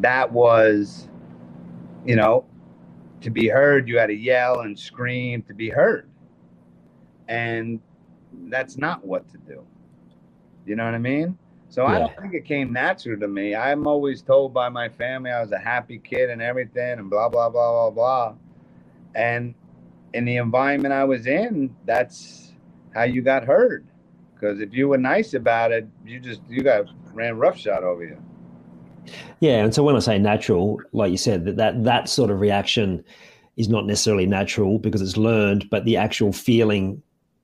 That 0.00 0.30
was, 0.32 1.08
you 2.04 2.16
know, 2.16 2.44
to 3.20 3.30
be 3.30 3.48
heard, 3.48 3.88
you 3.88 3.98
had 3.98 4.06
to 4.06 4.14
yell 4.14 4.60
and 4.60 4.78
scream 4.78 5.42
to 5.42 5.54
be 5.54 5.68
heard. 5.70 6.08
And 7.28 7.80
that's 8.48 8.76
not 8.76 9.04
what 9.04 9.28
to 9.30 9.38
do. 9.38 9.64
You 10.64 10.76
know 10.76 10.84
what 10.84 10.94
I 10.94 10.98
mean? 10.98 11.36
So 11.70 11.84
I 11.84 11.98
don't 11.98 12.16
think 12.20 12.34
it 12.34 12.46
came 12.46 12.72
natural 12.72 13.20
to 13.20 13.28
me. 13.28 13.54
I'm 13.54 13.86
always 13.86 14.22
told 14.22 14.54
by 14.54 14.70
my 14.70 14.88
family 14.88 15.30
I 15.30 15.40
was 15.42 15.52
a 15.52 15.58
happy 15.58 15.98
kid 15.98 16.30
and 16.30 16.40
everything 16.40 16.98
and 16.98 17.10
blah, 17.10 17.28
blah, 17.28 17.50
blah, 17.50 17.90
blah, 17.90 17.90
blah. 17.90 18.34
And 19.14 19.54
in 20.14 20.24
the 20.24 20.36
environment 20.36 20.94
I 20.94 21.04
was 21.04 21.26
in, 21.26 21.74
that's 21.84 22.54
how 22.94 23.02
you 23.02 23.20
got 23.20 23.44
heard. 23.44 23.86
Because 24.34 24.60
if 24.60 24.72
you 24.72 24.88
were 24.88 24.98
nice 24.98 25.34
about 25.34 25.72
it, 25.72 25.86
you 26.06 26.20
just, 26.20 26.40
you 26.48 26.62
got 26.62 26.86
ran 27.12 27.36
roughshod 27.36 27.82
over 27.82 28.04
you. 28.04 28.22
Yeah, 29.40 29.64
and 29.64 29.74
so 29.74 29.82
when 29.82 29.96
I 29.96 30.00
say 30.00 30.18
natural, 30.18 30.80
like 30.92 31.10
you 31.10 31.18
said, 31.18 31.44
that 31.44 31.56
that, 31.56 31.84
that 31.84 32.08
sort 32.08 32.30
of 32.30 32.40
reaction 32.40 33.04
is 33.56 33.68
not 33.68 33.86
necessarily 33.86 34.26
natural 34.26 34.78
because 34.78 35.02
it's 35.02 35.16
learned, 35.16 35.68
but 35.70 35.84
the 35.84 35.96
actual 35.96 36.32
feeling, 36.32 37.02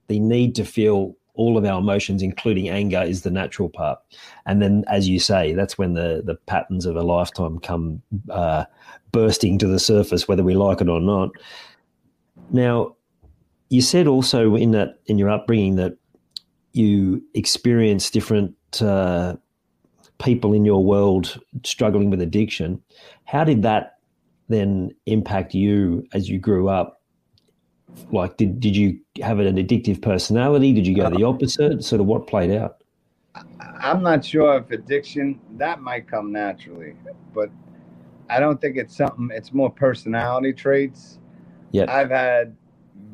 the 0.09 0.21
need 0.21 0.55
to 0.55 0.65
feel 0.65 1.17
all 1.35 1.59
of 1.59 1.65
our 1.65 1.81
emotions, 1.81 2.23
including 2.23 2.69
anger, 2.69 3.03
is 3.03 3.23
the 3.23 3.31
natural 3.31 3.69
part. 3.69 3.99
And 4.47 4.63
then, 4.63 4.85
as 4.87 5.09
you 5.09 5.19
say, 5.19 5.53
that's 5.55 5.77
when 5.77 5.95
the 5.95 6.23
the 6.25 6.37
patterns 6.47 6.87
of 6.87 6.97
a 6.97 7.03
lifetime 7.03 7.59
come 7.59 8.01
uh, 8.31 8.65
bursting 9.11 9.59
to 9.59 9.67
the 9.67 9.81
surface, 9.81 10.29
whether 10.29 10.45
we 10.45 10.55
like 10.55 10.81
it 10.81 10.89
or 10.89 11.01
not. 11.01 11.31
Now, 12.51 12.97
you 13.69 13.83
said 13.83 14.07
also 14.07 14.55
in 14.55 14.71
that 14.71 15.01
in 15.07 15.19
your 15.19 15.31
upbringing 15.31 15.77
that 15.77 15.97
you 16.73 17.23
experience 17.35 18.11
different. 18.11 18.55
Uh, 18.81 19.37
people 20.19 20.53
in 20.53 20.65
your 20.65 20.85
world 20.85 21.41
struggling 21.65 22.11
with 22.11 22.21
addiction. 22.21 22.83
How 23.25 23.45
did 23.45 23.63
that 23.63 23.99
then 24.49 24.95
impact 25.07 25.55
you 25.55 26.07
as 26.13 26.29
you 26.29 26.39
grew 26.39 26.69
up? 26.69 27.01
Like, 28.11 28.37
did, 28.37 28.61
did 28.61 28.77
you 28.77 28.99
have 29.23 29.39
an 29.39 29.57
addictive 29.57 30.03
personality? 30.03 30.73
Did 30.73 30.87
you 30.87 30.97
go 30.97 31.11
the 31.11 31.25
opposite? 31.25 31.85
Sort 31.85 32.01
of 32.01 32.07
what 32.07 32.27
played 32.27 32.51
out? 32.51 32.79
I'm 33.81 34.03
not 34.03 34.25
sure 34.25 34.57
if 34.57 34.71
addiction 34.71 35.41
that 35.57 35.81
might 35.81 36.09
come 36.09 36.33
naturally, 36.33 36.95
but 37.35 37.51
I 38.31 38.41
don't 38.41 38.61
think 38.61 38.77
it's 38.77 38.97
something. 38.97 39.31
It's 39.33 39.53
more 39.53 39.71
personality 39.71 40.53
traits. 40.53 41.19
Yeah. 41.73 41.93
I've 41.93 42.11
had 42.11 42.57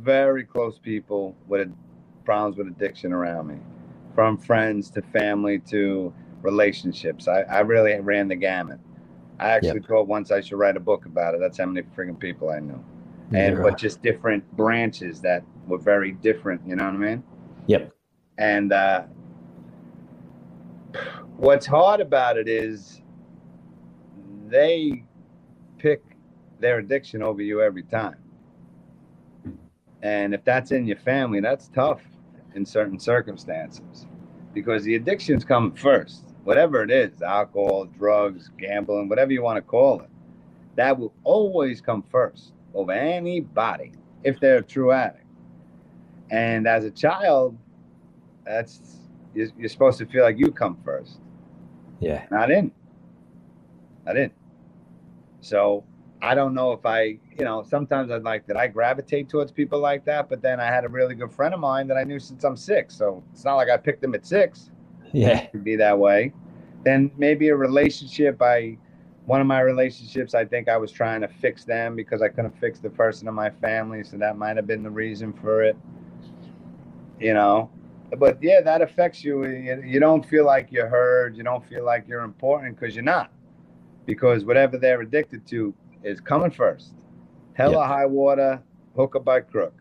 very 0.01 0.45
close 0.45 0.79
people 0.79 1.35
with 1.49 1.73
problems 2.25 2.57
with 2.57 2.69
addiction 2.69 3.13
around 3.13 3.49
me, 3.49 3.57
from 4.15 4.37
friends 4.37 4.91
to 4.91 5.03
family 5.03 5.59
to 5.71 6.13
relationships. 6.43 7.29
I, 7.29 7.43
I 7.43 7.61
really 7.61 7.99
ran 8.01 8.29
the 8.29 8.37
gamut. 8.37 8.79
I 9.39 9.51
actually 9.51 9.81
thought 9.81 10.07
once 10.07 10.31
I 10.31 10.41
should 10.41 10.59
write 10.59 10.77
a 10.77 10.81
book 10.81 11.07
about 11.07 11.35
it. 11.35 11.41
That's 11.41 11.59
how 11.59 11.67
many 11.67 11.87
freaking 11.97 12.19
people 12.19 12.51
I 12.51 12.61
knew, 12.61 12.83
and 13.33 13.57
Yeah. 13.57 13.63
but 13.63 13.79
just 13.79 14.03
different 14.03 14.51
branches 14.57 15.21
that 15.23 15.45
were 15.67 15.79
very 15.79 16.13
different. 16.13 16.61
You 16.67 16.77
know 16.77 16.85
what 16.85 16.95
I 16.95 16.99
mean? 16.99 17.25
Yep. 17.67 17.93
And 18.39 18.73
uh, 18.73 19.05
what's 21.37 21.67
hard 21.67 22.01
about 22.01 22.37
it 22.37 22.49
is 22.49 23.03
they 24.49 25.05
pick 25.79 26.03
their 26.59 26.79
addiction 26.79 27.23
over 27.23 27.43
you 27.43 27.63
every 27.63 27.85
time. 27.85 28.17
And 30.03 30.35
if 30.35 30.45
that's 30.45 30.73
in 30.73 30.87
your 30.87 30.99
family, 30.99 31.41
that's 31.41 31.69
tough 31.69 32.03
in 32.55 32.65
certain 32.65 32.99
circumstances 32.99 34.07
because 34.55 34.85
the 34.85 34.95
addictions 34.95 35.45
come 35.45 35.73
first, 35.73 36.30
whatever 36.45 36.83
it 36.83 36.91
is 36.91 37.23
alcohol, 37.23 37.85
drugs, 37.85 38.51
gambling, 38.59 39.09
whatever 39.09 39.33
you 39.33 39.43
want 39.43 39.57
to 39.57 39.63
call 39.63 40.01
it. 40.01 40.09
That 40.77 40.99
will 40.99 41.13
always 41.25 41.81
come 41.81 42.03
first 42.03 42.53
over 42.75 42.93
anybody 42.93 43.93
if 44.25 44.41
they're 44.41 44.59
a 44.59 44.63
true 44.63 44.93
addict. 44.93 45.27
And 46.31 46.67
as 46.67 46.85
a 46.85 46.91
child, 46.91 47.59
that's 48.45 48.81
you're, 49.35 49.49
you're 49.59 49.69
supposed 49.69 49.99
to 49.99 50.07
feel 50.07 50.23
like 50.23 50.39
you 50.39 50.51
come 50.51 50.79
first. 50.85 51.19
Yeah. 52.01 52.25
Not 52.31 52.51
in. 52.51 52.73
Not 54.07 54.17
in. 54.17 54.31
So 55.41 55.85
I 56.23 56.35
don't 56.35 56.55
know 56.55 56.73
if 56.73 56.85
I, 56.85 57.19
you 57.39 57.45
know, 57.45 57.63
sometimes 57.63 58.11
I'd 58.11 58.23
like 58.23 58.47
that 58.47 58.57
I 58.57 58.67
gravitate 58.67 59.29
towards 59.29 59.53
people 59.53 59.81
like 59.81 60.05
that, 60.05 60.29
but 60.29 60.43
then 60.43 60.61
I 60.61 60.67
had 60.67 60.85
a 60.85 60.89
really 60.89 61.15
good 61.15 61.33
friend 61.33 61.55
of 61.55 61.61
mine 61.61 61.87
that 61.89 61.97
I 61.97 62.05
knew 62.05 62.19
since 62.19 62.45
I'm 62.45 62.57
six. 62.57 62.95
So 62.95 63.23
it's 63.33 63.45
not 63.45 63.57
like 63.57 63.69
I 63.69 63.77
picked 63.77 64.03
him 64.05 64.15
at 64.15 64.27
six. 64.27 64.71
Yeah. 65.13 65.47
To 65.49 65.59
be 65.59 65.77
that 65.77 65.99
way. 65.99 66.33
Then 66.85 67.11
maybe 67.17 67.49
a 67.49 67.57
relationship, 67.57 68.41
I 68.41 68.79
one 69.27 69.41
of 69.41 69.47
my 69.47 69.61
relationships, 69.61 70.35
I 70.35 70.45
think 70.45 70.69
I 70.69 70.77
was 70.77 70.91
trying 70.91 71.21
to 71.21 71.29
fix 71.29 71.65
them 71.65 71.95
because 71.95 72.21
I 72.23 72.29
couldn't 72.29 72.59
fix 72.59 72.81
the 72.81 72.91
person 72.91 73.29
in 73.29 73.35
my 73.35 73.51
family. 73.51 74.03
So 74.03 74.17
that 74.17 74.37
might 74.37 74.57
have 74.57 74.67
been 74.67 74.83
the 74.83 74.91
reason 74.91 75.33
for 75.33 75.63
it. 75.63 75.77
You 77.21 77.35
know, 77.35 77.71
but 78.19 78.43
yeah, 78.43 78.61
that 78.63 78.83
affects 78.83 79.23
you. 79.23 79.47
You, 79.47 80.01
don't 80.01 80.25
feel 80.25 80.45
like 80.45 80.73
you're 80.73 80.89
heard. 80.89 81.37
You 81.37 81.45
don't 81.45 81.65
feel 81.65 81.85
like 81.85 82.09
you're 82.09 82.23
important 82.23 82.79
because 82.79 82.95
you're 82.95 83.05
not. 83.05 83.31
Because 84.07 84.45
whatever 84.45 84.79
they're 84.79 85.03
addicted 85.03 85.47
to 85.49 85.75
is 86.03 86.21
coming 86.21 86.51
first. 86.51 86.95
Hella 87.55 87.75
yeah. 87.75 87.87
high 87.87 88.07
water, 88.07 88.63
hook 88.97 89.17
by 89.25 89.41
crook. 89.41 89.75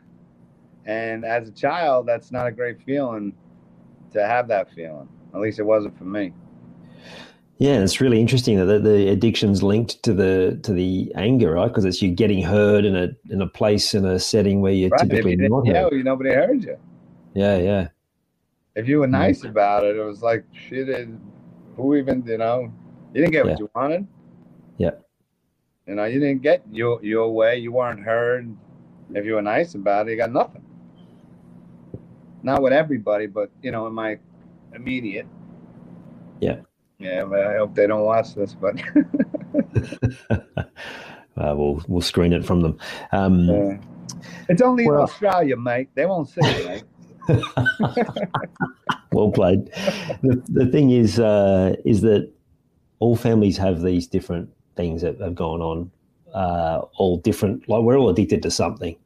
And 0.86 1.26
as 1.26 1.48
a 1.48 1.52
child, 1.52 2.08
that's 2.08 2.32
not 2.32 2.46
a 2.46 2.52
great 2.52 2.82
feeling 2.84 3.34
to 4.12 4.26
have 4.26 4.48
that 4.50 4.72
feeling. 4.74 5.08
At 5.34 5.42
least 5.42 5.60
it 5.60 5.64
wasn't 5.64 5.98
for 5.98 6.06
me. 6.06 6.34
Yeah, 7.60 7.82
it's 7.82 8.00
really 8.00 8.22
interesting 8.22 8.58
that 8.58 8.66
the, 8.66 8.80
the 8.80 9.10
addiction's 9.10 9.62
linked 9.62 10.02
to 10.04 10.14
the 10.14 10.58
to 10.64 10.72
the 10.72 11.12
anger, 11.16 11.54
right? 11.56 11.68
Because 11.68 11.84
it's 11.84 12.02
you 12.02 12.10
getting 12.10 12.42
heard 12.42 12.86
in 12.86 12.96
a 12.96 13.10
in 13.30 13.42
a 13.42 13.48
place 13.48 13.94
in 13.94 14.06
a 14.06 14.18
setting 14.18 14.62
where 14.62 14.72
you're 14.72 14.90
right. 14.90 15.02
typically 15.02 15.32
you 15.32 15.50
not 15.50 15.68
heard. 15.68 15.92
Yeah, 15.92 16.02
nobody 16.04 16.30
heard 16.32 16.64
you. 16.64 16.78
Yeah, 17.34 17.58
yeah. 17.58 17.88
If 18.76 18.88
you 18.88 19.00
were 19.00 19.08
nice 19.08 19.44
yeah. 19.44 19.50
about 19.50 19.84
it, 19.84 19.98
it 19.98 20.04
was 20.04 20.22
like 20.22 20.46
shit. 20.54 20.88
Who 21.76 21.96
even 21.96 22.24
you 22.26 22.38
know? 22.38 22.72
You 23.14 23.22
didn't 23.22 23.34
get 23.34 23.46
what 23.46 23.60
you 23.60 23.70
wanted. 23.76 24.08
Yeah. 24.78 24.92
You 25.86 25.96
know, 25.96 26.06
you 26.06 26.20
didn't 26.22 26.42
get 26.42 26.64
your 26.72 27.04
your 27.04 27.34
way. 27.34 27.58
You 27.58 27.74
weren't 27.74 28.00
heard. 28.00 28.56
If 29.14 29.26
you 29.26 29.34
were 29.34 29.42
nice 29.42 29.76
about 29.76 30.08
it, 30.08 30.12
you 30.12 30.18
got 30.18 30.32
nothing. 30.32 30.64
Not 32.42 32.62
with 32.62 32.72
everybody, 32.72 33.26
but 33.28 33.52
you 33.62 33.72
know, 33.72 33.88
in 33.88 33.94
my 33.94 34.20
immediate. 34.74 35.28
Yeah. 36.40 36.62
Yeah, 37.00 37.24
but 37.26 37.40
I 37.40 37.58
hope 37.58 37.76
they 37.76 37.88
don't 37.88 38.04
watch 38.04 38.36
this, 38.36 38.54
but 38.54 38.76
uh, 41.38 41.56
we'll 41.56 41.82
we'll 41.88 42.02
screen 42.02 42.34
it 42.34 42.44
from 42.46 42.60
them. 42.60 42.78
Um, 43.14 43.50
uh, 43.50 43.78
it's 44.50 44.62
only 44.62 44.86
well, 44.86 44.98
in 44.98 45.02
Australia, 45.04 45.56
mate. 45.56 45.88
They 45.96 46.06
won't 46.06 46.28
see 46.28 46.42
it, 46.42 46.86
mate. 47.30 48.06
well 49.14 49.32
played. 49.32 49.68
The, 50.24 50.44
the 50.50 50.66
thing 50.66 50.90
is, 50.92 51.22
uh, 51.22 51.76
is 51.86 52.02
that 52.02 52.30
all 53.00 53.16
families 53.16 53.58
have 53.58 53.82
these 53.82 54.06
different 54.06 54.50
things 54.76 55.02
that 55.02 55.22
have 55.22 55.36
gone 55.36 55.62
on, 55.62 55.92
uh, 56.34 56.82
all 56.98 57.18
different. 57.18 57.70
Like 57.70 57.82
we're 57.84 57.98
all 57.98 58.10
addicted 58.10 58.44
to 58.44 58.52
something, 58.52 58.98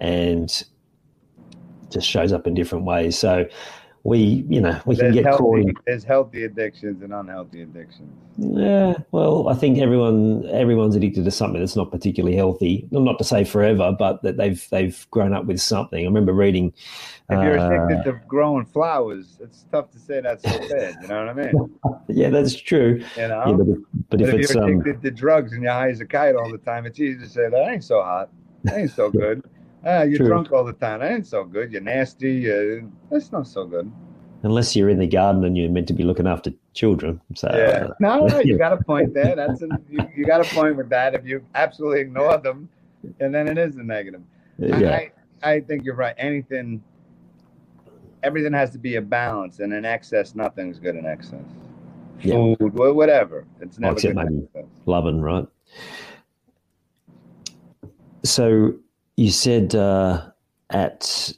and 0.00 0.50
just 1.90 2.06
shows 2.06 2.32
up 2.32 2.46
in 2.46 2.52
different 2.52 2.84
ways. 2.84 3.18
So 3.18 3.46
we, 4.06 4.46
you 4.48 4.60
know, 4.60 4.80
we 4.86 4.94
there's 4.94 5.12
can 5.12 5.22
get 5.22 5.24
healthy, 5.24 5.64
caught. 5.64 5.84
There's 5.84 6.04
healthy 6.04 6.44
addictions 6.44 7.02
and 7.02 7.12
unhealthy 7.12 7.62
addictions. 7.62 8.12
Yeah, 8.38 8.94
well, 9.10 9.48
I 9.48 9.54
think 9.54 9.78
everyone 9.78 10.48
everyone's 10.48 10.94
addicted 10.94 11.24
to 11.24 11.30
something 11.32 11.60
that's 11.60 11.74
not 11.74 11.90
particularly 11.90 12.36
healthy. 12.36 12.86
Not 12.92 13.18
to 13.18 13.24
say 13.24 13.42
forever, 13.42 13.94
but 13.98 14.22
that 14.22 14.36
they've 14.36 14.64
they've 14.70 15.06
grown 15.10 15.32
up 15.32 15.46
with 15.46 15.60
something. 15.60 16.00
I 16.00 16.06
remember 16.06 16.32
reading. 16.32 16.72
If 17.28 17.42
you're 17.42 17.58
uh, 17.58 17.84
addicted 17.84 18.04
to 18.04 18.20
growing 18.28 18.66
flowers, 18.66 19.38
it's 19.40 19.64
tough 19.72 19.90
to 19.90 19.98
say 19.98 20.20
that's 20.20 20.44
so 20.44 20.56
bad. 20.68 20.98
You 21.02 21.08
know 21.08 21.26
what 21.26 21.28
I 21.28 21.32
mean? 21.32 21.78
yeah, 22.08 22.30
that's 22.30 22.54
true. 22.54 23.02
You 23.16 23.28
know, 23.28 23.44
yeah, 23.44 23.52
but, 23.52 23.68
if, 23.68 23.78
but, 24.08 24.20
if, 24.20 24.28
if 24.28 24.34
it's 24.34 24.54
you're 24.54 24.62
um, 24.62 24.70
addicted 24.80 24.96
um, 24.96 25.02
to 25.02 25.10
drugs 25.10 25.52
and 25.52 25.64
you're 25.64 25.72
high 25.72 25.90
as 25.90 26.00
a 26.00 26.06
kite 26.06 26.36
all 26.36 26.52
the 26.52 26.58
time, 26.58 26.86
it's 26.86 27.00
easy 27.00 27.18
to 27.18 27.28
say 27.28 27.48
that 27.50 27.68
ain't 27.68 27.82
so 27.82 28.00
hot, 28.02 28.30
that 28.62 28.78
ain't 28.78 28.92
so 28.92 29.10
good. 29.10 29.42
Ah, 29.86 30.02
you're 30.02 30.18
True. 30.18 30.26
drunk 30.26 30.52
all 30.52 30.64
the 30.64 30.72
time. 30.72 31.00
That 31.00 31.12
ain't 31.12 31.26
so 31.26 31.44
good. 31.44 31.72
You're 31.72 31.80
nasty. 31.80 32.50
Uh, 32.50 32.86
that's 33.10 33.30
not 33.30 33.46
so 33.46 33.64
good 33.64 33.90
unless 34.46 34.76
you're 34.76 34.88
in 34.88 34.98
the 34.98 35.06
garden 35.06 35.44
and 35.44 35.56
you're 35.56 35.68
meant 35.68 35.88
to 35.88 35.92
be 35.92 36.04
looking 36.04 36.26
after 36.26 36.52
children. 36.72 37.20
So 37.34 37.50
yeah, 37.52 37.88
no, 38.00 38.26
no, 38.26 38.40
you 38.40 38.56
got 38.56 38.72
a 38.72 38.76
point 38.84 39.12
there. 39.12 39.34
That's 39.34 39.62
a, 39.62 39.68
you, 39.90 39.98
you, 40.16 40.24
got 40.24 40.40
a 40.40 40.54
point 40.54 40.76
with 40.76 40.88
that. 40.90 41.14
If 41.14 41.26
you 41.26 41.44
absolutely 41.54 42.00
ignore 42.00 42.38
them, 42.38 42.68
and 43.20 43.34
then 43.34 43.48
it 43.48 43.58
is 43.58 43.76
a 43.76 43.82
negative. 43.82 44.22
Yeah. 44.58 44.90
I, 44.90 45.12
I 45.42 45.60
think 45.60 45.84
you're 45.84 45.96
right. 45.96 46.14
Anything, 46.16 46.82
everything 48.22 48.52
has 48.52 48.70
to 48.70 48.78
be 48.78 48.96
a 48.96 49.02
balance, 49.02 49.58
and 49.58 49.72
in 49.72 49.84
excess, 49.84 50.34
nothing's 50.34 50.78
good 50.78 50.96
in 50.96 51.06
excess. 51.06 51.44
Yeah. 52.22 52.54
Food, 52.58 52.74
whatever, 52.74 53.46
it's 53.60 53.78
never 53.78 54.00
good. 54.00 54.16
Maybe 54.16 54.66
loving, 54.86 55.20
right? 55.20 55.46
So 58.24 58.74
you 59.16 59.30
said 59.30 59.74
uh, 59.74 60.30
at 60.70 61.32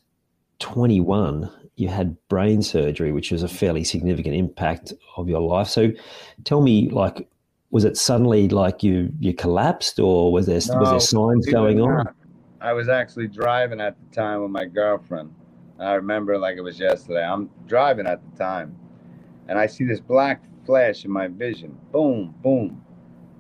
21 0.59 1.51
you 1.77 1.89
had 1.89 2.17
brain 2.29 2.61
surgery, 2.61 3.13
which 3.13 3.31
was 3.31 3.45
a 3.45 3.49
fairly 3.49 3.85
significant 3.85 4.35
impact 4.35 4.93
of 5.17 5.29
your 5.29 5.41
life. 5.41 5.69
So 5.69 5.93
tell 6.43 6.61
me, 6.61 6.91
like, 6.91 7.29
was 7.71 7.85
it 7.85 7.97
suddenly 7.97 8.49
like 8.49 8.83
you 8.83 9.13
you 9.21 9.33
collapsed, 9.33 10.01
or 10.01 10.33
was 10.33 10.47
there 10.47 10.61
no, 10.69 10.81
was 10.81 10.91
there 10.91 11.01
signs 11.01 11.47
going 11.47 11.81
on? 11.81 12.09
I 12.61 12.73
was 12.73 12.89
actually 12.89 13.29
driving 13.29 13.81
at 13.81 13.97
the 14.01 14.15
time 14.15 14.43
with 14.43 14.51
my 14.51 14.65
girlfriend. 14.65 15.33
I 15.79 15.93
remember 15.93 16.37
like 16.37 16.57
it 16.57 16.63
was 16.63 16.81
yesterday. 16.81 17.25
I'm 17.25 17.49
driving 17.69 18.09
at 18.09 18.21
the 18.29 18.37
time, 18.37 18.77
and 19.47 19.57
I 19.57 19.67
see 19.67 19.85
this 19.85 20.01
black 20.01 20.43
flash 20.67 21.05
in 21.05 21.13
my 21.13 21.29
vision. 21.29 21.79
Boom, 21.93 22.35
boom. 22.43 22.85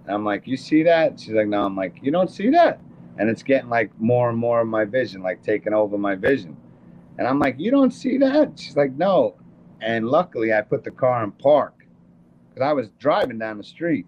And 0.05 0.15
I'm 0.15 0.25
like, 0.25 0.47
"You 0.47 0.57
see 0.57 0.85
that?" 0.85 1.19
She's 1.19 1.35
like, 1.35 1.49
"No." 1.49 1.65
I'm 1.65 1.75
like, 1.75 1.97
"You 2.03 2.13
don't 2.13 2.31
see 2.31 2.51
that?" 2.51 2.81
And 3.19 3.29
it's 3.29 3.43
getting 3.43 3.69
like 3.69 3.91
more 3.99 4.31
and 4.31 4.39
more 4.39 4.61
of 4.61 4.69
my 4.69 4.85
vision, 4.85 5.23
like 5.23 5.43
taking 5.43 5.75
over 5.75 5.99
my 5.99 6.15
vision. 6.15 6.57
And 7.19 7.27
I'm 7.27 7.39
like, 7.39 7.57
you 7.59 7.71
don't 7.71 7.91
see 7.91 8.17
that? 8.19 8.53
She's 8.59 8.77
like, 8.77 8.93
no. 8.93 9.35
And 9.81 10.09
luckily, 10.09 10.53
I 10.53 10.63
put 10.63 10.85
the 10.85 10.91
car 10.91 11.25
in 11.25 11.33
park 11.33 11.75
because 12.49 12.65
I 12.65 12.73
was 12.73 12.89
driving 12.99 13.39
down 13.39 13.59
the 13.59 13.65
street. 13.65 14.07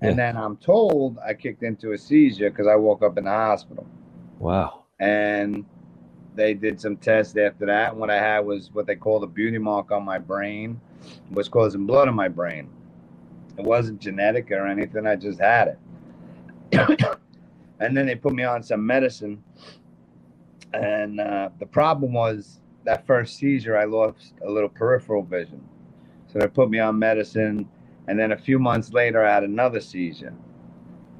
And 0.00 0.18
then 0.18 0.36
I'm 0.36 0.56
told 0.58 1.18
I 1.26 1.32
kicked 1.32 1.62
into 1.62 1.92
a 1.92 1.98
seizure 1.98 2.50
because 2.50 2.66
I 2.66 2.76
woke 2.76 3.02
up 3.02 3.16
in 3.16 3.24
the 3.24 3.30
hospital. 3.30 3.86
Wow. 4.38 4.84
And 5.00 5.64
they 6.34 6.52
did 6.52 6.80
some 6.80 6.96
tests 6.96 7.36
after 7.36 7.64
that. 7.66 7.92
And 7.92 8.00
what 8.00 8.10
I 8.10 8.18
had 8.18 8.40
was 8.40 8.70
what 8.72 8.86
they 8.86 8.96
called 8.96 9.24
a 9.24 9.26
beauty 9.26 9.56
mark 9.56 9.90
on 9.92 10.04
my 10.04 10.18
brain, 10.18 10.78
was 11.30 11.48
causing 11.48 11.86
blood 11.86 12.08
in 12.08 12.14
my 12.14 12.28
brain. 12.28 12.68
It 13.56 13.64
wasn't 13.64 14.00
genetic 14.00 14.50
or 14.50 14.66
anything. 14.66 15.06
I 15.06 15.16
just 15.16 15.40
had 15.40 15.78
it. 16.72 17.18
And 17.80 17.96
then 17.96 18.06
they 18.06 18.14
put 18.14 18.32
me 18.34 18.44
on 18.44 18.62
some 18.62 18.84
medicine 18.84 19.42
and 20.74 21.20
uh, 21.20 21.50
the 21.60 21.66
problem 21.66 22.12
was 22.12 22.58
that 22.84 23.06
first 23.06 23.36
seizure, 23.36 23.76
I 23.76 23.84
lost 23.84 24.34
a 24.44 24.50
little 24.50 24.68
peripheral 24.68 25.22
vision. 25.22 25.62
So 26.26 26.40
they 26.40 26.48
put 26.48 26.68
me 26.68 26.80
on 26.80 26.98
medicine. 26.98 27.68
And 28.08 28.18
then 28.18 28.32
a 28.32 28.36
few 28.36 28.58
months 28.58 28.92
later, 28.92 29.24
I 29.24 29.32
had 29.32 29.44
another 29.44 29.80
seizure. 29.80 30.34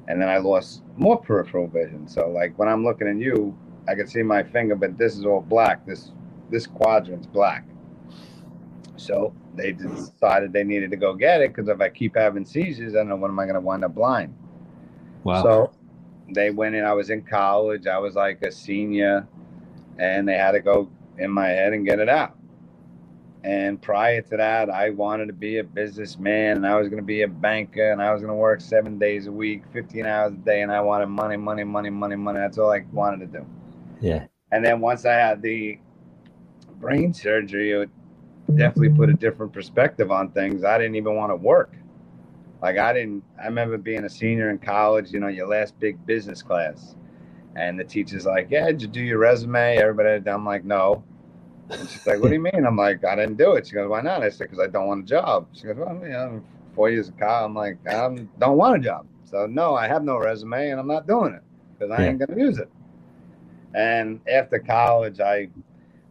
And 0.07 0.21
then 0.21 0.29
I 0.29 0.37
lost 0.37 0.83
more 0.97 1.19
peripheral 1.19 1.67
vision. 1.67 2.07
So, 2.07 2.29
like 2.29 2.59
when 2.59 2.67
I'm 2.67 2.83
looking 2.83 3.07
at 3.07 3.17
you, 3.17 3.57
I 3.87 3.95
can 3.95 4.07
see 4.07 4.21
my 4.21 4.43
finger, 4.43 4.75
but 4.75 4.97
this 4.97 5.15
is 5.17 5.25
all 5.25 5.41
black. 5.41 5.85
This 5.85 6.11
this 6.51 6.67
quadrant's 6.67 7.25
black. 7.25 7.65
So 8.97 9.33
they 9.55 9.71
decided 9.71 10.53
they 10.53 10.63
needed 10.63 10.91
to 10.91 10.97
go 10.97 11.15
get 11.15 11.41
it 11.41 11.55
because 11.55 11.69
if 11.69 11.81
I 11.81 11.89
keep 11.89 12.15
having 12.15 12.45
seizures, 12.45 12.93
I 12.93 12.99
don't 12.99 13.09
know 13.09 13.15
when 13.15 13.31
am 13.31 13.39
I 13.39 13.45
going 13.45 13.55
to 13.55 13.61
wind 13.61 13.83
up 13.83 13.95
blind. 13.95 14.35
Wow. 15.23 15.41
So 15.41 15.71
they 16.29 16.49
went 16.49 16.75
in. 16.75 16.83
I 16.83 16.93
was 16.93 17.09
in 17.09 17.21
college. 17.21 17.87
I 17.87 17.97
was 17.97 18.15
like 18.15 18.41
a 18.41 18.51
senior 18.51 19.27
and 19.97 20.27
they 20.27 20.37
had 20.37 20.51
to 20.51 20.59
go 20.59 20.89
in 21.17 21.31
my 21.31 21.47
head 21.47 21.73
and 21.73 21.85
get 21.85 21.99
it 21.99 22.09
out. 22.09 22.37
And 23.43 23.79
prior 23.79 24.21
to 24.23 24.37
that, 24.37 24.71
I 24.71 24.89
wanted 24.89 25.27
to 25.27 25.33
be 25.33 25.59
a 25.59 25.63
businessman 25.63 26.57
and 26.57 26.65
I 26.65 26.75
was 26.79 26.89
going 26.89 27.01
to 27.01 27.05
be 27.05 27.21
a 27.21 27.27
banker 27.27 27.91
and 27.91 28.01
I 28.01 28.11
was 28.11 28.21
going 28.21 28.31
to 28.31 28.35
work 28.35 28.59
seven 28.59 28.97
days 28.97 29.27
a 29.27 29.31
week, 29.31 29.61
15 29.71 30.05
hours 30.05 30.33
a 30.33 30.37
day. 30.37 30.61
And 30.63 30.71
I 30.71 30.81
wanted 30.81 31.07
money, 31.07 31.37
money, 31.37 31.63
money, 31.63 31.91
money, 31.91 32.15
money. 32.15 32.39
That's 32.39 32.57
all 32.57 32.71
I 32.71 32.83
wanted 32.91 33.31
to 33.31 33.39
do. 33.39 33.45
Yeah. 34.01 34.25
And 34.51 34.65
then 34.65 34.79
once 34.81 35.05
I 35.05 35.13
had 35.13 35.43
the 35.43 35.77
brain 36.79 37.13
surgery, 37.13 37.71
it 37.71 37.89
definitely 38.55 38.97
put 38.97 39.09
a 39.09 39.13
different 39.13 39.53
perspective 39.53 40.09
on 40.11 40.31
things. 40.31 40.63
I 40.63 40.79
didn't 40.79 40.95
even 40.95 41.15
want 41.15 41.31
to 41.31 41.35
work. 41.35 41.73
Like 42.61 42.77
I 42.77 42.93
didn't, 42.93 43.23
I 43.41 43.45
remember 43.45 43.77
being 43.77 44.05
a 44.05 44.09
senior 44.09 44.49
in 44.51 44.59
college, 44.59 45.11
you 45.11 45.19
know, 45.21 45.27
your 45.29 45.47
last 45.47 45.79
big 45.79 46.05
business 46.05 46.41
class 46.43 46.87
And 47.55 47.79
the 47.79 47.83
teacher's 47.83 48.25
like, 48.25 48.47
"Yeah, 48.49 48.67
did 48.67 48.81
you 48.81 48.87
do 48.87 49.01
your 49.01 49.19
resume?" 49.19 49.77
Everybody, 49.77 50.29
I'm 50.29 50.45
like, 50.45 50.63
"No." 50.65 51.03
And 51.77 51.89
she's 51.89 52.05
like, 52.05 52.19
"What 52.21 52.29
do 52.29 52.35
you 52.35 52.41
mean?" 52.41 52.65
I'm 52.65 52.77
like, 52.77 53.05
"I 53.05 53.15
didn't 53.15 53.37
do 53.37 53.53
it." 53.55 53.67
She 53.67 53.75
goes, 53.75 53.89
"Why 53.89 54.01
not?" 54.01 54.23
I 54.23 54.29
said, 54.29 54.45
"Because 54.49 54.59
I 54.59 54.67
don't 54.67 54.87
want 54.87 55.03
a 55.03 55.07
job." 55.07 55.47
She 55.53 55.65
goes, 55.67 55.77
"Well, 55.77 55.99
you 56.03 56.09
know, 56.09 56.43
four 56.75 56.89
years 56.91 57.09
of 57.09 57.17
college." 57.17 57.45
I'm 57.49 57.55
like, 57.55 57.79
"I 57.87 57.93
don't 58.39 58.57
want 58.57 58.77
a 58.77 58.79
job." 58.79 59.07
So 59.25 59.47
no, 59.47 59.75
I 59.75 59.87
have 59.87 60.03
no 60.03 60.17
resume, 60.19 60.71
and 60.71 60.79
I'm 60.79 60.87
not 60.87 61.07
doing 61.07 61.33
it 61.35 61.43
because 61.73 61.91
I 61.91 62.07
ain't 62.07 62.19
gonna 62.19 62.39
use 62.41 62.59
it. 62.59 62.69
And 63.75 64.21
after 64.29 64.59
college, 64.59 65.19
I 65.21 65.49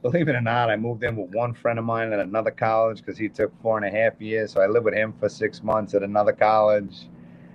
believe 0.05 0.29
it 0.29 0.35
or 0.35 0.41
not, 0.43 0.69
I 0.69 0.77
moved 0.77 1.03
in 1.03 1.17
with 1.17 1.35
one 1.35 1.55
friend 1.55 1.79
of 1.79 1.87
mine 1.87 2.13
at 2.13 2.19
another 2.19 2.51
college 2.51 2.99
because 2.99 3.17
he 3.17 3.27
took 3.27 3.51
four 3.63 3.79
and 3.79 3.87
a 3.87 3.91
half 3.91 4.21
years. 4.21 4.53
So 4.53 4.61
I 4.61 4.67
lived 4.67 4.85
with 4.85 4.93
him 4.93 5.15
for 5.19 5.31
six 5.31 5.63
months 5.63 5.95
at 5.95 6.03
another 6.03 6.35
college. 6.35 7.09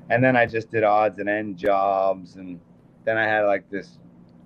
And 0.09 0.23
then 0.23 0.35
I 0.35 0.47
just 0.47 0.71
did 0.71 0.83
odds 0.83 1.19
and 1.19 1.29
end 1.29 1.57
jobs. 1.57 2.37
And 2.37 2.59
then 3.05 3.19
I 3.19 3.25
had 3.27 3.41
like 3.41 3.69
this 3.69 3.99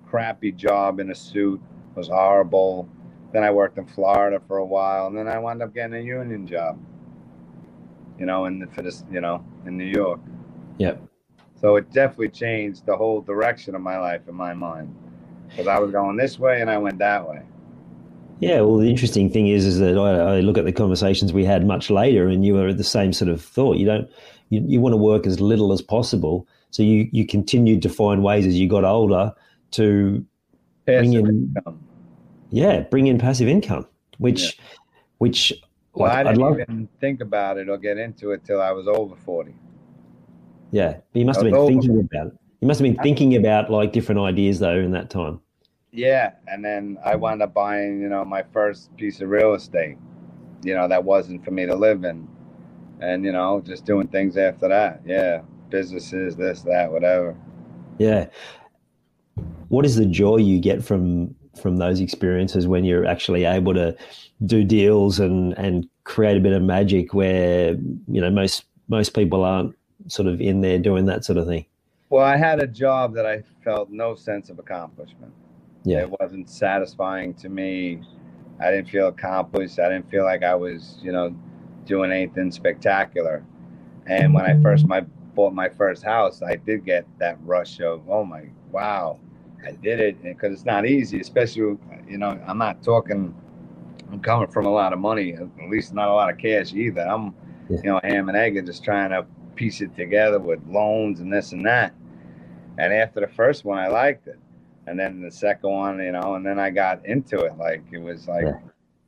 crappy 0.06 0.52
job 0.52 1.00
in 1.00 1.10
a 1.10 1.14
suit, 1.14 1.62
it 1.92 1.96
was 1.96 2.08
horrible. 2.08 2.86
Then 3.32 3.42
I 3.42 3.50
worked 3.50 3.78
in 3.78 3.86
Florida 3.86 4.38
for 4.46 4.58
a 4.58 4.66
while. 4.66 5.06
And 5.06 5.16
then 5.16 5.26
I 5.26 5.38
wound 5.38 5.62
up 5.62 5.72
getting 5.72 5.96
a 5.96 6.02
union 6.02 6.46
job, 6.46 6.78
you 8.18 8.26
know, 8.26 8.44
in 8.44 8.58
the, 8.58 8.66
for 8.66 8.82
this, 8.82 9.02
you 9.10 9.22
know, 9.22 9.42
in 9.64 9.78
New 9.78 9.84
York. 9.90 10.20
Yep. 10.76 11.00
So 11.58 11.76
it 11.76 11.90
definitely 11.90 12.28
changed 12.28 12.84
the 12.84 12.98
whole 12.98 13.22
direction 13.22 13.74
of 13.74 13.80
my 13.80 13.98
life 13.98 14.28
in 14.28 14.34
my 14.34 14.52
mind 14.52 14.94
because 15.48 15.68
I 15.68 15.78
was 15.78 15.90
going 15.90 16.18
this 16.18 16.38
way 16.38 16.60
and 16.60 16.68
I 16.70 16.76
went 16.76 16.98
that 16.98 17.26
way. 17.26 17.44
Yeah, 18.40 18.60
well, 18.60 18.78
the 18.78 18.90
interesting 18.90 19.30
thing 19.30 19.48
is, 19.48 19.64
is 19.64 19.78
that 19.78 19.96
I, 19.96 20.36
I, 20.36 20.40
look 20.40 20.58
at 20.58 20.64
the 20.64 20.72
conversations 20.72 21.32
we 21.32 21.44
had 21.44 21.66
much 21.66 21.88
later, 21.88 22.26
and 22.26 22.44
you 22.44 22.54
were 22.54 22.68
at 22.68 22.76
the 22.76 22.84
same 22.84 23.12
sort 23.12 23.30
of 23.30 23.42
thought. 23.42 23.76
You 23.76 23.86
don't, 23.86 24.10
you, 24.50 24.62
you 24.66 24.80
want 24.80 24.92
to 24.92 24.96
work 24.96 25.26
as 25.26 25.40
little 25.40 25.72
as 25.72 25.80
possible, 25.80 26.46
so 26.70 26.82
you 26.82 27.08
you 27.12 27.26
continued 27.26 27.80
to 27.82 27.88
find 27.88 28.22
ways 28.22 28.46
as 28.46 28.58
you 28.58 28.68
got 28.68 28.84
older 28.84 29.32
to 29.72 30.24
passive 30.86 31.12
bring 31.12 31.12
in, 31.12 31.26
income. 31.56 31.80
yeah, 32.50 32.80
bring 32.80 33.06
in 33.06 33.18
passive 33.18 33.48
income, 33.48 33.86
which, 34.18 34.42
yeah. 34.42 34.64
which. 35.18 35.52
Well, 35.94 36.08
like, 36.08 36.18
I 36.18 36.30
didn't 36.30 36.38
love, 36.40 36.58
even 36.58 36.88
think 37.00 37.20
about 37.20 37.56
it 37.56 37.68
or 37.68 37.78
get 37.78 37.98
into 37.98 38.32
it 38.32 38.44
till 38.44 38.60
I 38.60 38.72
was 38.72 38.88
over 38.88 39.14
forty. 39.14 39.54
Yeah, 40.72 40.96
but 41.12 41.20
you 41.20 41.24
must 41.24 41.40
have 41.40 41.52
been 41.52 41.66
thinking 41.68 42.00
about 42.00 42.26
it. 42.26 42.32
You 42.60 42.66
must 42.66 42.80
have 42.80 42.84
been 42.84 43.02
thinking 43.02 43.36
about 43.36 43.70
like 43.70 43.92
different 43.92 44.20
ideas 44.22 44.58
though 44.58 44.76
in 44.76 44.90
that 44.90 45.08
time. 45.08 45.40
Yeah, 45.94 46.32
and 46.48 46.64
then 46.64 46.98
I 47.04 47.14
wound 47.14 47.40
up 47.40 47.54
buying, 47.54 48.00
you 48.02 48.08
know, 48.08 48.24
my 48.24 48.42
first 48.52 48.94
piece 48.96 49.20
of 49.20 49.28
real 49.28 49.54
estate. 49.54 49.96
You 50.64 50.74
know, 50.74 50.88
that 50.88 51.04
wasn't 51.04 51.44
for 51.44 51.52
me 51.52 51.66
to 51.66 51.74
live 51.76 52.02
in, 52.02 52.26
and 53.00 53.24
you 53.24 53.30
know, 53.30 53.62
just 53.64 53.84
doing 53.84 54.08
things 54.08 54.36
after 54.36 54.68
that. 54.68 55.02
Yeah, 55.06 55.42
businesses, 55.70 56.34
this, 56.34 56.62
that, 56.62 56.90
whatever. 56.90 57.36
Yeah. 57.98 58.26
What 59.68 59.86
is 59.86 59.94
the 59.94 60.06
joy 60.06 60.38
you 60.38 60.58
get 60.58 60.84
from 60.84 61.32
from 61.62 61.76
those 61.76 62.00
experiences 62.00 62.66
when 62.66 62.84
you're 62.84 63.06
actually 63.06 63.44
able 63.44 63.74
to 63.74 63.96
do 64.44 64.64
deals 64.64 65.20
and 65.20 65.56
and 65.56 65.88
create 66.02 66.36
a 66.36 66.40
bit 66.40 66.52
of 66.52 66.62
magic 66.62 67.14
where 67.14 67.74
you 68.08 68.20
know 68.20 68.30
most 68.30 68.64
most 68.88 69.14
people 69.14 69.44
aren't 69.44 69.76
sort 70.08 70.26
of 70.26 70.40
in 70.40 70.60
there 70.60 70.78
doing 70.78 71.04
that 71.04 71.24
sort 71.24 71.38
of 71.38 71.46
thing? 71.46 71.66
Well, 72.10 72.24
I 72.24 72.36
had 72.36 72.60
a 72.60 72.66
job 72.66 73.14
that 73.14 73.26
I 73.26 73.44
felt 73.62 73.90
no 73.90 74.16
sense 74.16 74.50
of 74.50 74.58
accomplishment. 74.58 75.32
Yeah. 75.84 76.00
It 76.00 76.10
wasn't 76.18 76.48
satisfying 76.48 77.34
to 77.34 77.48
me. 77.48 78.00
I 78.60 78.70
didn't 78.70 78.88
feel 78.88 79.08
accomplished. 79.08 79.78
I 79.78 79.88
didn't 79.88 80.10
feel 80.10 80.24
like 80.24 80.42
I 80.42 80.54
was, 80.54 80.98
you 81.02 81.12
know, 81.12 81.36
doing 81.84 82.10
anything 82.10 82.50
spectacular. 82.50 83.44
And 84.06 84.32
when 84.34 84.44
I 84.44 84.60
first 84.62 84.86
my 84.86 85.00
bought 85.34 85.52
my 85.52 85.68
first 85.68 86.02
house, 86.02 86.42
I 86.42 86.56
did 86.56 86.84
get 86.84 87.06
that 87.18 87.38
rush 87.42 87.80
of, 87.80 88.08
oh 88.08 88.24
my, 88.24 88.44
wow, 88.70 89.18
I 89.66 89.72
did 89.72 90.00
it. 90.00 90.22
Because 90.22 90.52
it's 90.52 90.64
not 90.64 90.86
easy, 90.86 91.20
especially, 91.20 91.76
you 92.08 92.18
know, 92.18 92.40
I'm 92.46 92.58
not 92.58 92.82
talking, 92.82 93.34
I'm 94.10 94.20
coming 94.20 94.48
from 94.48 94.66
a 94.66 94.72
lot 94.72 94.92
of 94.92 94.98
money, 94.98 95.34
at 95.34 95.68
least 95.68 95.92
not 95.92 96.08
a 96.08 96.14
lot 96.14 96.30
of 96.30 96.38
cash 96.38 96.72
either. 96.72 97.02
I'm, 97.02 97.34
yeah. 97.68 97.78
you 97.82 97.90
know, 97.90 98.00
ham 98.02 98.28
and 98.28 98.38
egg 98.38 98.56
and 98.56 98.66
just 98.66 98.84
trying 98.84 99.10
to 99.10 99.26
piece 99.54 99.80
it 99.80 99.94
together 99.96 100.38
with 100.38 100.60
loans 100.66 101.20
and 101.20 101.32
this 101.32 101.52
and 101.52 101.66
that. 101.66 101.94
And 102.78 102.92
after 102.92 103.20
the 103.20 103.28
first 103.28 103.64
one, 103.64 103.78
I 103.78 103.88
liked 103.88 104.26
it 104.28 104.38
and 104.86 104.98
then 104.98 105.20
the 105.20 105.30
second 105.30 105.70
one, 105.70 105.98
you 106.00 106.12
know, 106.12 106.34
and 106.34 106.44
then 106.44 106.58
I 106.58 106.70
got 106.70 107.04
into 107.06 107.40
it. 107.40 107.56
Like 107.56 107.82
it 107.90 107.98
was 107.98 108.28
like 108.28 108.44
yeah. 108.44 108.58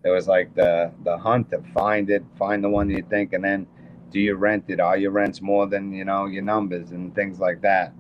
it 0.05 0.11
was 0.11 0.27
like 0.27 0.55
the 0.55 0.93
the 1.05 1.17
hunt 1.17 1.51
to 1.51 1.63
find 1.75 2.11
it, 2.11 2.25
find 2.39 2.63
the 2.65 2.69
one 2.69 2.91
you 2.91 3.05
think, 3.09 3.33
and 3.33 3.45
then 3.45 3.67
do 4.11 4.21
you 4.21 4.35
rent 4.35 4.65
it? 4.69 4.81
Are 4.81 4.97
your 4.97 5.11
rents 5.11 5.41
more 5.43 5.67
than 5.67 5.93
you 5.93 6.05
know 6.05 6.27
your 6.27 6.43
numbers 6.43 6.91
and 6.91 7.15
things 7.15 7.39
like 7.39 7.61
that? 7.63 7.93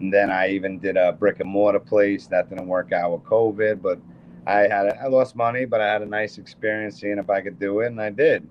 And 0.00 0.12
then 0.12 0.30
I 0.30 0.50
even 0.50 0.78
did 0.78 0.96
a 0.96 1.12
brick 1.12 1.40
and 1.40 1.50
mortar 1.50 1.80
place 1.80 2.26
that 2.28 2.48
didn't 2.48 2.68
work 2.68 2.92
out 2.92 3.12
with 3.12 3.22
COVID, 3.24 3.82
but 3.82 3.98
I 4.46 4.60
had 4.60 4.86
a, 4.86 5.02
I 5.02 5.08
lost 5.08 5.34
money, 5.34 5.64
but 5.64 5.80
I 5.80 5.92
had 5.92 6.02
a 6.02 6.06
nice 6.06 6.38
experience 6.38 7.00
seeing 7.00 7.18
if 7.18 7.28
I 7.28 7.40
could 7.40 7.58
do 7.58 7.80
it, 7.80 7.88
and 7.88 8.00
I 8.00 8.10
did. 8.10 8.48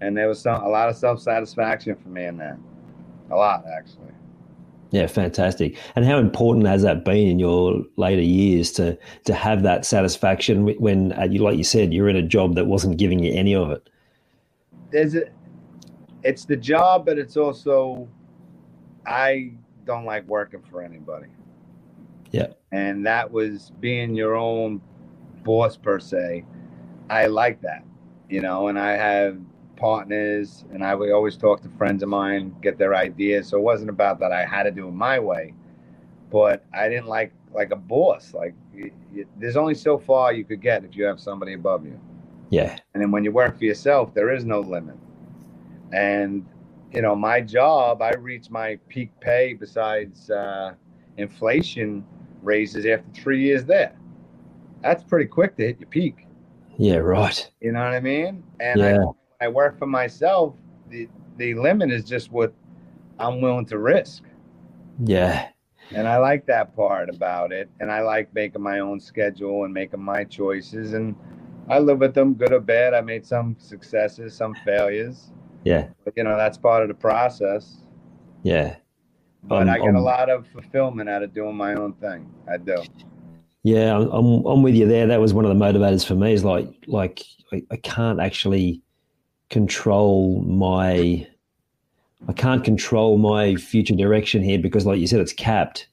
And 0.00 0.16
there 0.16 0.28
was 0.28 0.40
some 0.40 0.62
a 0.62 0.68
lot 0.68 0.88
of 0.88 0.96
self 0.96 1.20
satisfaction 1.20 1.96
for 1.96 2.08
me 2.08 2.26
in 2.26 2.36
that, 2.38 2.58
a 3.30 3.36
lot 3.36 3.64
actually. 3.66 4.12
Yeah, 4.90 5.06
fantastic. 5.06 5.76
And 5.96 6.04
how 6.04 6.18
important 6.18 6.66
has 6.66 6.82
that 6.82 7.04
been 7.04 7.28
in 7.28 7.38
your 7.38 7.82
later 7.96 8.22
years 8.22 8.72
to 8.72 8.98
to 9.24 9.34
have 9.34 9.62
that 9.62 9.84
satisfaction 9.84 10.66
when, 10.78 11.12
uh, 11.12 11.24
you 11.24 11.42
like 11.42 11.58
you 11.58 11.64
said, 11.64 11.92
you're 11.92 12.08
in 12.08 12.16
a 12.16 12.22
job 12.22 12.54
that 12.54 12.66
wasn't 12.66 12.96
giving 12.96 13.22
you 13.22 13.32
any 13.34 13.54
of 13.54 13.70
it? 13.70 13.88
There's 14.90 15.14
a, 15.14 15.24
it's 16.22 16.46
the 16.46 16.56
job, 16.56 17.04
but 17.04 17.18
it's 17.18 17.36
also 17.36 18.08
I 19.06 19.52
don't 19.84 20.04
like 20.04 20.26
working 20.26 20.62
for 20.70 20.80
anybody. 20.82 21.28
Yeah, 22.30 22.48
and 22.72 23.04
that 23.06 23.30
was 23.30 23.72
being 23.80 24.14
your 24.14 24.36
own 24.36 24.80
boss 25.44 25.76
per 25.76 26.00
se. 26.00 26.44
I 27.10 27.26
like 27.26 27.60
that, 27.60 27.84
you 28.30 28.40
know, 28.40 28.68
and 28.68 28.78
I 28.78 28.92
have 28.92 29.38
partners, 29.78 30.64
and 30.72 30.84
I 30.84 30.94
would 30.94 31.10
always 31.10 31.36
talk 31.36 31.62
to 31.62 31.68
friends 31.70 32.02
of 32.02 32.08
mine, 32.08 32.54
get 32.60 32.78
their 32.78 32.94
ideas. 32.94 33.48
So 33.48 33.58
it 33.58 33.62
wasn't 33.62 33.90
about 33.90 34.18
that 34.20 34.32
I 34.32 34.44
had 34.44 34.64
to 34.64 34.70
do 34.70 34.88
it 34.88 34.92
my 34.92 35.18
way, 35.18 35.54
but 36.30 36.64
I 36.74 36.88
didn't 36.88 37.06
like 37.06 37.32
like 37.54 37.70
a 37.70 37.76
boss. 37.76 38.34
Like 38.34 38.54
you, 38.74 38.90
you, 39.12 39.26
there's 39.38 39.56
only 39.56 39.74
so 39.74 39.98
far 39.98 40.32
you 40.32 40.44
could 40.44 40.60
get 40.60 40.84
if 40.84 40.96
you 40.96 41.04
have 41.04 41.20
somebody 41.20 41.54
above 41.54 41.86
you. 41.86 41.98
Yeah. 42.50 42.78
And 42.92 43.02
then 43.02 43.10
when 43.10 43.24
you 43.24 43.32
work 43.32 43.58
for 43.58 43.64
yourself, 43.64 44.12
there 44.14 44.34
is 44.34 44.44
no 44.44 44.60
limit. 44.60 44.96
And 45.92 46.44
you 46.92 47.02
know, 47.02 47.14
my 47.14 47.40
job, 47.40 48.02
I 48.02 48.12
reached 48.14 48.50
my 48.50 48.78
peak 48.88 49.10
pay 49.20 49.54
besides 49.54 50.30
uh, 50.30 50.74
inflation 51.16 52.04
raises 52.42 52.86
after 52.86 53.10
three 53.12 53.42
years 53.42 53.64
there. 53.64 53.94
That's 54.82 55.02
pretty 55.02 55.26
quick 55.26 55.56
to 55.56 55.66
hit 55.66 55.80
your 55.80 55.88
peak. 55.88 56.26
Yeah, 56.78 56.96
right. 56.96 57.50
You 57.60 57.72
know 57.72 57.80
what 57.80 57.94
I 57.94 58.00
mean? 58.00 58.44
And 58.60 58.80
yeah. 58.80 58.98
I 58.98 59.04
I 59.40 59.48
work 59.48 59.78
for 59.78 59.86
myself, 59.86 60.54
the 60.88 61.08
the 61.36 61.54
limit 61.54 61.92
is 61.92 62.04
just 62.04 62.32
what 62.32 62.52
I'm 63.18 63.40
willing 63.40 63.66
to 63.66 63.78
risk. 63.78 64.24
Yeah. 65.04 65.48
And 65.94 66.08
I 66.08 66.18
like 66.18 66.44
that 66.46 66.74
part 66.74 67.08
about 67.08 67.52
it. 67.52 67.70
And 67.80 67.90
I 67.90 68.02
like 68.02 68.34
making 68.34 68.62
my 68.62 68.80
own 68.80 69.00
schedule 69.00 69.64
and 69.64 69.72
making 69.72 70.02
my 70.02 70.24
choices. 70.24 70.92
And 70.92 71.14
I 71.68 71.78
live 71.78 71.98
with 71.98 72.14
them, 72.14 72.34
good 72.34 72.52
or 72.52 72.60
bad. 72.60 72.94
I 72.94 73.00
made 73.00 73.24
some 73.24 73.56
successes, 73.58 74.34
some 74.34 74.54
failures. 74.64 75.30
Yeah. 75.64 75.88
But, 76.04 76.14
you 76.16 76.24
know, 76.24 76.36
that's 76.36 76.58
part 76.58 76.82
of 76.82 76.88
the 76.88 76.94
process. 76.94 77.84
Yeah. 78.42 78.76
But 79.44 79.62
um, 79.62 79.70
I 79.70 79.78
get 79.78 79.90
um, 79.90 79.96
a 79.96 80.00
lot 80.00 80.28
of 80.28 80.46
fulfillment 80.48 81.08
out 81.08 81.22
of 81.22 81.32
doing 81.32 81.56
my 81.56 81.74
own 81.74 81.92
thing. 81.94 82.28
I 82.50 82.56
do. 82.56 82.82
Yeah, 83.62 83.96
I'm, 83.96 84.44
I'm 84.44 84.62
with 84.62 84.74
you 84.74 84.86
there. 84.86 85.06
That 85.06 85.20
was 85.20 85.32
one 85.32 85.44
of 85.44 85.56
the 85.56 85.64
motivators 85.64 86.04
for 86.04 86.14
me. 86.14 86.32
Is 86.32 86.44
like, 86.44 86.68
like 86.86 87.22
I, 87.52 87.62
I 87.70 87.76
can't 87.76 88.20
actually 88.20 88.82
control 89.50 90.42
my 90.42 91.26
I 92.26 92.32
can't 92.32 92.64
control 92.64 93.16
my 93.16 93.54
future 93.54 93.94
direction 93.94 94.42
here 94.42 94.58
because 94.58 94.84
like 94.84 94.98
you 94.98 95.06
said 95.06 95.20
it's 95.20 95.32
capped. 95.32 95.88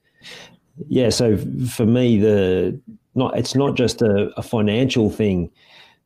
Yeah, 0.88 1.10
so 1.10 1.38
for 1.70 1.86
me 1.86 2.18
the 2.18 2.80
not 3.14 3.38
it's 3.38 3.56
not 3.56 3.76
just 3.76 4.02
a, 4.02 4.32
a 4.38 4.42
financial 4.42 5.10
thing 5.10 5.50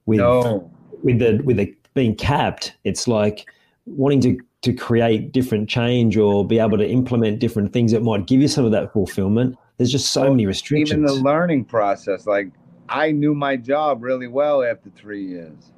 with 0.06 0.20
no. 0.20 0.70
with 1.04 1.20
the 1.20 1.42
with 1.44 1.58
the 1.58 1.74
being 1.94 2.16
capped. 2.16 2.76
It's 2.84 3.08
like 3.08 3.50
wanting 3.86 4.22
to 4.22 4.38
to 4.62 4.74
create 4.74 5.32
different 5.32 5.70
change 5.70 6.18
or 6.18 6.46
be 6.46 6.60
able 6.60 6.78
to 6.78 6.88
implement 6.88 7.40
different 7.40 7.72
things 7.72 7.94
that 7.94 8.04
might 8.04 8.28
give 8.28 8.42
you 8.42 8.48
some 8.48 8.66
of 8.66 8.72
that 8.72 8.92
fulfillment. 8.92 9.58
There's 9.78 9.92
just 9.92 10.12
so 10.12 10.24
well, 10.24 10.32
many 10.32 10.46
restrictions. 10.46 10.92
Even 10.92 11.06
the 11.06 11.14
learning 11.14 11.64
process, 11.66 12.28
like 12.28 12.52
I 12.90 13.12
knew 13.12 13.34
my 13.34 13.56
job 13.56 14.04
really 14.04 14.28
well 14.28 14.62
after 14.62 14.90
three 14.90 15.26
years 15.26 15.72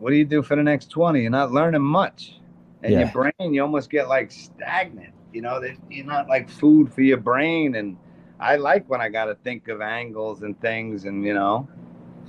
what 0.00 0.10
do 0.10 0.16
you 0.16 0.24
do 0.24 0.42
for 0.42 0.56
the 0.56 0.62
next 0.62 0.90
20? 0.90 1.20
You're 1.20 1.30
not 1.30 1.52
learning 1.52 1.82
much. 1.82 2.40
And 2.82 2.92
yeah. 2.92 3.00
your 3.00 3.10
brain, 3.10 3.54
you 3.54 3.62
almost 3.62 3.90
get 3.90 4.08
like 4.08 4.32
stagnant. 4.32 5.12
You 5.32 5.42
know, 5.42 5.60
that 5.60 5.76
you're 5.90 6.06
not 6.06 6.28
like 6.28 6.48
food 6.48 6.92
for 6.92 7.02
your 7.02 7.18
brain. 7.18 7.76
And 7.76 7.96
I 8.40 8.56
like 8.56 8.88
when 8.88 9.00
I 9.00 9.08
got 9.08 9.26
to 9.26 9.34
think 9.36 9.68
of 9.68 9.80
angles 9.80 10.42
and 10.42 10.60
things. 10.60 11.04
And, 11.04 11.24
you 11.24 11.34
know, 11.34 11.68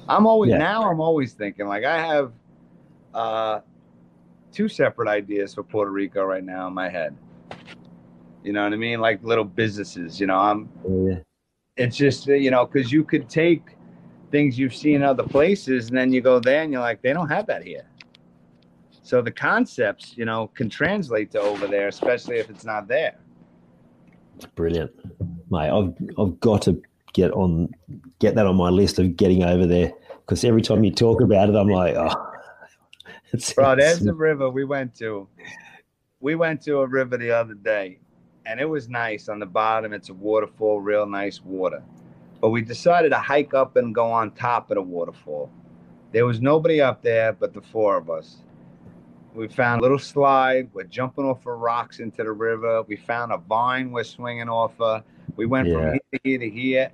I'm 0.07 0.28
always, 0.28 0.51
yeah. 0.51 0.57
now 0.57 0.89
I'm 0.89 0.99
always 0.99 1.34
thinking 1.34 1.67
like 1.67 1.84
I 1.84 1.97
have 2.05 2.34
uh, 3.13 3.61
two 4.51 4.67
separate 4.67 5.07
ideas 5.07 5.55
for 5.55 5.63
Puerto 5.63 5.91
Rico 5.91 6.24
right 6.24 6.43
now 6.43 6.67
in 6.67 6.74
my 6.74 6.89
head. 6.89 7.15
You 8.43 8.53
know 8.53 8.63
what 8.63 8.74
I 8.74 8.78
mean? 8.78 8.99
Like 8.99 9.24
little 9.24 9.45
businesses, 9.45 10.19
you 10.19 10.28
know, 10.28 10.38
I'm, 10.38 10.69
oh, 10.88 11.07
yeah. 11.09 11.19
it's 11.78 11.95
just 11.95 12.26
you 12.28 12.49
know 12.49 12.65
because 12.65 12.91
you 12.91 13.03
could 13.03 13.30
take 13.30 13.76
things 14.32 14.57
you've 14.57 14.75
seen 14.75 15.03
other 15.03 15.23
places 15.23 15.89
and 15.89 15.97
then 15.97 16.11
you 16.11 16.21
go 16.21 16.39
there 16.39 16.63
and 16.63 16.71
you're 16.71 16.82
like 16.82 17.01
they 17.01 17.13
don't 17.13 17.29
have 17.29 17.45
that 17.47 17.63
here. 17.63 17.86
So 19.03 19.21
the 19.21 19.32
concepts 19.32 20.17
you 20.17 20.25
know 20.25 20.47
can 20.47 20.69
translate 20.69 21.32
to 21.32 21.41
over 21.41 21.67
there 21.67 21.88
especially 21.88 22.38
if 22.38 22.49
it's 22.49 22.65
not 22.65 22.88
there. 22.88 23.15
Brilliant. 24.55 24.91
Mate 25.49 25.69
i've 25.69 25.93
i've 26.17 26.39
got 26.39 26.61
to 26.63 26.82
get 27.13 27.32
on 27.32 27.69
get 28.19 28.36
that 28.36 28.47
on 28.47 28.55
my 28.55 28.69
list 28.69 28.99
of 28.99 29.17
getting 29.17 29.43
over 29.43 29.65
there 29.65 29.91
because 30.21 30.43
every 30.43 30.61
time 30.61 30.84
you 30.84 30.91
talk 30.91 31.19
about 31.19 31.49
it 31.49 31.55
i'm 31.55 31.67
like 31.67 31.95
oh. 31.95 32.27
It's, 33.34 33.53
bro 33.53 33.75
there's 33.75 34.05
a 34.05 34.13
river 34.13 34.49
we 34.49 34.65
went 34.65 34.93
to. 34.95 35.27
We 36.19 36.36
went 36.36 36.61
to 36.63 36.79
a 36.79 36.88
river 36.88 37.17
the 37.17 37.32
other 37.32 37.53
day 37.53 37.99
and 38.45 38.59
it 38.59 38.65
was 38.65 38.89
nice 38.89 39.29
on 39.29 39.39
the 39.39 39.45
bottom. 39.45 39.93
It's 39.93 40.09
a 40.09 40.13
waterfall, 40.13 40.82
real 40.82 41.05
nice 41.05 41.41
water. 41.41 41.84
But 42.42 42.50
we 42.50 42.62
decided 42.62 43.10
to 43.10 43.20
hike 43.20 43.54
up 43.54 43.76
and 43.76 43.94
go 43.94 44.12
on 44.12 44.32
top 44.32 44.72
of 44.72 44.76
the 44.76 44.82
waterfall. 44.82 45.52
There 46.12 46.26
was 46.26 46.42
nobody 46.42 46.82
up 46.82 47.02
there 47.02 47.32
but 47.34 47.54
the 47.54 47.62
four 47.62 47.96
of 47.96 48.10
us. 48.10 48.38
We 49.34 49.48
found 49.48 49.80
a 49.80 49.84
little 49.84 50.00
slide. 50.00 50.70
We're 50.74 50.84
jumping 50.84 51.24
off 51.24 51.46
of 51.46 51.60
rocks 51.60 52.00
into 52.00 52.24
the 52.24 52.32
river. 52.32 52.82
We 52.84 52.98
found 52.98 53.32
a 53.32 53.38
vine 53.38 53.92
we're 53.92 54.04
swinging 54.04 54.50
off 54.50 54.74
of. 54.82 55.04
We 55.38 55.46
went 55.46 55.70
yeah. 55.70 55.74
from 55.74 55.84
here 55.84 56.02
to 56.12 56.20
here 56.24 56.38
to 56.39 56.50
here. 56.50 56.92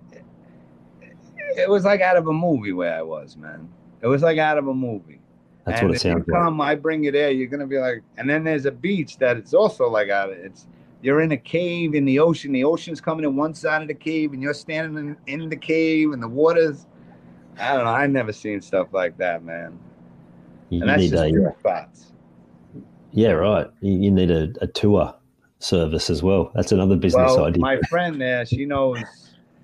It 1.58 1.70
was 1.70 1.86
like 1.86 2.02
out 2.02 2.18
of 2.18 2.28
a 2.28 2.34
movie 2.34 2.74
where 2.74 2.94
I 2.94 3.02
was, 3.02 3.38
man. 3.38 3.70
It 4.02 4.08
was 4.08 4.22
like 4.22 4.38
out 4.38 4.58
of 4.58 4.68
a 4.68 4.74
movie. 4.74 5.20
That's 5.66 5.80
and 5.80 5.90
what 5.90 5.96
it 5.96 6.00
sounds 6.00 6.26
you 6.28 6.34
come, 6.34 6.60
like. 6.60 6.68
I 6.70 6.76
bring 6.76 7.04
you 7.04 7.12
there. 7.12 7.32
You're 7.32 7.48
gonna 7.48 7.66
be 7.66 7.80
like, 7.80 8.04
and 8.18 8.30
then 8.30 8.44
there's 8.44 8.66
a 8.66 8.72
beach 8.72 9.18
that 9.18 9.38
it's 9.38 9.54
also 9.54 9.90
like 9.90 10.10
out 10.10 10.32
of 10.32 10.38
it's 10.38 10.68
you're 11.02 11.22
in 11.22 11.32
a 11.32 11.38
cave 11.38 11.94
in 11.96 12.06
the 12.06 12.20
ocean. 12.20 12.52
The 12.52 12.64
ocean's 12.64 13.00
coming 13.00 13.24
in 13.24 13.36
one 13.36 13.54
side 13.54 13.82
of 13.82 13.88
the 13.88 13.94
cave, 13.94 14.34
and 14.34 14.42
you're 14.42 14.54
standing 14.54 15.16
in, 15.28 15.42
in 15.42 15.50
the 15.50 15.56
cave, 15.56 16.12
and 16.12 16.22
the 16.22 16.28
water's. 16.28 16.88
I 17.60 17.74
don't 17.74 17.86
know. 17.86 17.92
I've 17.92 18.12
never 18.12 18.32
seen 18.32 18.62
stuff 18.62 18.88
like 18.92 19.18
that, 19.18 19.44
man. 19.44 19.80
You, 20.70 20.82
and 20.82 20.90
that's 20.90 21.02
need 21.02 21.12
just 21.12 21.24
a, 21.24 21.56
spots. 21.60 22.12
Yeah, 23.12 23.32
right. 23.32 23.68
You, 23.82 23.94
you 23.94 24.12
need 24.12 24.30
a, 24.30 24.50
a, 24.62 24.68
tour 24.68 25.16
service 25.60 26.10
as 26.10 26.22
well. 26.22 26.52
That's 26.54 26.72
another 26.72 26.96
business 26.96 27.32
well, 27.36 27.46
idea. 27.46 27.62
My 27.62 27.80
friend 27.90 28.20
there, 28.20 28.46
she 28.46 28.66
knows. 28.66 29.00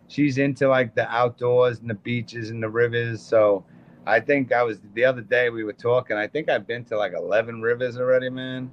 She's 0.07 0.37
into 0.37 0.67
like 0.67 0.95
the 0.95 1.09
outdoors 1.11 1.79
and 1.79 1.89
the 1.89 1.95
beaches 1.95 2.51
and 2.51 2.61
the 2.61 2.69
rivers. 2.69 3.21
So 3.21 3.65
I 4.05 4.19
think 4.19 4.51
I 4.51 4.63
was 4.63 4.79
the 4.93 5.05
other 5.05 5.21
day 5.21 5.49
we 5.49 5.63
were 5.63 5.73
talking. 5.73 6.17
I 6.17 6.27
think 6.27 6.49
I've 6.49 6.67
been 6.67 6.85
to 6.85 6.97
like 6.97 7.13
eleven 7.13 7.61
rivers 7.61 7.97
already, 7.97 8.29
man 8.29 8.71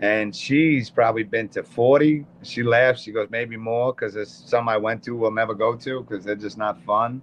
and 0.00 0.34
she's 0.34 0.90
probably 0.90 1.22
been 1.22 1.48
to 1.48 1.62
40 1.62 2.26
she 2.42 2.62
laughs. 2.62 3.02
She 3.02 3.12
goes 3.12 3.28
maybe 3.30 3.56
more 3.56 3.94
because 3.94 4.14
there's 4.14 4.32
some 4.46 4.68
i 4.68 4.76
went 4.76 5.02
to 5.04 5.16
will 5.16 5.30
never 5.30 5.54
go 5.54 5.76
to 5.76 6.02
because 6.02 6.24
they're 6.24 6.34
just 6.34 6.58
not 6.58 6.82
fun. 6.82 7.22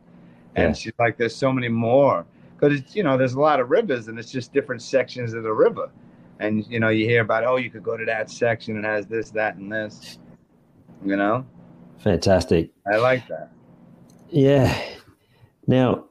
And 0.55 0.69
yeah. 0.69 0.73
she's 0.73 0.93
like 0.97 1.17
there's 1.17 1.35
so 1.35 1.51
many 1.51 1.67
more. 1.67 2.25
Because 2.57 2.95
you 2.95 3.03
know 3.03 3.17
there's 3.17 3.33
a 3.33 3.39
lot 3.39 3.59
of 3.59 3.69
rivers 3.69 4.07
and 4.07 4.17
it's 4.17 4.31
just 4.31 4.53
different 4.53 4.81
sections 4.81 5.33
of 5.33 5.43
the 5.43 5.53
river. 5.53 5.89
And 6.39 6.65
you 6.67 6.79
know 6.79 6.89
you 6.89 7.05
hear 7.05 7.21
about 7.21 7.43
oh 7.43 7.57
you 7.57 7.69
could 7.69 7.83
go 7.83 7.97
to 7.97 8.05
that 8.05 8.29
section 8.29 8.77
and 8.77 8.85
has 8.85 9.05
this 9.07 9.29
that 9.31 9.55
and 9.55 9.71
this 9.71 10.17
you 11.05 11.15
know? 11.15 11.45
Fantastic. 11.99 12.71
I 12.91 12.97
like 12.97 13.27
that. 13.27 13.51
Yeah. 14.29 14.81
Now 15.67 16.05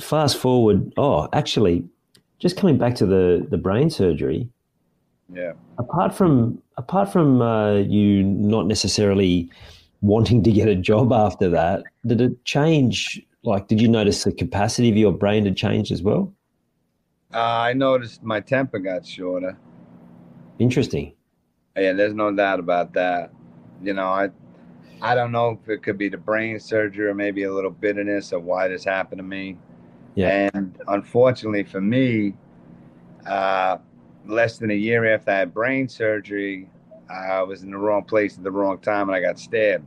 fast 0.00 0.36
forward 0.36 0.92
oh 0.96 1.28
actually 1.32 1.84
just 2.38 2.56
coming 2.56 2.76
back 2.76 2.94
to 2.96 3.06
the 3.06 3.46
the 3.48 3.58
brain 3.58 3.90
surgery 3.90 4.48
yeah. 5.32 5.52
Apart 5.78 6.14
from 6.14 6.62
apart 6.76 7.12
from 7.12 7.40
uh, 7.40 7.76
you 7.76 8.22
not 8.22 8.66
necessarily 8.66 9.50
wanting 10.00 10.42
to 10.42 10.52
get 10.52 10.68
a 10.68 10.76
job 10.76 11.12
after 11.12 11.48
that, 11.50 11.82
did 12.06 12.20
it 12.20 12.44
change? 12.44 13.20
Like, 13.42 13.68
did 13.68 13.80
you 13.80 13.88
notice 13.88 14.24
the 14.24 14.32
capacity 14.32 14.90
of 14.90 14.96
your 14.96 15.12
brain 15.12 15.44
had 15.44 15.56
changed 15.56 15.92
as 15.92 16.02
well? 16.02 16.32
Uh, 17.32 17.38
I 17.38 17.72
noticed 17.72 18.22
my 18.22 18.40
temper 18.40 18.78
got 18.78 19.06
shorter. 19.06 19.58
Interesting. 20.58 21.14
Yeah, 21.76 21.92
there's 21.92 22.14
no 22.14 22.32
doubt 22.32 22.60
about 22.60 22.92
that. 22.94 23.32
You 23.82 23.92
know, 23.92 24.06
I 24.06 24.30
I 25.02 25.14
don't 25.14 25.32
know 25.32 25.58
if 25.60 25.68
it 25.68 25.82
could 25.82 25.98
be 25.98 26.08
the 26.08 26.16
brain 26.16 26.58
surgery 26.60 27.06
or 27.08 27.14
maybe 27.14 27.42
a 27.42 27.52
little 27.52 27.70
bitterness 27.70 28.32
of 28.32 28.44
why 28.44 28.68
this 28.68 28.84
happened 28.84 29.18
to 29.18 29.24
me. 29.24 29.58
Yeah. 30.14 30.48
And 30.54 30.78
unfortunately 30.86 31.64
for 31.64 31.80
me, 31.80 32.34
uh, 33.26 33.78
less 34.26 34.58
than 34.58 34.70
a 34.70 34.74
year 34.74 35.12
after 35.12 35.30
I 35.30 35.38
had 35.38 35.54
brain 35.54 35.88
surgery, 35.88 36.68
I 37.10 37.42
was 37.42 37.62
in 37.62 37.70
the 37.70 37.76
wrong 37.76 38.04
place 38.04 38.36
at 38.36 38.44
the 38.44 38.50
wrong 38.50 38.78
time 38.78 39.08
and 39.08 39.16
I 39.16 39.20
got 39.20 39.38
stabbed. 39.38 39.86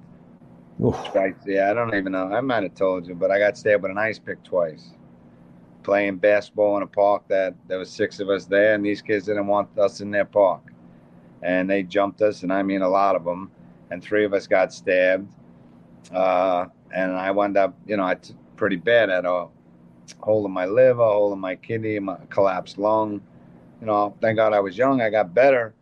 Oof. 0.84 0.96
Twice. 1.12 1.34
Yeah, 1.46 1.72
I 1.72 1.74
don't 1.74 1.96
even 1.96 2.12
know. 2.12 2.32
I 2.32 2.42
might 2.42 2.64
have 2.64 2.76
told 2.76 3.08
you, 3.08 3.16
but 3.16 3.32
I 3.32 3.40
got 3.40 3.58
stabbed 3.58 3.82
with 3.82 3.92
an 3.92 3.98
ice 3.98 4.20
pick 4.20 4.44
twice. 4.44 4.92
Playing 5.82 6.18
basketball 6.18 6.78
in 6.78 6.84
a 6.84 6.88
park 6.88 7.24
that 7.30 7.56
there 7.68 7.80
was 7.80 7.90
six 7.90 8.20
of 8.20 8.30
us 8.30 8.46
there, 8.46 8.76
and 8.76 8.86
these 8.86 9.02
kids 9.02 9.26
didn't 9.26 9.48
want 9.48 9.76
us 9.80 10.02
in 10.02 10.12
their 10.12 10.26
park, 10.26 10.62
and 11.42 11.70
they 11.70 11.82
jumped 11.82 12.22
us, 12.22 12.44
and 12.44 12.52
I 12.52 12.62
mean 12.62 12.82
a 12.82 12.90
lot 12.90 13.16
of 13.16 13.24
them, 13.24 13.50
and 13.90 14.04
three 14.04 14.26
of 14.26 14.34
us 14.34 14.48
got 14.48 14.74
stabbed, 14.74 15.34
uh, 16.14 16.66
and 16.94 17.14
I 17.14 17.32
wound 17.32 17.58
up, 17.58 17.74
you 17.88 17.96
know, 17.96 18.04
I 18.04 18.16
t- 18.16 18.36
pretty 18.58 18.76
bad 18.76 19.10
at 19.10 19.26
a 19.26 19.48
hole 20.20 20.46
in 20.46 20.52
my 20.52 20.66
liver, 20.66 21.06
hole 21.06 21.32
in 21.32 21.40
my 21.40 21.56
kidney, 21.56 21.98
my 22.00 22.18
collapsed 22.30 22.78
lung 22.78 23.22
you 23.80 23.88
know, 23.88 24.16
thank 24.22 24.38
God 24.38 24.54
I 24.54 24.60
was 24.60 24.78
young. 24.78 25.02
I 25.02 25.10
got 25.10 25.34
better. 25.34 25.74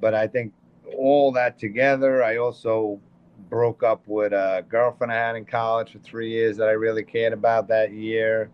But 0.00 0.14
I 0.14 0.26
think 0.26 0.52
all 0.96 1.32
that 1.32 1.58
together, 1.58 2.22
I 2.22 2.36
also 2.36 3.00
broke 3.48 3.82
up 3.82 4.02
with 4.06 4.32
a 4.32 4.64
girlfriend 4.68 5.12
I 5.12 5.16
had 5.16 5.36
in 5.36 5.44
college 5.44 5.92
for 5.92 5.98
three 5.98 6.30
years 6.30 6.56
that 6.56 6.68
I 6.68 6.72
really 6.72 7.02
cared 7.02 7.32
about 7.32 7.68
that 7.68 7.92
year. 7.92 8.50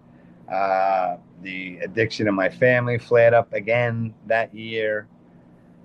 Uh, 0.50 1.16
the 1.42 1.78
addiction 1.78 2.28
in 2.28 2.34
my 2.34 2.48
family 2.48 2.98
flared 2.98 3.34
up 3.34 3.52
again 3.52 4.14
that 4.26 4.54
year. 4.54 5.06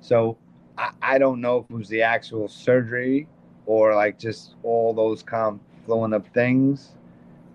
So 0.01 0.37
I, 0.77 0.91
I 1.01 1.17
don't 1.17 1.41
know 1.41 1.59
if 1.59 1.65
it 1.69 1.73
was 1.73 1.89
the 1.89 2.01
actual 2.01 2.47
surgery 2.47 3.27
or 3.65 3.95
like 3.95 4.17
just 4.17 4.55
all 4.63 4.93
those 4.93 5.23
confluent 5.23 6.13
of 6.13 6.27
things. 6.27 6.95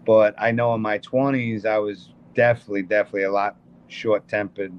But 0.05 0.35
I 0.39 0.51
know 0.51 0.75
in 0.75 0.81
my 0.81 0.99
20s, 0.99 1.65
I 1.65 1.79
was 1.79 2.11
definitely, 2.35 2.83
definitely 2.83 3.25
a 3.25 3.33
lot 3.33 3.57
short 3.89 4.27
tempered 4.27 4.73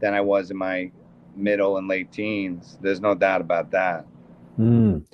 than 0.00 0.14
I 0.14 0.20
was 0.20 0.50
in 0.50 0.56
my 0.56 0.90
middle 1.36 1.78
and 1.78 1.88
late 1.88 2.12
teens. 2.12 2.78
There's 2.80 3.00
no 3.00 3.14
doubt 3.14 3.40
about 3.40 3.70
that. 3.72 4.06
Mm. 4.58 5.04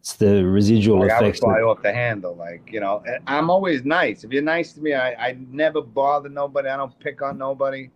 It's 0.00 0.14
the 0.14 0.44
residual 0.44 1.00
like 1.00 1.10
effects. 1.10 1.42
I 1.42 1.46
would 1.46 1.54
fly 1.54 1.60
off 1.60 1.82
the 1.82 1.92
handle, 1.92 2.34
like 2.34 2.62
you 2.70 2.80
know. 2.80 3.02
I'm 3.26 3.50
always 3.50 3.84
nice. 3.84 4.24
If 4.24 4.32
you're 4.32 4.42
nice 4.42 4.72
to 4.74 4.80
me, 4.80 4.94
I, 4.94 5.12
I 5.12 5.36
never 5.50 5.82
bother 5.82 6.28
nobody. 6.28 6.68
I 6.68 6.76
don't 6.76 6.98
pick 7.00 7.20
on 7.20 7.36
nobody. 7.36 7.90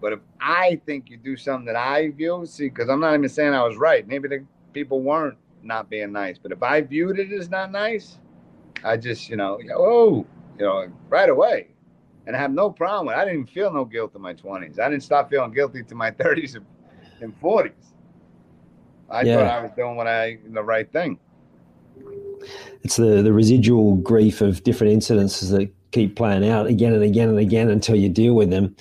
But 0.00 0.14
if 0.14 0.20
I 0.40 0.80
think 0.86 1.10
you 1.10 1.18
do 1.18 1.36
something 1.36 1.66
that 1.66 1.76
I 1.76 2.10
view, 2.10 2.46
see, 2.46 2.68
because 2.70 2.88
I'm 2.88 3.00
not 3.00 3.14
even 3.14 3.28
saying 3.28 3.52
I 3.52 3.62
was 3.62 3.76
right. 3.76 4.06
Maybe 4.08 4.28
the 4.28 4.46
people 4.72 5.02
weren't 5.02 5.36
not 5.62 5.90
being 5.90 6.12
nice. 6.12 6.38
But 6.38 6.52
if 6.52 6.62
I 6.62 6.80
viewed 6.80 7.18
it 7.18 7.30
as 7.32 7.50
not 7.50 7.70
nice, 7.70 8.18
I 8.82 8.96
just, 8.96 9.28
you 9.28 9.36
know, 9.36 9.58
oh, 9.76 10.26
you 10.58 10.64
know, 10.64 10.90
right 11.10 11.28
away 11.28 11.68
and 12.26 12.36
I 12.36 12.38
have 12.38 12.52
no 12.52 12.70
problem 12.70 13.06
with 13.06 13.16
it. 13.16 13.18
I 13.18 13.24
didn't 13.24 13.40
even 13.40 13.52
feel 13.52 13.72
no 13.72 13.84
guilt 13.84 14.14
in 14.14 14.22
my 14.22 14.34
20s. 14.34 14.78
I 14.78 14.88
didn't 14.88 15.02
stop 15.02 15.30
feeling 15.30 15.52
guilty 15.52 15.82
to 15.82 15.94
my 15.94 16.10
30s 16.22 16.60
and 17.20 17.40
40s. 17.40 17.72
I 19.08 19.22
yeah. 19.22 19.36
thought 19.36 19.46
I 19.46 19.62
was 19.62 19.72
doing 19.72 19.96
what 19.96 20.06
I 20.06 20.38
the 20.48 20.62
right 20.62 20.90
thing. 20.90 21.18
It's 22.82 22.96
the 22.96 23.22
the 23.22 23.32
residual 23.32 23.96
grief 23.96 24.40
of 24.40 24.62
different 24.62 24.92
incidences 24.92 25.50
that 25.50 25.70
keep 25.90 26.14
playing 26.14 26.48
out 26.48 26.66
again 26.66 26.92
and 26.92 27.02
again 27.02 27.28
and 27.28 27.38
again 27.38 27.68
until 27.70 27.96
you 27.96 28.08
deal 28.08 28.34
with 28.34 28.50
them. 28.50 28.76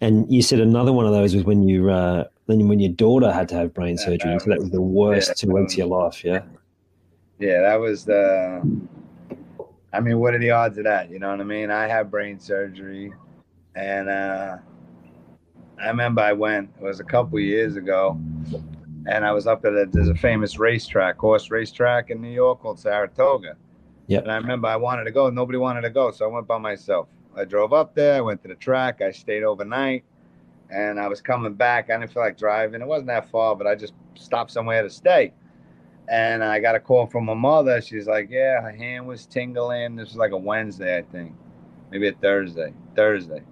And 0.00 0.30
you 0.32 0.42
said 0.42 0.60
another 0.60 0.92
one 0.92 1.06
of 1.06 1.12
those 1.12 1.34
was 1.34 1.44
when 1.44 1.68
you 1.68 1.90
uh, 1.90 2.24
then 2.46 2.66
when 2.68 2.80
your 2.80 2.92
daughter 2.92 3.30
had 3.30 3.48
to 3.50 3.54
have 3.56 3.74
brain 3.74 3.96
surgery. 3.98 4.30
Yeah, 4.30 4.38
that 4.38 4.42
so 4.42 4.50
that 4.50 4.60
was 4.60 4.70
the 4.70 4.80
worst 4.80 5.28
yeah, 5.28 5.34
two 5.34 5.50
weeks 5.52 5.74
of 5.74 5.78
your 5.78 5.86
life. 5.86 6.24
Yeah. 6.24 6.42
Yeah, 7.38 7.62
that 7.62 7.76
was 7.76 8.04
the 8.04 8.62
I 9.94 10.00
mean, 10.00 10.18
what 10.18 10.34
are 10.34 10.38
the 10.38 10.50
odds 10.50 10.76
of 10.78 10.84
that? 10.84 11.08
You 11.10 11.20
know 11.20 11.30
what 11.30 11.40
I 11.40 11.44
mean? 11.44 11.70
I 11.70 11.86
have 11.86 12.10
brain 12.10 12.40
surgery, 12.40 13.12
and 13.76 14.08
uh, 14.08 14.56
I 15.80 15.86
remember 15.86 16.20
I 16.20 16.32
went. 16.32 16.70
It 16.80 16.82
was 16.82 16.98
a 16.98 17.04
couple 17.04 17.38
years 17.38 17.76
ago, 17.76 18.18
and 19.06 19.24
I 19.24 19.30
was 19.30 19.46
up 19.46 19.64
at 19.64 19.72
a, 19.72 19.86
there's 19.90 20.08
a 20.08 20.14
famous 20.14 20.58
racetrack, 20.58 21.16
horse 21.16 21.48
racetrack 21.50 22.10
in 22.10 22.20
New 22.20 22.32
York 22.32 22.60
called 22.60 22.80
Saratoga. 22.80 23.56
Yeah. 24.08 24.18
And 24.18 24.32
I 24.32 24.36
remember 24.36 24.66
I 24.66 24.76
wanted 24.76 25.04
to 25.04 25.12
go. 25.12 25.30
Nobody 25.30 25.58
wanted 25.58 25.82
to 25.82 25.90
go, 25.90 26.10
so 26.10 26.24
I 26.24 26.28
went 26.28 26.48
by 26.48 26.58
myself. 26.58 27.08
I 27.36 27.44
drove 27.44 27.72
up 27.72 27.94
there. 27.94 28.16
I 28.16 28.20
went 28.20 28.42
to 28.42 28.48
the 28.48 28.56
track. 28.56 29.00
I 29.00 29.12
stayed 29.12 29.44
overnight, 29.44 30.04
and 30.70 30.98
I 30.98 31.06
was 31.06 31.20
coming 31.20 31.54
back. 31.54 31.88
I 31.88 31.98
didn't 31.98 32.12
feel 32.12 32.22
like 32.22 32.36
driving. 32.36 32.80
It 32.80 32.86
wasn't 32.86 33.08
that 33.08 33.30
far, 33.30 33.54
but 33.54 33.68
I 33.68 33.76
just 33.76 33.94
stopped 34.14 34.50
somewhere 34.50 34.82
to 34.82 34.90
stay. 34.90 35.32
And 36.08 36.44
I 36.44 36.60
got 36.60 36.74
a 36.74 36.80
call 36.80 37.06
from 37.06 37.24
my 37.24 37.34
mother. 37.34 37.80
She's 37.80 38.06
like, 38.06 38.28
"Yeah, 38.30 38.60
her 38.60 38.72
hand 38.72 39.06
was 39.06 39.26
tingling. 39.26 39.96
This 39.96 40.08
was 40.08 40.16
like 40.16 40.32
a 40.32 40.36
Wednesday, 40.36 40.98
I 40.98 41.02
think, 41.02 41.34
maybe 41.90 42.08
a 42.08 42.12
Thursday. 42.12 42.74
Thursday, 42.94 43.42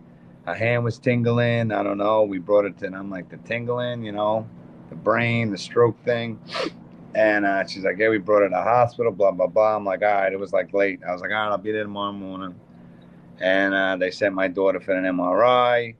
her 0.46 0.54
hand 0.54 0.84
was 0.84 0.98
tingling. 0.98 1.72
I 1.72 1.82
don't 1.82 1.98
know. 1.98 2.24
We 2.24 2.38
brought 2.38 2.66
it 2.66 2.78
to, 2.78 2.86
and 2.86 2.96
I'm 2.96 3.10
like, 3.10 3.30
the 3.30 3.38
tingling, 3.38 4.04
you 4.04 4.12
know, 4.12 4.46
the 4.90 4.96
brain, 4.96 5.50
the 5.50 5.58
stroke 5.58 6.02
thing. 6.04 6.38
And 7.14 7.44
uh, 7.44 7.66
she's 7.66 7.84
like, 7.84 7.98
yeah, 7.98 8.08
we 8.08 8.18
brought 8.18 8.42
her 8.42 8.48
to 8.48 8.56
hospital, 8.56 9.12
blah, 9.12 9.30
blah, 9.30 9.46
blah. 9.46 9.76
I'm 9.76 9.84
like, 9.84 10.02
all 10.02 10.08
right, 10.08 10.32
it 10.32 10.38
was 10.38 10.52
like 10.52 10.72
late. 10.72 11.00
I 11.06 11.12
was 11.12 11.20
like, 11.20 11.30
all 11.30 11.36
right, 11.36 11.50
I'll 11.50 11.58
be 11.58 11.72
there 11.72 11.82
tomorrow 11.82 12.12
morning. 12.12 12.58
And 13.40 13.74
uh, 13.74 13.96
they 13.96 14.10
sent 14.10 14.34
my 14.34 14.48
daughter 14.48 14.80
for 14.80 14.92
an 14.92 15.04
MRI. 15.04 15.94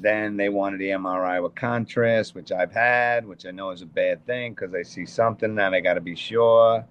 Then 0.00 0.38
they 0.38 0.48
wanted 0.48 0.80
the 0.80 0.88
MRI 0.88 1.42
with 1.42 1.54
contrast, 1.54 2.34
which 2.34 2.52
I've 2.52 2.72
had, 2.72 3.26
which 3.26 3.44
I 3.44 3.50
know 3.50 3.70
is 3.70 3.82
a 3.82 3.86
bad 3.86 4.24
thing 4.24 4.54
because 4.54 4.72
they 4.72 4.82
see 4.82 5.04
something 5.04 5.58
and 5.58 5.74
they 5.74 5.82
got 5.82 5.94
to 5.94 6.00
be 6.00 6.16
sure. 6.16 6.84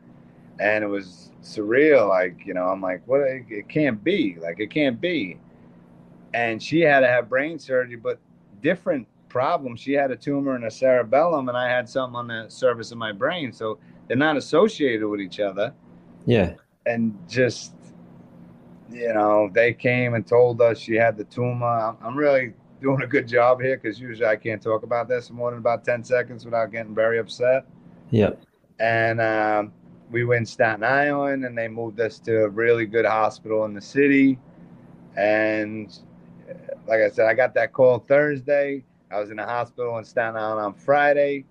And 0.60 0.84
it 0.84 0.88
was 0.88 1.32
surreal. 1.42 2.08
Like, 2.08 2.46
you 2.46 2.54
know, 2.54 2.66
I'm 2.66 2.82
like, 2.82 3.02
what? 3.08 3.22
It 3.22 3.68
can't 3.68 4.04
be. 4.04 4.38
Like, 4.40 4.60
it 4.60 4.70
can't 4.70 5.02
be. 5.02 5.40
And 6.36 6.62
she 6.62 6.82
had 6.82 7.00
to 7.00 7.08
have 7.08 7.28
brain 7.30 7.58
surgery, 7.58 7.96
but 7.96 8.20
different 8.62 9.08
problem. 9.30 9.76
She 9.76 9.94
had 9.94 10.12
a 10.12 10.16
tumor 10.16 10.56
in 10.56 10.62
her 10.62 10.70
cerebellum, 10.70 11.50
and 11.50 11.58
I 11.58 11.68
had 11.68 11.90
something 11.90 12.16
on 12.16 12.28
the 12.28 12.46
surface 12.50 12.92
of 12.92 13.00
my 13.00 13.12
brain. 13.12 13.52
So 13.52 13.80
they're 14.08 14.18
not 14.18 14.38
associated 14.38 15.08
with 15.08 15.22
each 15.22 15.40
other. 15.40 15.74
Yeah. 16.28 16.54
And 16.86 17.18
just, 17.28 17.74
you 18.92 19.14
know, 19.14 19.50
they 19.52 19.74
came 19.74 20.14
and 20.14 20.28
told 20.28 20.62
us 20.62 20.78
she 20.78 20.94
had 20.96 21.18
the 21.18 21.24
tumor. 21.24 21.96
I'm 22.04 22.16
really 22.16 22.54
doing 22.82 23.02
a 23.02 23.08
good 23.08 23.28
job 23.28 23.62
here 23.62 23.78
because 23.78 24.00
usually 24.00 24.28
I 24.28 24.36
can't 24.36 24.62
talk 24.62 24.84
about 24.84 25.08
this 25.08 25.30
more 25.30 25.52
than 25.52 25.60
about 25.60 25.84
10 25.84 26.04
seconds 26.04 26.46
without 26.46 26.72
getting 26.72 26.96
very 26.96 27.20
upset. 27.20 27.66
Yep. 28.12 28.42
And 28.80 29.20
um, 29.20 29.74
we 30.10 30.24
went 30.24 30.48
Staten 30.48 30.84
Island 30.84 31.46
and 31.46 31.58
they 31.58 31.68
moved 31.68 32.00
us 32.00 32.20
to 32.20 32.44
a 32.44 32.50
really 32.50 32.86
good 32.86 33.06
hospital 33.06 33.66
in 33.66 33.74
the 33.74 33.82
city. 33.82 34.40
And 35.18 35.98
like 36.88 37.02
I 37.02 37.10
said, 37.10 37.28
I 37.28 37.34
got 37.34 37.54
that 37.56 37.74
call 37.74 38.00
Thursday. 38.00 38.84
I 39.12 39.20
was 39.20 39.30
in 39.32 39.38
the 39.38 39.46
hospital 39.46 39.98
in 39.98 40.06
Staten 40.06 40.38
Island 40.38 40.62
on 40.62 40.74
Friday. 40.74 41.46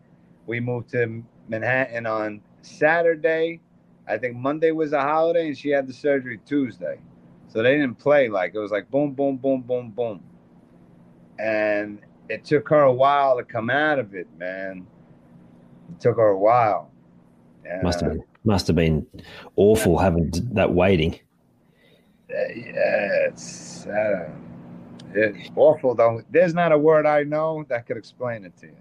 We 0.46 0.60
moved 0.60 0.90
to 0.90 1.22
Manhattan 1.48 2.06
on 2.06 2.40
Saturday. 2.62 3.60
I 4.06 4.16
think 4.16 4.36
Monday 4.36 4.70
was 4.70 4.94
a 4.94 5.02
holiday 5.02 5.48
and 5.48 5.58
she 5.58 5.68
had 5.68 5.86
the 5.86 5.92
surgery 5.92 6.40
Tuesday. 6.46 6.98
So 7.48 7.62
they 7.62 7.72
didn't 7.72 7.96
play 7.96 8.28
like 8.28 8.54
it 8.54 8.58
was 8.58 8.70
like 8.70 8.90
boom, 8.90 9.12
boom, 9.12 9.36
boom, 9.36 9.60
boom, 9.60 9.90
boom 9.90 10.22
and 11.38 12.00
it 12.28 12.44
took 12.44 12.68
her 12.68 12.82
a 12.82 12.92
while 12.92 13.36
to 13.36 13.44
come 13.44 13.70
out 13.70 13.98
of 13.98 14.14
it, 14.14 14.26
man. 14.38 14.86
It 15.90 16.00
took 16.00 16.16
her 16.16 16.28
a 16.28 16.38
while. 16.38 16.90
And, 17.64 17.82
must 17.82 18.00
have 18.00 18.10
been 18.10 18.24
must 18.44 18.66
have 18.66 18.76
been 18.76 19.06
awful 19.56 19.94
yeah. 19.94 20.02
having 20.02 20.30
that 20.52 20.72
waiting. 20.72 21.14
Uh, 22.30 22.34
yeah, 22.54 23.28
it's 23.28 23.86
uh, 23.86 24.28
it's 25.14 25.50
awful. 25.56 25.94
Though 25.94 26.22
there's 26.30 26.54
not 26.54 26.72
a 26.72 26.78
word 26.78 27.06
I 27.06 27.24
know 27.24 27.64
that 27.68 27.86
could 27.86 27.96
explain 27.96 28.44
it 28.44 28.56
to 28.58 28.66
you. 28.66 28.76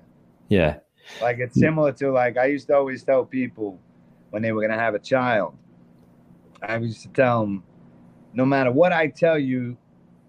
Yeah, 0.49 0.78
like 1.22 1.39
it's 1.39 1.60
similar 1.60 1.91
to 1.93 2.12
like 2.12 2.38
I 2.38 2.45
used 2.45 2.68
to 2.68 2.76
always 2.76 3.03
tell 3.03 3.26
people 3.26 3.80
when 4.30 4.41
they 4.41 4.51
were 4.51 4.62
gonna 4.62 4.80
have 4.80 4.95
a 4.95 4.99
child. 4.99 5.58
I 6.62 6.78
used 6.78 7.03
to 7.03 7.10
tell 7.10 7.41
them, 7.41 7.64
no 8.34 8.45
matter 8.45 8.72
what 8.72 8.91
I 8.91 9.08
tell 9.08 9.38
you, 9.38 9.78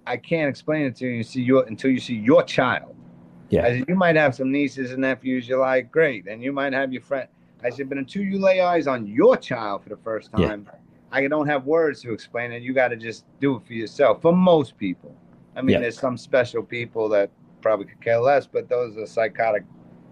I 0.08 0.16
can't 0.16 0.48
explain 0.48 0.86
it 0.86 0.96
to 0.96 1.06
you, 1.06 1.12
you 1.12 1.22
see 1.22 1.42
your 1.42 1.64
until 1.64 1.90
you 1.90 2.00
see 2.00 2.14
your 2.14 2.42
child. 2.42 2.96
Yeah. 3.50 3.64
I 3.64 3.78
said, 3.78 3.84
you 3.88 3.94
might 3.94 4.16
have 4.16 4.34
some 4.34 4.50
nieces 4.50 4.90
and 4.90 5.00
nephews 5.00 5.48
you 5.48 5.58
like, 5.58 5.90
great. 5.90 6.26
And 6.26 6.42
you 6.42 6.52
might 6.52 6.72
have 6.72 6.92
your 6.92 7.02
friend. 7.02 7.28
I 7.62 7.70
said, 7.70 7.88
but 7.88 7.98
until 7.98 8.22
you 8.22 8.38
lay 8.38 8.60
eyes 8.60 8.86
on 8.86 9.06
your 9.06 9.36
child 9.36 9.82
for 9.82 9.88
the 9.88 9.96
first 9.96 10.30
time, 10.32 10.66
yeah. 10.66 10.78
I 11.10 11.26
don't 11.28 11.46
have 11.46 11.64
words 11.64 12.02
to 12.02 12.12
explain 12.12 12.52
it. 12.52 12.62
You 12.62 12.72
got 12.72 12.88
to 12.88 12.96
just 12.96 13.24
do 13.40 13.56
it 13.56 13.66
for 13.66 13.72
yourself. 13.72 14.22
For 14.22 14.34
most 14.34 14.76
people. 14.76 15.14
I 15.56 15.62
mean, 15.62 15.74
yeah. 15.74 15.80
there's 15.80 15.98
some 15.98 16.16
special 16.16 16.62
people 16.62 17.08
that 17.08 17.30
probably 17.60 17.86
could 17.86 18.00
care 18.00 18.20
less, 18.20 18.46
but 18.46 18.68
those 18.68 18.96
are 18.96 19.06
psychotic, 19.06 19.64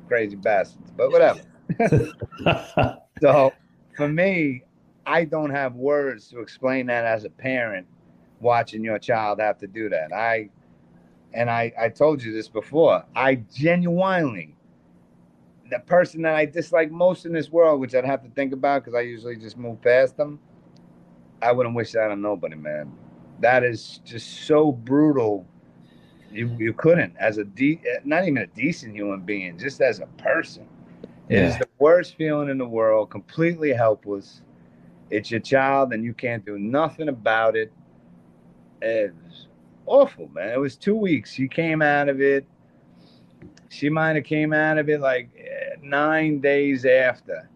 crazy 0.08 0.36
bastards. 0.36 0.90
But 0.96 1.12
whatever. 1.12 1.40
so 3.20 3.52
for 3.96 4.08
me, 4.08 4.64
I 5.06 5.24
don't 5.24 5.50
have 5.50 5.74
words 5.74 6.28
to 6.28 6.40
explain 6.40 6.86
that 6.86 7.04
as 7.04 7.24
a 7.24 7.30
parent 7.30 7.86
watching 8.40 8.84
your 8.84 8.98
child 8.98 9.40
have 9.40 9.58
to 9.58 9.66
do 9.66 9.88
that. 9.88 10.12
I 10.12 10.50
and 11.32 11.50
I 11.50 11.72
I 11.78 11.88
told 11.88 12.22
you 12.22 12.32
this 12.32 12.48
before. 12.48 13.04
I 13.14 13.36
genuinely 13.54 14.56
the 15.70 15.78
person 15.80 16.22
that 16.22 16.34
I 16.34 16.46
dislike 16.46 16.90
most 16.90 17.26
in 17.26 17.32
this 17.32 17.50
world, 17.50 17.80
which 17.80 17.94
I'd 17.94 18.04
have 18.04 18.22
to 18.22 18.30
think 18.30 18.52
about 18.52 18.84
because 18.84 18.94
I 18.94 19.00
usually 19.00 19.36
just 19.36 19.56
move 19.56 19.80
past 19.82 20.16
them. 20.16 20.38
I 21.42 21.52
wouldn't 21.52 21.74
wish 21.74 21.92
that 21.92 22.10
on 22.10 22.22
nobody, 22.22 22.56
man. 22.56 22.92
That 23.40 23.64
is 23.64 24.00
just 24.04 24.46
so 24.46 24.72
brutal. 24.72 25.46
You 26.32 26.54
you 26.58 26.72
couldn't 26.72 27.14
as 27.18 27.38
a 27.38 27.44
de- 27.44 27.80
not 28.04 28.22
even 28.22 28.38
a 28.38 28.46
decent 28.46 28.94
human 28.94 29.20
being, 29.20 29.58
just 29.58 29.80
as 29.80 30.00
a 30.00 30.06
person. 30.18 30.66
Yeah. 31.28 31.38
It 31.38 31.44
is 31.44 31.58
the 31.58 31.68
worst 31.78 32.16
feeling 32.16 32.48
in 32.48 32.58
the 32.58 32.66
world. 32.66 33.10
Completely 33.10 33.72
helpless. 33.72 34.42
It's 35.10 35.30
your 35.30 35.40
child, 35.40 35.92
and 35.92 36.04
you 36.04 36.14
can't 36.14 36.44
do 36.44 36.58
nothing 36.58 37.08
about 37.08 37.56
it 37.56 37.72
it 38.86 39.14
was 39.24 39.46
awful, 39.86 40.28
man. 40.28 40.50
It 40.50 40.60
was 40.60 40.76
two 40.76 40.96
weeks. 40.96 41.32
She 41.32 41.48
came 41.48 41.82
out 41.82 42.08
of 42.08 42.20
it. 42.20 42.46
She 43.68 43.88
might 43.88 44.16
have 44.16 44.24
came 44.24 44.52
out 44.52 44.78
of 44.78 44.88
it 44.88 45.00
like 45.00 45.28
eh, 45.38 45.76
nine 45.82 46.40
days 46.40 46.84
after. 46.84 47.48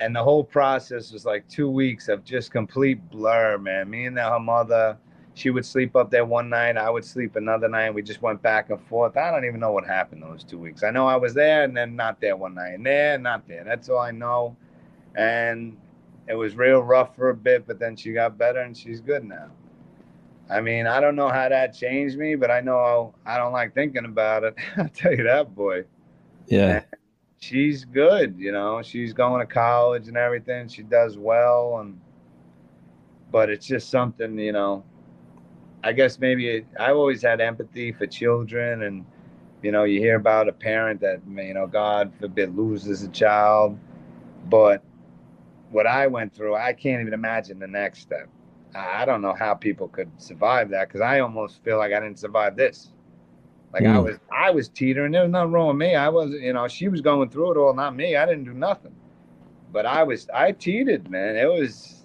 And 0.00 0.14
the 0.14 0.22
whole 0.22 0.44
process 0.44 1.12
was 1.12 1.24
like 1.24 1.48
two 1.48 1.70
weeks 1.70 2.08
of 2.08 2.24
just 2.24 2.50
complete 2.50 2.98
blur, 3.10 3.58
man. 3.58 3.88
Me 3.88 4.06
and 4.06 4.18
her 4.18 4.40
mother, 4.40 4.98
she 5.34 5.50
would 5.50 5.64
sleep 5.64 5.96
up 5.96 6.10
there 6.10 6.24
one 6.24 6.48
night. 6.48 6.76
I 6.76 6.90
would 6.90 7.04
sleep 7.04 7.36
another 7.36 7.68
night. 7.68 7.94
We 7.94 8.02
just 8.02 8.20
went 8.20 8.42
back 8.42 8.70
and 8.70 8.80
forth. 8.86 9.16
I 9.16 9.30
don't 9.30 9.44
even 9.44 9.60
know 9.60 9.72
what 9.72 9.86
happened 9.86 10.22
those 10.22 10.44
two 10.44 10.58
weeks. 10.58 10.82
I 10.82 10.90
know 10.90 11.06
I 11.06 11.16
was 11.16 11.32
there 11.32 11.64
and 11.64 11.76
then 11.76 11.96
not 11.96 12.20
there 12.20 12.36
one 12.36 12.54
night, 12.54 12.74
and 12.74 12.84
there, 12.84 13.18
not 13.18 13.46
there. 13.48 13.64
That's 13.64 13.88
all 13.88 13.98
I 13.98 14.10
know. 14.10 14.56
And 15.14 15.76
it 16.28 16.34
was 16.34 16.56
real 16.56 16.82
rough 16.82 17.14
for 17.16 17.30
a 17.30 17.34
bit, 17.36 17.66
but 17.66 17.78
then 17.78 17.96
she 17.96 18.12
got 18.12 18.36
better 18.36 18.60
and 18.60 18.76
she's 18.76 19.00
good 19.00 19.24
now. 19.24 19.50
I 20.50 20.60
mean, 20.60 20.86
I 20.86 21.00
don't 21.00 21.16
know 21.16 21.28
how 21.28 21.48
that 21.48 21.74
changed 21.74 22.18
me, 22.18 22.34
but 22.34 22.50
I 22.50 22.60
know 22.60 23.14
I 23.24 23.38
don't 23.38 23.52
like 23.52 23.74
thinking 23.74 24.04
about 24.04 24.44
it. 24.44 24.54
I'll 24.76 24.88
tell 24.88 25.12
you 25.14 25.24
that, 25.24 25.54
boy. 25.54 25.84
Yeah. 26.46 26.68
And 26.68 26.84
she's 27.40 27.84
good, 27.84 28.36
you 28.38 28.52
know. 28.52 28.82
She's 28.82 29.12
going 29.12 29.46
to 29.46 29.52
college 29.52 30.08
and 30.08 30.16
everything. 30.16 30.68
She 30.68 30.82
does 30.82 31.16
well, 31.16 31.78
and 31.80 31.98
but 33.30 33.48
it's 33.50 33.66
just 33.66 33.90
something, 33.90 34.38
you 34.38 34.52
know. 34.52 34.84
I 35.82 35.92
guess 35.92 36.18
maybe 36.18 36.48
it, 36.48 36.66
I've 36.78 36.96
always 36.96 37.22
had 37.22 37.40
empathy 37.40 37.92
for 37.92 38.06
children, 38.06 38.82
and 38.82 39.04
you 39.62 39.72
know, 39.72 39.84
you 39.84 39.98
hear 39.98 40.16
about 40.16 40.48
a 40.48 40.52
parent 40.52 41.00
that 41.00 41.20
you 41.26 41.54
know, 41.54 41.66
God 41.66 42.12
forbid, 42.20 42.54
loses 42.54 43.02
a 43.02 43.08
child, 43.08 43.78
but 44.50 44.82
what 45.70 45.86
I 45.86 46.06
went 46.06 46.34
through, 46.34 46.54
I 46.54 46.72
can't 46.74 47.00
even 47.00 47.14
imagine 47.14 47.58
the 47.58 47.66
next 47.66 48.00
step. 48.00 48.28
I 48.74 49.04
don't 49.04 49.22
know 49.22 49.34
how 49.34 49.54
people 49.54 49.88
could 49.88 50.10
survive 50.20 50.68
that 50.70 50.88
because 50.88 51.00
I 51.00 51.20
almost 51.20 51.62
feel 51.62 51.78
like 51.78 51.92
I 51.92 52.00
didn't 52.00 52.18
survive 52.18 52.56
this. 52.56 52.90
Like 53.72 53.84
mm. 53.84 53.94
I 53.94 53.98
was, 53.98 54.16
I 54.32 54.50
was 54.50 54.68
teetering. 54.68 55.12
There 55.12 55.22
was 55.22 55.30
nothing 55.30 55.52
wrong 55.52 55.68
with 55.68 55.76
me. 55.76 55.94
I 55.94 56.08
wasn't, 56.08 56.42
you 56.42 56.52
know, 56.52 56.68
she 56.68 56.88
was 56.88 57.00
going 57.00 57.28
through 57.30 57.52
it 57.52 57.56
all, 57.56 57.74
not 57.74 57.94
me. 57.96 58.16
I 58.16 58.26
didn't 58.26 58.44
do 58.44 58.54
nothing, 58.54 58.94
but 59.72 59.86
I 59.86 60.02
was, 60.02 60.28
I 60.32 60.52
teetered, 60.52 61.10
man. 61.10 61.36
It 61.36 61.46
was, 61.46 62.04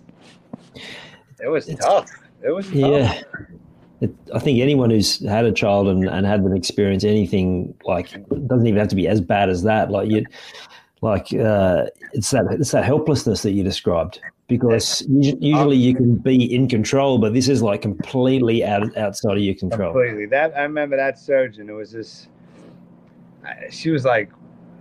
it 1.39 1.47
was 1.47 1.67
it's, 1.69 1.83
tough. 1.85 2.09
It 2.43 2.51
was 2.51 2.65
tough. 2.65 2.75
yeah. 2.75 3.21
It, 4.01 4.15
I 4.33 4.39
think 4.39 4.61
anyone 4.61 4.89
who's 4.89 5.19
had 5.27 5.45
a 5.45 5.51
child 5.51 5.87
and, 5.87 6.07
and 6.07 6.25
had 6.25 6.43
them 6.43 6.55
experience 6.55 7.03
anything 7.03 7.75
like 7.83 8.13
it 8.13 8.47
doesn't 8.47 8.65
even 8.65 8.79
have 8.79 8.87
to 8.89 8.95
be 8.95 9.07
as 9.07 9.19
bad 9.19 9.49
as 9.49 9.63
that. 9.63 9.91
Like 9.91 10.09
you, 10.09 10.25
like 11.01 11.33
uh, 11.33 11.87
it's 12.13 12.31
that 12.31 12.45
it's 12.49 12.71
that 12.71 12.85
helplessness 12.85 13.41
that 13.41 13.51
you 13.51 13.61
described 13.61 14.21
because 14.49 15.05
usually 15.07 15.53
um, 15.53 15.71
you 15.71 15.95
can 15.95 16.15
be 16.15 16.53
in 16.53 16.67
control, 16.67 17.19
but 17.19 17.33
this 17.33 17.47
is 17.47 17.61
like 17.61 17.83
completely 17.83 18.65
out 18.65 18.97
outside 18.97 19.37
of 19.37 19.43
your 19.43 19.53
control. 19.53 19.93
Completely. 19.93 20.25
That 20.25 20.57
I 20.57 20.63
remember 20.63 20.97
that 20.97 21.17
surgeon. 21.17 21.69
It 21.69 21.73
was 21.73 21.91
this. 21.91 22.27
She 23.69 23.91
was 23.91 24.03
like 24.03 24.31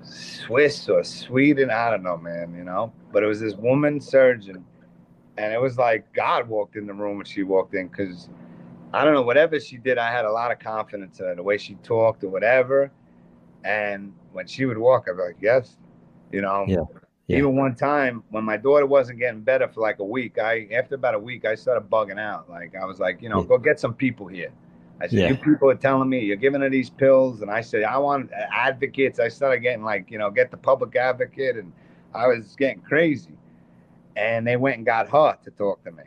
Swiss 0.02 0.88
or 0.88 1.04
Sweden. 1.04 1.70
I 1.70 1.90
don't 1.90 2.02
know, 2.02 2.16
man. 2.16 2.54
You 2.56 2.64
know, 2.64 2.92
but 3.12 3.22
it 3.22 3.26
was 3.26 3.40
this 3.40 3.54
woman 3.54 4.00
surgeon, 4.00 4.64
and 5.36 5.52
it 5.52 5.60
was 5.60 5.76
like 5.76 6.12
God 6.14 6.48
walked 6.48 6.74
in 6.74 6.86
the 6.86 6.94
room 6.94 7.18
when 7.18 7.26
she 7.26 7.42
walked 7.42 7.74
in 7.74 7.88
because 7.88 8.30
I 8.94 9.04
don't 9.04 9.12
know 9.12 9.22
whatever 9.22 9.60
she 9.60 9.76
did. 9.76 9.98
I 9.98 10.10
had 10.10 10.24
a 10.24 10.32
lot 10.32 10.50
of 10.50 10.58
confidence 10.58 11.20
in 11.20 11.26
her, 11.26 11.34
the 11.34 11.42
way 11.42 11.58
she 11.58 11.74
talked 11.84 12.24
or 12.24 12.30
whatever. 12.30 12.90
And 13.64 14.14
when 14.32 14.46
she 14.46 14.64
would 14.64 14.78
walk, 14.78 15.08
I'd 15.10 15.16
be 15.16 15.22
like, 15.22 15.36
yes, 15.40 15.76
you 16.32 16.40
know. 16.40 16.64
Yeah 16.66 16.97
yeah. 17.28 17.38
Even 17.38 17.56
one 17.56 17.74
time 17.74 18.24
when 18.30 18.42
my 18.42 18.56
daughter 18.56 18.86
wasn't 18.86 19.18
getting 19.18 19.42
better 19.42 19.68
for 19.68 19.82
like 19.82 19.98
a 19.98 20.04
week, 20.04 20.38
I 20.38 20.66
after 20.72 20.94
about 20.94 21.14
a 21.14 21.18
week 21.18 21.44
I 21.44 21.54
started 21.54 21.90
bugging 21.90 22.18
out. 22.18 22.48
Like 22.48 22.74
I 22.74 22.86
was 22.86 22.98
like, 22.98 23.20
you 23.20 23.28
know, 23.28 23.42
yeah. 23.42 23.48
go 23.48 23.58
get 23.58 23.78
some 23.78 23.92
people 23.92 24.26
here. 24.26 24.50
I 25.00 25.08
said, 25.08 25.18
yeah. 25.18 25.28
you 25.28 25.36
people 25.36 25.70
are 25.70 25.74
telling 25.74 26.08
me 26.08 26.20
you're 26.20 26.36
giving 26.36 26.62
her 26.62 26.70
these 26.70 26.88
pills, 26.88 27.42
and 27.42 27.50
I 27.50 27.60
said, 27.60 27.84
I 27.84 27.98
want 27.98 28.32
uh, 28.32 28.46
advocates. 28.50 29.20
I 29.20 29.28
started 29.28 29.60
getting 29.60 29.84
like, 29.84 30.10
you 30.10 30.18
know, 30.18 30.30
get 30.30 30.50
the 30.50 30.56
public 30.56 30.96
advocate, 30.96 31.56
and 31.56 31.70
I 32.14 32.26
was 32.26 32.56
getting 32.56 32.80
crazy. 32.80 33.34
And 34.16 34.46
they 34.46 34.56
went 34.56 34.78
and 34.78 34.86
got 34.86 35.08
her 35.10 35.36
to 35.44 35.50
talk 35.50 35.84
to 35.84 35.92
me. 35.92 36.04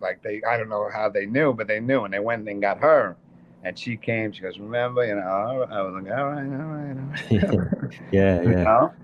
Like 0.00 0.22
they, 0.22 0.40
I 0.48 0.56
don't 0.56 0.68
know 0.68 0.88
how 0.94 1.10
they 1.10 1.26
knew, 1.26 1.52
but 1.52 1.66
they 1.66 1.80
knew, 1.80 2.04
and 2.04 2.14
they 2.14 2.20
went 2.20 2.48
and 2.48 2.62
got 2.62 2.78
her. 2.78 3.16
And 3.64 3.76
she 3.76 3.96
came. 3.96 4.30
She 4.30 4.42
goes, 4.42 4.58
remember, 4.58 5.04
you 5.04 5.16
know. 5.16 5.66
I 5.70 5.82
was 5.82 5.94
like, 5.94 6.16
all 6.16 6.24
right, 6.24 6.46
all 6.46 6.66
right, 6.66 7.50
all 7.50 7.58
right. 7.58 8.00
yeah, 8.12 8.40
yeah. 8.40 8.42
You 8.48 8.56
know? 8.56 8.94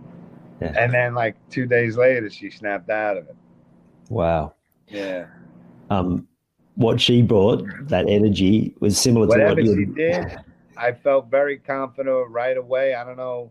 Yeah. 0.60 0.74
And 0.76 0.92
then 0.92 1.14
like 1.14 1.36
two 1.48 1.66
days 1.66 1.96
later, 1.96 2.28
she 2.30 2.50
snapped 2.50 2.90
out 2.90 3.16
of 3.16 3.28
it. 3.28 3.36
Wow. 4.08 4.54
Yeah. 4.88 5.26
Um, 5.88 6.26
what 6.74 7.00
she 7.00 7.22
brought, 7.22 7.64
that 7.88 8.08
energy, 8.08 8.74
was 8.80 8.98
similar 8.98 9.26
Whatever 9.26 9.62
to 9.62 9.68
what 9.68 9.76
she 9.76 9.84
did. 9.86 10.38
I 10.76 10.92
felt 10.92 11.30
very 11.30 11.58
confident 11.58 12.30
right 12.30 12.56
away. 12.56 12.94
I 12.94 13.04
don't 13.04 13.16
know, 13.16 13.50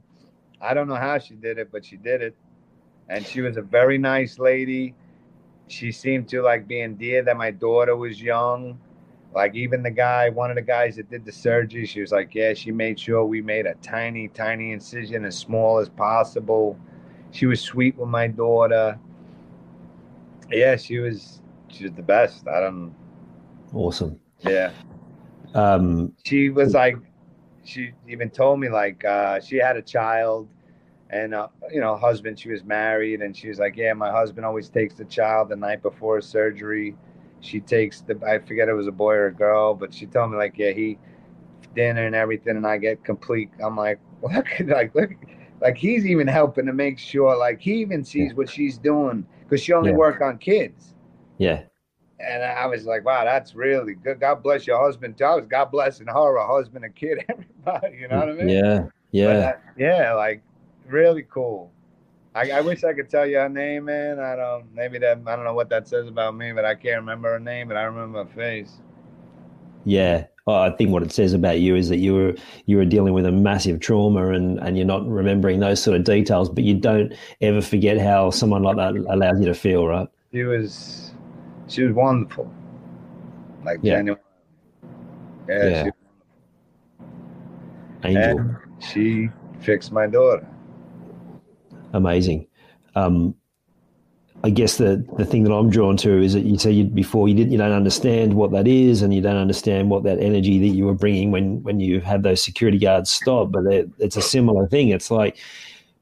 I 0.61 0.73
don't 0.73 0.87
know 0.87 0.95
how 0.95 1.19
she 1.19 1.35
did 1.35 1.59
it, 1.59 1.71
but 1.71 1.85
she 1.85 1.95
did 1.95 2.21
it, 2.21 2.35
and 3.07 3.25
she 3.25 3.41
was 3.41 3.57
a 3.57 3.61
very 3.61 3.97
nice 3.97 4.39
lady. 4.39 4.95
She 5.67 5.91
seemed 5.91 6.27
to 6.29 6.41
like 6.41 6.67
being 6.67 6.95
dear 6.95 7.21
that 7.23 7.37
my 7.37 7.51
daughter 7.51 7.95
was 7.95 8.21
young. 8.21 8.79
Like 9.33 9.53
even 9.53 9.83
the 9.83 9.91
guy, 9.91 10.29
one 10.29 10.49
of 10.49 10.55
the 10.55 10.63
guys 10.63 10.95
that 10.95 11.11
did 11.11 11.23
the 11.23 11.31
surgery, 11.31 11.85
she 11.85 12.01
was 12.01 12.11
like, 12.11 12.33
yeah, 12.33 12.55
she 12.55 12.71
made 12.71 12.99
sure 12.99 13.23
we 13.23 13.41
made 13.41 13.67
a 13.67 13.75
tiny, 13.75 14.27
tiny 14.29 14.71
incision 14.71 15.23
as 15.23 15.37
small 15.37 15.77
as 15.77 15.87
possible. 15.87 16.79
She 17.31 17.45
was 17.45 17.61
sweet 17.61 17.97
with 17.97 18.09
my 18.09 18.27
daughter. 18.27 18.99
Yeah, 20.51 20.75
she 20.75 20.99
was 20.99 21.41
she 21.69 21.83
was 21.83 21.93
the 21.93 22.01
best. 22.01 22.47
I 22.47 22.59
don't 22.61 22.95
awesome. 23.73 24.19
Yeah. 24.39 24.71
Um 25.53 26.13
she 26.25 26.49
was 26.49 26.73
like 26.73 26.97
she 27.63 27.91
even 28.07 28.29
told 28.29 28.59
me 28.59 28.69
like 28.69 29.03
uh 29.05 29.39
she 29.39 29.57
had 29.57 29.77
a 29.77 29.81
child 29.81 30.49
and 31.09 31.33
uh, 31.33 31.47
you 31.71 31.79
know 31.81 31.95
husband 31.95 32.39
she 32.39 32.49
was 32.49 32.63
married 32.63 33.21
and 33.21 33.35
she 33.35 33.49
was 33.49 33.59
like 33.59 33.75
yeah 33.75 33.93
my 33.93 34.11
husband 34.11 34.45
always 34.45 34.69
takes 34.69 34.93
the 34.95 35.05
child 35.05 35.49
the 35.49 35.55
night 35.55 35.81
before 35.81 36.21
surgery 36.21 36.95
she 37.41 37.59
takes 37.59 38.01
the 38.01 38.19
i 38.25 38.37
forget 38.37 38.69
it 38.69 38.73
was 38.73 38.87
a 38.87 38.91
boy 38.91 39.13
or 39.13 39.27
a 39.27 39.33
girl 39.33 39.73
but 39.73 39.93
she 39.93 40.05
told 40.05 40.31
me 40.31 40.37
like 40.37 40.57
yeah 40.57 40.71
he 40.71 40.97
dinner 41.75 42.05
and 42.05 42.15
everything 42.15 42.57
and 42.57 42.67
i 42.67 42.77
get 42.77 43.03
complete 43.03 43.49
i'm 43.63 43.75
like 43.75 43.99
look 44.21 44.45
like 44.67 44.93
look 44.93 45.11
like 45.61 45.77
he's 45.77 46.05
even 46.05 46.27
helping 46.27 46.65
to 46.65 46.73
make 46.73 46.97
sure 46.97 47.35
like 47.37 47.59
he 47.59 47.75
even 47.75 48.03
sees 48.03 48.29
yeah. 48.29 48.33
what 48.35 48.49
she's 48.49 48.77
doing 48.77 49.25
because 49.43 49.61
she 49.61 49.73
only 49.73 49.91
yeah. 49.91 49.97
work 49.97 50.21
on 50.21 50.37
kids 50.37 50.93
yeah 51.37 51.63
and 52.19 52.43
i 52.43 52.65
was 52.65 52.85
like 52.85 53.03
wow 53.05 53.23
that's 53.23 53.55
really 53.55 53.95
good 53.95 54.19
god 54.19 54.43
bless 54.43 54.67
your 54.67 54.83
husband 54.83 55.17
too 55.17 55.23
I 55.23 55.35
was 55.35 55.45
god 55.47 55.71
blessing 55.71 56.07
her 56.07 56.35
a 56.35 56.47
husband 56.47 56.85
a 56.85 56.89
kid 56.89 57.23
everybody 57.29 57.97
you 57.97 58.07
know 58.07 58.19
what 58.19 58.29
i 58.29 58.33
mean 58.33 58.49
yeah 58.49 58.85
yeah 59.11 59.27
uh, 59.27 59.53
yeah 59.77 60.13
like 60.13 60.41
really 60.87 61.23
cool 61.23 61.71
I, 62.35 62.51
I, 62.51 62.61
wish 62.61 62.83
I 62.83 62.93
could 62.93 63.09
tell 63.09 63.25
you 63.25 63.37
her 63.37 63.49
name, 63.49 63.85
man. 63.85 64.19
I 64.19 64.35
don't. 64.35 64.73
Maybe 64.73 64.99
that 64.99 65.19
I 65.25 65.35
don't 65.35 65.45
know 65.45 65.55
what 65.55 65.67
that 65.69 65.87
says 65.87 66.07
about 66.07 66.35
me, 66.35 66.51
but 66.51 66.63
I 66.63 66.75
can't 66.75 66.97
remember 66.97 67.33
her 67.33 67.39
name, 67.39 67.67
but 67.67 67.75
I 67.75 67.81
remember 67.81 68.23
her 68.23 68.29
face. 68.35 68.77
Yeah, 69.83 70.27
I 70.51 70.71
think 70.71 70.91
what 70.91 71.03
it 71.03 71.11
says 71.11 71.33
about 71.33 71.59
you 71.59 71.75
is 71.75 71.89
that 71.89 71.97
you 71.97 72.13
were 72.13 72.35
you 72.65 72.77
were 72.77 72.85
dealing 72.85 73.13
with 73.13 73.25
a 73.25 73.31
massive 73.31 73.79
trauma, 73.79 74.31
and 74.31 74.59
and 74.59 74.77
you're 74.77 74.85
not 74.85 75.07
remembering 75.07 75.59
those 75.59 75.81
sort 75.81 75.97
of 75.97 76.03
details, 76.03 76.49
but 76.49 76.63
you 76.63 76.75
don't 76.75 77.13
ever 77.41 77.61
forget 77.61 77.97
how 77.97 78.29
someone 78.29 78.63
like 78.63 78.77
that 78.77 78.95
allows 79.09 79.39
you 79.39 79.45
to 79.45 79.53
feel, 79.53 79.87
right? 79.87 80.07
She 80.31 80.43
was, 80.43 81.11
she 81.67 81.83
was 81.83 81.93
wonderful. 81.93 82.51
Like 83.63 83.79
yeah. 83.81 83.97
genuine. 83.97 84.21
Yeah. 85.47 85.69
yeah. 85.69 85.83
She, 85.83 85.91
Angel. 88.03 88.39
And 88.39 88.57
she 88.79 89.29
fixed 89.59 89.91
my 89.91 90.07
daughter 90.07 90.47
amazing. 91.93 92.47
Um, 92.95 93.35
I 94.43 94.49
guess 94.49 94.77
the 94.77 95.05
the 95.17 95.25
thing 95.25 95.43
that 95.43 95.53
I'm 95.53 95.69
drawn 95.69 95.97
to 95.97 96.21
is 96.21 96.33
that 96.33 96.45
you 96.45 96.57
say 96.57 96.71
you, 96.71 96.85
before 96.85 97.27
you 97.27 97.35
didn't 97.35 97.51
you 97.51 97.57
don't 97.57 97.73
understand 97.73 98.35
what 98.35 98.51
that 98.51 98.67
is, 98.67 99.01
and 99.01 99.13
you 99.13 99.21
don't 99.21 99.37
understand 99.37 99.89
what 99.89 100.03
that 100.03 100.19
energy 100.19 100.59
that 100.59 100.75
you 100.75 100.85
were 100.85 100.93
bringing 100.93 101.31
when 101.31 101.61
when 101.63 101.79
you 101.79 101.99
had 101.99 102.23
those 102.23 102.41
security 102.41 102.77
guards 102.77 103.09
stop. 103.09 103.51
But 103.51 103.65
it's 103.97 104.15
a 104.15 104.21
similar 104.21 104.67
thing. 104.67 104.89
It's 104.89 105.11
like 105.11 105.37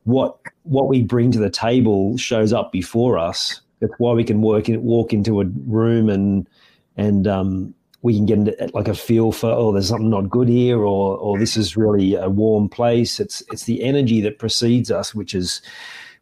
what 0.03 0.37
what 0.63 0.87
we 0.87 1.01
bring 1.01 1.31
to 1.31 1.39
the 1.39 1.49
table 1.49 2.15
shows 2.17 2.53
up 2.53 2.71
before 2.71 3.17
us. 3.17 3.61
It's 3.81 3.93
why 3.97 4.13
we 4.13 4.23
can 4.23 4.41
work 4.41 4.69
in, 4.69 4.81
walk 4.83 5.13
into 5.13 5.41
a 5.41 5.45
room 5.65 6.09
and 6.09 6.47
and 6.95 7.27
um, 7.27 7.73
we 8.01 8.15
can 8.15 8.25
get 8.25 8.37
into, 8.37 8.69
like 8.73 8.87
a 8.87 8.93
feel 8.93 9.31
for 9.31 9.49
oh 9.49 9.71
there's 9.71 9.89
something 9.89 10.09
not 10.09 10.29
good 10.29 10.47
here 10.47 10.79
or 10.79 11.17
or 11.17 11.39
this 11.39 11.57
is 11.57 11.75
really 11.75 12.15
a 12.15 12.29
warm 12.29 12.69
place 12.69 13.19
it's 13.19 13.41
it's 13.51 13.63
the 13.63 13.83
energy 13.83 14.21
that 14.21 14.39
precedes 14.39 14.91
us 14.91 15.13
which 15.15 15.33
is 15.33 15.61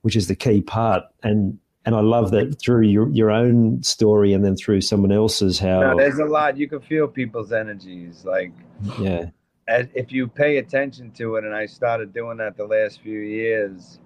which 0.02 0.16
is 0.16 0.28
the 0.28 0.36
key 0.36 0.62
part 0.62 1.04
and 1.24 1.58
and 1.86 1.96
I 1.96 2.02
love 2.02 2.32
that 2.32 2.60
through 2.60 2.84
your 2.84 3.10
your 3.10 3.32
own 3.32 3.82
story 3.84 4.34
and 4.34 4.44
then 4.44 4.56
through 4.56 4.82
someone 4.82 5.12
else's 5.12 5.60
how 5.60 5.82
no, 5.82 5.98
there's 5.98 6.20
a 6.20 6.26
lot 6.26 6.58
you 6.58 6.68
can 6.68 6.82
feel 6.82 7.08
people's 7.08 7.52
energies 7.52 8.26
like 8.26 8.52
yeah 9.00 9.30
as, 9.68 9.88
if 9.94 10.12
you 10.12 10.28
pay 10.28 10.58
attention 10.58 11.12
to 11.12 11.36
it 11.36 11.44
and 11.44 11.56
I 11.56 11.66
started 11.66 12.14
doing 12.14 12.38
that 12.38 12.58
the 12.58 12.66
last 12.66 13.02
few 13.02 13.20
years 13.20 14.00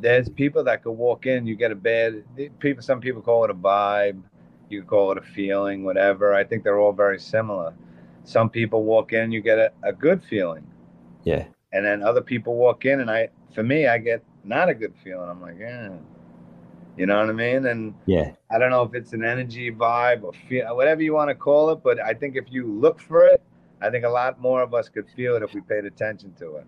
there's 0.00 0.28
people 0.28 0.64
that 0.64 0.82
could 0.82 0.92
walk 0.92 1.26
in 1.26 1.46
you 1.46 1.56
get 1.56 1.70
a 1.70 1.76
bad 1.76 2.24
people 2.58 2.82
some 2.82 3.00
people 3.00 3.22
call 3.22 3.44
it 3.44 3.50
a 3.50 3.54
vibe 3.54 4.22
you 4.72 4.82
call 4.82 5.12
it 5.12 5.18
a 5.18 5.22
feeling, 5.22 5.84
whatever. 5.84 6.34
I 6.34 6.42
think 6.42 6.64
they're 6.64 6.78
all 6.78 6.92
very 6.92 7.20
similar. 7.20 7.74
Some 8.24 8.48
people 8.48 8.84
walk 8.84 9.12
in, 9.12 9.30
you 9.30 9.40
get 9.40 9.58
a, 9.58 9.72
a 9.82 9.92
good 9.92 10.22
feeling. 10.24 10.66
Yeah. 11.24 11.44
And 11.72 11.84
then 11.84 12.02
other 12.02 12.20
people 12.20 12.56
walk 12.56 12.84
in, 12.84 13.00
and 13.00 13.10
I, 13.10 13.28
for 13.54 13.62
me, 13.62 13.86
I 13.86 13.98
get 13.98 14.24
not 14.44 14.68
a 14.68 14.74
good 14.74 14.94
feeling. 15.04 15.28
I'm 15.28 15.40
like, 15.40 15.58
yeah. 15.60 15.90
You 16.96 17.06
know 17.06 17.18
what 17.18 17.30
I 17.30 17.32
mean? 17.32 17.66
And 17.66 17.94
yeah, 18.06 18.32
I 18.50 18.58
don't 18.58 18.70
know 18.70 18.82
if 18.82 18.94
it's 18.94 19.12
an 19.12 19.24
energy 19.24 19.70
vibe 19.72 20.24
or 20.24 20.32
feel, 20.48 20.76
whatever 20.76 21.02
you 21.02 21.14
want 21.14 21.30
to 21.30 21.34
call 21.34 21.70
it, 21.70 21.82
but 21.82 21.98
I 22.00 22.12
think 22.12 22.36
if 22.36 22.44
you 22.50 22.66
look 22.66 23.00
for 23.00 23.24
it, 23.24 23.42
I 23.80 23.90
think 23.90 24.04
a 24.04 24.08
lot 24.08 24.40
more 24.40 24.62
of 24.62 24.74
us 24.74 24.88
could 24.88 25.08
feel 25.16 25.36
it 25.36 25.42
if 25.42 25.54
we 25.54 25.60
paid 25.62 25.84
attention 25.84 26.34
to 26.34 26.56
it. 26.56 26.66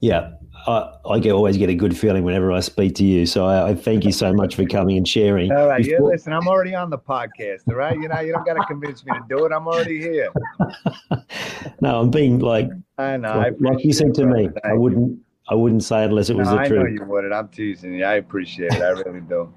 Yeah, 0.00 0.32
I, 0.66 0.94
I 1.04 1.18
get, 1.18 1.32
always 1.32 1.58
get 1.58 1.68
a 1.68 1.74
good 1.74 1.94
feeling 1.94 2.24
whenever 2.24 2.52
I 2.52 2.60
speak 2.60 2.94
to 2.96 3.04
you. 3.04 3.26
So 3.26 3.44
I, 3.44 3.70
I 3.70 3.74
thank 3.74 4.04
you 4.04 4.12
so 4.12 4.32
much 4.32 4.56
for 4.56 4.64
coming 4.64 4.96
and 4.96 5.06
sharing. 5.06 5.52
All 5.52 5.66
right, 5.66 5.84
Before... 5.84 6.08
yeah, 6.08 6.14
listen, 6.14 6.32
I'm 6.32 6.48
already 6.48 6.74
on 6.74 6.88
the 6.88 6.98
podcast. 6.98 7.68
All 7.68 7.74
right, 7.74 7.94
you 7.94 8.08
know, 8.08 8.20
you 8.20 8.32
don't 8.32 8.46
got 8.46 8.54
to 8.54 8.64
convince 8.64 9.04
me 9.04 9.12
to 9.12 9.20
do 9.28 9.44
it. 9.44 9.52
I'm 9.52 9.66
already 9.66 10.00
here. 10.00 10.30
no, 11.82 12.00
I'm 12.00 12.10
being 12.10 12.38
like, 12.38 12.70
I 12.96 13.18
know, 13.18 13.36
like, 13.36 13.52
I 13.52 13.70
like 13.72 13.84
you 13.84 13.92
said 13.92 14.14
to 14.14 14.26
me, 14.26 14.48
I 14.64 14.72
wouldn't, 14.72 15.18
I 15.50 15.54
wouldn't 15.54 15.84
say 15.84 16.02
it 16.02 16.10
unless 16.10 16.30
it 16.30 16.36
was 16.36 16.48
no, 16.48 16.56
the 16.56 16.68
truth. 16.68 16.80
I 16.80 16.82
know 16.82 16.88
you 16.88 17.04
wouldn't. 17.04 17.34
I'm 17.34 17.48
teasing 17.48 17.94
you. 17.94 18.04
I 18.04 18.14
appreciate 18.14 18.72
it. 18.72 18.82
I 18.82 18.90
really 18.90 19.20
do. 19.20 19.52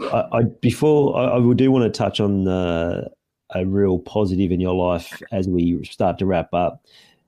I, 0.00 0.24
I, 0.32 0.42
before 0.60 1.16
I, 1.16 1.36
I 1.36 1.54
do 1.54 1.70
want 1.70 1.92
to 1.92 1.96
touch 1.98 2.20
on 2.20 2.46
uh, 2.46 3.08
a 3.54 3.66
real 3.66 3.98
positive 3.98 4.52
in 4.52 4.60
your 4.60 4.74
life 4.74 5.20
as 5.32 5.48
we 5.48 5.82
start 5.84 6.18
to 6.18 6.26
wrap 6.26 6.54
up 6.54 6.82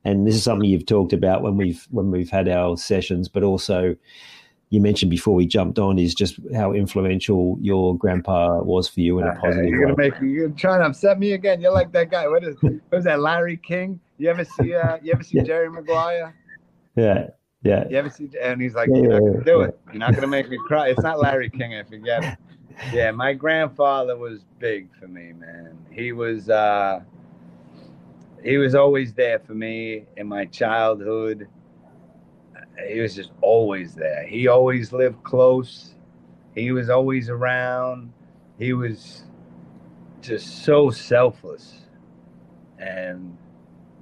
and 0.05 0.27
this 0.27 0.35
is 0.35 0.43
something 0.43 0.69
you've 0.69 0.87
talked 0.87 1.13
about 1.13 1.43
when 1.43 1.57
we've 1.57 1.87
when 1.91 2.11
we've 2.11 2.31
had 2.31 2.49
our 2.49 2.77
sessions, 2.77 3.29
but 3.29 3.43
also 3.43 3.97
you 4.71 4.81
mentioned 4.81 5.11
before 5.11 5.35
we 5.35 5.47
jumped 5.47 5.79
on 5.79 5.99
is 5.99 6.15
just 6.15 6.39
how 6.55 6.73
influential 6.73 7.59
your 7.61 7.97
grandpa 7.97 8.61
was 8.63 8.89
for 8.89 9.01
you 9.01 9.19
in 9.19 9.27
a 9.27 9.35
positive 9.35 9.69
you're 9.69 9.83
gonna 9.83 9.95
way. 9.95 10.11
make 10.11 10.21
you're 10.23 10.49
trying 10.51 10.81
to 10.81 10.87
upset 10.87 11.19
me 11.19 11.33
again. 11.33 11.61
You're 11.61 11.73
like 11.73 11.93
that 11.93 12.11
guy. 12.11 12.29
What 12.29 12.45
is 12.45 12.57
what 12.61 12.75
was 12.91 13.05
that? 13.05 13.21
Larry 13.21 13.57
King. 13.57 14.01
You 14.19 14.31
ever 14.31 14.45
see 14.45 14.75
uh 14.75 14.99
you 15.03 15.13
ever 15.13 15.23
see 15.23 15.39
yeah. 15.39 15.45
Jerry 15.45 15.71
Maguire? 15.71 16.35
Yeah. 16.97 17.29
Yeah. 17.63 17.85
You 17.89 17.99
ever 17.99 18.11
see 18.11 18.31
and 18.41 18.61
he's 18.63 18.75
like, 18.75 18.93
yeah, 18.95 19.03
You're 19.03 19.11
not 19.11 19.25
gonna 19.27 19.45
do 19.45 19.63
it. 19.63 19.75
You're 19.93 20.01
not 20.01 20.15
gonna 20.15 20.29
make 20.29 20.49
me 20.49 20.59
cry. 20.59 20.89
It's 20.89 21.03
not 21.03 21.21
Larry 21.21 21.51
King, 21.51 21.75
I 21.75 21.85
forget 21.85 22.25
it. 22.25 22.35
Yeah, 22.93 23.11
my 23.13 23.35
grandfather 23.35 24.17
was 24.17 24.45
big 24.59 24.89
for 25.01 25.09
me, 25.09 25.33
man. 25.33 25.79
He 25.93 26.13
was 26.13 26.51
uh 26.51 27.01
he 28.43 28.59
was 28.59 28.75
always 28.75 29.15
there 29.15 29.39
for 29.41 29.55
me 29.55 30.07
in 30.17 30.29
my 30.29 30.47
childhood. 30.47 31.49
He 32.89 33.01
was 33.01 33.15
just 33.15 33.33
always 33.43 33.95
there. 33.95 34.27
He 34.27 34.49
always 34.49 34.93
lived 34.93 35.23
close. 35.25 35.95
He 36.55 36.73
was 36.73 36.91
always 36.91 37.31
around. 37.31 38.13
He 38.59 38.73
was 38.75 39.25
just 40.23 40.65
so 40.65 40.91
selfless. 40.91 41.81
And 42.79 43.37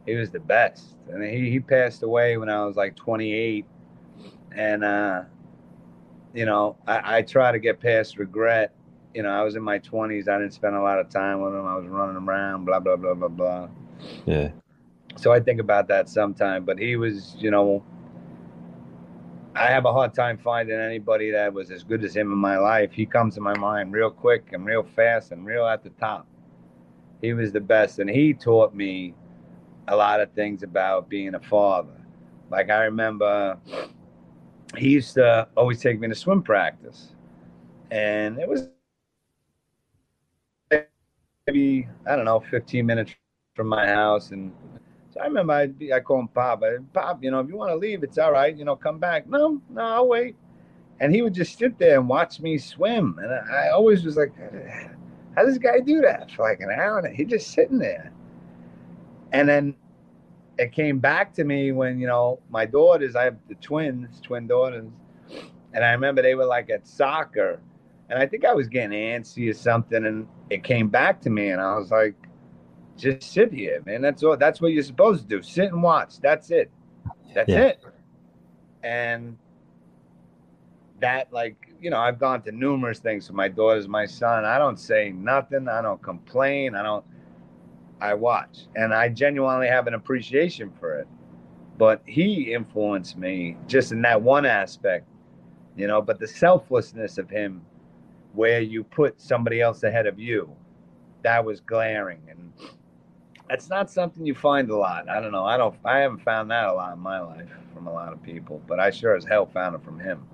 he 0.09 0.17
was 0.17 0.31
the 0.31 0.41
best. 0.41 0.97
And 1.11 1.23
he, 1.23 1.51
he 1.51 1.61
passed 1.61 2.03
away 2.03 2.39
when 2.39 2.49
I 2.49 2.65
was 2.65 2.77
like 2.77 2.97
28. 2.97 3.67
And, 4.53 4.83
uh, 4.83 5.23
you 6.33 6.47
know, 6.47 6.77
I, 6.87 7.19
I 7.19 7.23
try 7.23 7.53
to 7.53 7.59
get 7.59 7.79
past 7.79 8.19
regret. 8.19 8.73
You 9.13 9.23
know, 9.23 9.31
I 9.31 9.43
was 9.43 9.55
in 9.55 9.63
my 9.63 9.79
20s. 9.79 10.27
I 10.29 10.39
didn't 10.39 10.55
spend 10.55 10.75
a 10.75 10.81
lot 10.81 10.99
of 10.99 11.11
time 11.11 11.43
with 11.43 11.53
him. 11.53 11.67
I 11.67 11.77
was 11.77 11.87
running 11.87 12.17
around, 12.17 12.65
blah, 12.65 12.81
blah, 12.81 12.97
blah, 12.97 13.15
blah, 13.15 13.29
blah. 13.29 13.69
Yeah. 14.25 14.51
So 15.17 15.31
I 15.31 15.41
think 15.41 15.61
about 15.61 15.89
that 15.89 16.09
sometime. 16.09 16.65
But 16.65 16.79
he 16.79 16.97
was, 16.97 17.37
you 17.39 17.51
know, 17.51 17.85
I 19.55 19.67
have 19.67 19.85
a 19.85 19.93
hard 19.93 20.15
time 20.15 20.39
finding 20.39 20.79
anybody 20.79 21.31
that 21.33 21.53
was 21.53 21.71
as 21.71 21.85
good 21.85 22.03
as 22.03 22.17
him 22.17 22.33
in 22.33 22.39
my 22.39 22.57
life. 22.57 22.93
He 22.93 23.05
comes 23.05 23.35
to 23.35 23.43
my 23.43 23.57
mind 23.59 23.93
real 23.93 24.11
quick 24.11 24.53
and 24.53 24.65
real 24.65 24.85
fast 24.97 25.33
and 25.33 25.45
real 25.45 25.67
at 25.67 25.83
the 25.83 25.91
top. 25.91 26.27
He 27.21 27.35
was 27.35 27.53
the 27.53 27.61
best. 27.61 27.99
And 27.99 28.09
he 28.09 28.33
taught 28.33 28.75
me 28.75 29.15
a 29.89 29.97
lot 29.97 30.20
of 30.20 30.30
things 30.32 30.62
about 30.62 31.09
being 31.09 31.34
a 31.34 31.41
father. 31.41 32.01
Like 32.51 32.70
I 32.70 32.84
remember 32.84 33.59
he 34.76 34.91
used 34.91 35.14
to 35.14 35.49
always 35.57 35.80
take 35.80 35.99
me 35.99 36.09
to 36.09 36.14
swim 36.14 36.43
practice. 36.43 37.09
And 37.91 38.39
it 38.39 38.49
was 38.49 38.68
maybe, 41.47 41.89
I 42.07 42.16
don't 42.16 42.26
know, 42.26 42.41
15 42.41 42.84
minutes 42.84 43.12
from 43.55 43.68
my 43.68 43.86
house, 43.86 44.30
and 44.30 44.53
So 45.11 45.20
I 45.20 45.24
remember 45.24 45.55
I'd 45.55 45.78
be, 45.78 45.93
I 45.93 46.01
call 46.01 46.20
him 46.20 46.28
Pop. 46.28 46.62
I, 46.62 46.76
Pop, 46.93 47.22
you 47.24 47.30
know, 47.30 47.41
if 47.41 47.49
you 47.49 47.57
want 47.57 47.70
to 47.70 47.76
leave, 47.76 48.03
it's 48.03 48.18
all 48.18 48.32
right. 48.32 48.57
You 48.57 48.64
know, 48.64 48.76
come 48.76 48.99
back. 48.99 49.26
No, 49.26 49.61
no, 49.70 49.82
I'll 49.82 50.09
wait. 50.09 50.36
And 51.01 51.14
he 51.14 51.22
would 51.22 51.34
just 51.34 51.59
sit 51.59 51.78
there 51.78 51.99
and 51.99 52.09
watch 52.09 52.41
me 52.41 52.59
swim. 52.59 53.18
And 53.22 53.32
I, 53.32 53.70
always 53.70 54.05
was 54.05 54.16
like, 54.16 54.32
how 55.34 55.45
does 55.45 55.55
this 55.55 55.62
guy 55.62 55.80
do 55.80 56.01
that 56.03 56.30
for 56.32 56.43
like 56.43 56.61
an 56.61 56.70
hour? 56.70 56.99
And 56.99 57.16
he's 57.16 57.28
just 57.28 57.53
sitting 57.53 57.78
there. 57.78 58.12
And 59.33 59.49
then 59.49 59.74
it 60.59 60.72
came 60.72 60.99
back 60.99 61.33
to 61.35 61.45
me 61.45 61.72
when, 61.72 62.01
you 62.01 62.07
know, 62.07 62.41
my 62.51 62.66
daughters, 62.66 63.14
I 63.14 63.24
have 63.24 63.37
the 63.49 63.55
twins, 63.57 64.20
twin 64.20 64.47
daughters. 64.47 64.87
And 65.74 65.85
I 65.85 65.93
remember 65.93 66.22
they 66.22 66.35
were 66.35 66.47
like 66.47 66.70
at 66.70 66.87
soccer. 66.87 67.61
And 68.09 68.18
I 68.18 68.26
think 68.26 68.45
I 68.45 68.55
was 68.55 68.68
getting 68.68 68.99
antsy 68.99 69.51
or 69.51 69.55
something. 69.55 70.07
And 70.07 70.26
it 70.51 70.64
came 70.64 70.89
back 70.89 71.20
to 71.22 71.31
me. 71.31 71.51
And 71.51 71.61
I 71.61 71.76
was 71.76 71.91
like, 71.91 72.14
just 72.97 73.22
sit 73.22 73.53
here, 73.53 73.83
man. 73.87 74.03
That's 74.03 74.22
all. 74.22 74.37
That's 74.37 74.61
what 74.61 74.72
you're 74.72 74.83
supposed 74.83 75.22
to 75.22 75.29
do. 75.29 75.43
Sit 75.43 75.72
and 75.72 75.83
watch. 75.83 76.18
That's 76.20 76.51
it. 76.51 76.70
That's 77.35 77.49
yeah. 77.49 77.66
it. 77.66 77.85
And 78.83 79.37
that, 81.01 81.33
like, 81.33 81.57
you 81.81 81.91
know, 81.91 81.99
I've 81.99 82.18
gone 82.18 82.43
to 82.43 82.51
numerous 82.51 82.99
things 82.99 83.29
with 83.29 83.37
my 83.37 83.47
daughters, 83.47 83.87
my 83.87 84.07
son. 84.07 84.45
I 84.45 84.59
don't 84.59 84.81
say 84.81 85.11
nothing. 85.11 85.68
I 85.68 85.81
don't 85.83 86.03
complain. 86.03 86.74
I 86.74 86.83
don't. 86.83 87.05
I 88.01 88.15
watch, 88.15 88.67
and 88.77 88.95
I 88.95 89.09
genuinely 89.09 89.69
have 89.69 89.87
an 89.87 89.95
appreciation 89.95 90.73
for 90.79 90.99
it. 91.01 91.09
But 91.77 92.03
he 92.07 92.53
influenced 92.53 93.17
me 93.17 93.57
just 93.67 93.93
in 93.93 94.03
that 94.03 94.21
one 94.21 94.47
aspect, 94.47 95.07
you 95.77 95.87
know. 95.87 96.03
But 96.03 96.19
the 96.19 96.27
selflessness 96.27 97.19
of 97.19 97.31
him, 97.31 97.65
where 98.33 98.61
you 98.61 98.85
put 98.85 99.21
somebody 99.21 99.61
else 99.61 99.83
ahead 99.83 100.07
of 100.07 100.19
you, 100.19 100.55
that 101.23 101.45
was 101.45 101.61
glaring, 101.61 102.21
and 102.29 102.53
that's 103.49 103.69
not 103.69 103.91
something 103.91 104.27
you 104.27 104.35
find 104.35 104.71
a 104.71 104.77
lot. 104.77 105.09
I 105.09 105.21
don't 105.21 105.33
know. 105.33 105.45
I 105.45 105.57
don't. 105.57 105.75
I 105.85 105.99
haven't 105.99 106.23
found 106.23 106.51
that 106.51 106.67
a 106.67 106.73
lot 106.73 106.93
in 106.93 106.99
my 107.01 107.21
life 107.21 107.49
from 107.73 107.87
a 107.87 107.93
lot 107.93 108.13
of 108.13 108.23
people, 108.23 108.61
but 108.67 108.81
I 108.81 108.91
sure 108.91 109.17
as 109.17 109.25
hell 109.25 109.47
found 109.47 109.75
it 109.77 109.85
from 109.85 110.01
him. 110.01 110.27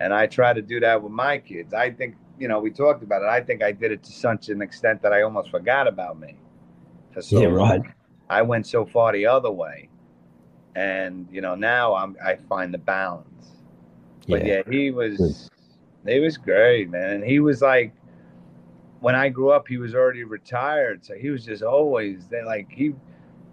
And 0.00 0.12
I 0.12 0.26
try 0.26 0.52
to 0.52 0.62
do 0.62 0.80
that 0.80 1.02
with 1.02 1.12
my 1.12 1.38
kids. 1.38 1.72
I 1.74 1.90
think, 1.90 2.16
you 2.38 2.48
know, 2.48 2.58
we 2.58 2.70
talked 2.70 3.02
about 3.02 3.22
it. 3.22 3.28
I 3.28 3.40
think 3.40 3.62
I 3.62 3.70
did 3.70 3.92
it 3.92 4.02
to 4.04 4.12
such 4.12 4.48
an 4.48 4.60
extent 4.60 5.02
that 5.02 5.12
I 5.12 5.22
almost 5.22 5.50
forgot 5.50 5.86
about 5.86 6.18
me. 6.18 6.36
So 7.20 7.40
yeah, 7.40 7.46
right. 7.46 7.82
I 8.28 8.42
went 8.42 8.66
so 8.66 8.84
far 8.84 9.12
the 9.12 9.26
other 9.26 9.50
way, 9.50 9.88
and 10.74 11.28
you 11.30 11.40
know 11.40 11.54
now 11.54 11.94
I'm 11.94 12.16
I 12.24 12.36
find 12.36 12.72
the 12.72 12.78
balance. 12.78 13.28
But 14.28 14.44
yeah, 14.44 14.62
yeah 14.66 14.70
he 14.70 14.90
was 14.90 15.50
he 16.06 16.20
was 16.20 16.36
great, 16.36 16.90
man. 16.90 17.10
And 17.10 17.24
he 17.24 17.40
was 17.40 17.62
like 17.62 17.92
when 19.00 19.14
I 19.14 19.28
grew 19.28 19.50
up, 19.50 19.68
he 19.68 19.76
was 19.76 19.94
already 19.94 20.24
retired, 20.24 21.04
so 21.04 21.14
he 21.14 21.28
was 21.28 21.44
just 21.44 21.62
always 21.62 22.26
there. 22.28 22.46
Like 22.46 22.70
he 22.70 22.94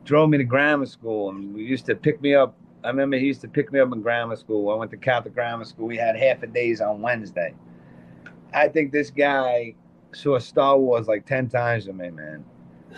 drove 0.05 0.29
me 0.29 0.37
to 0.37 0.43
grammar 0.43 0.85
school, 0.85 1.29
and 1.29 1.53
we 1.53 1.63
used 1.63 1.85
to 1.87 1.95
pick 1.95 2.21
me 2.21 2.35
up. 2.35 2.55
I 2.83 2.87
remember 2.87 3.17
he 3.17 3.27
used 3.27 3.41
to 3.41 3.47
pick 3.47 3.71
me 3.71 3.79
up 3.79 3.91
in 3.91 4.01
grammar 4.01 4.35
school. 4.37 4.71
I 4.71 4.75
went 4.75 4.91
to 4.91 4.97
Catholic 4.97 5.33
grammar 5.33 5.65
school. 5.65 5.87
We 5.87 5.97
had 5.97 6.15
half 6.15 6.41
a 6.41 6.47
days 6.47 6.81
on 6.81 7.01
Wednesday. 7.01 7.53
I 8.53 8.69
think 8.69 8.91
this 8.91 9.09
guy 9.09 9.75
saw 10.13 10.39
Star 10.39 10.77
Wars 10.77 11.07
like 11.07 11.25
ten 11.25 11.49
times 11.49 11.85
with 11.85 11.97
me, 11.97 12.09
man. 12.09 12.45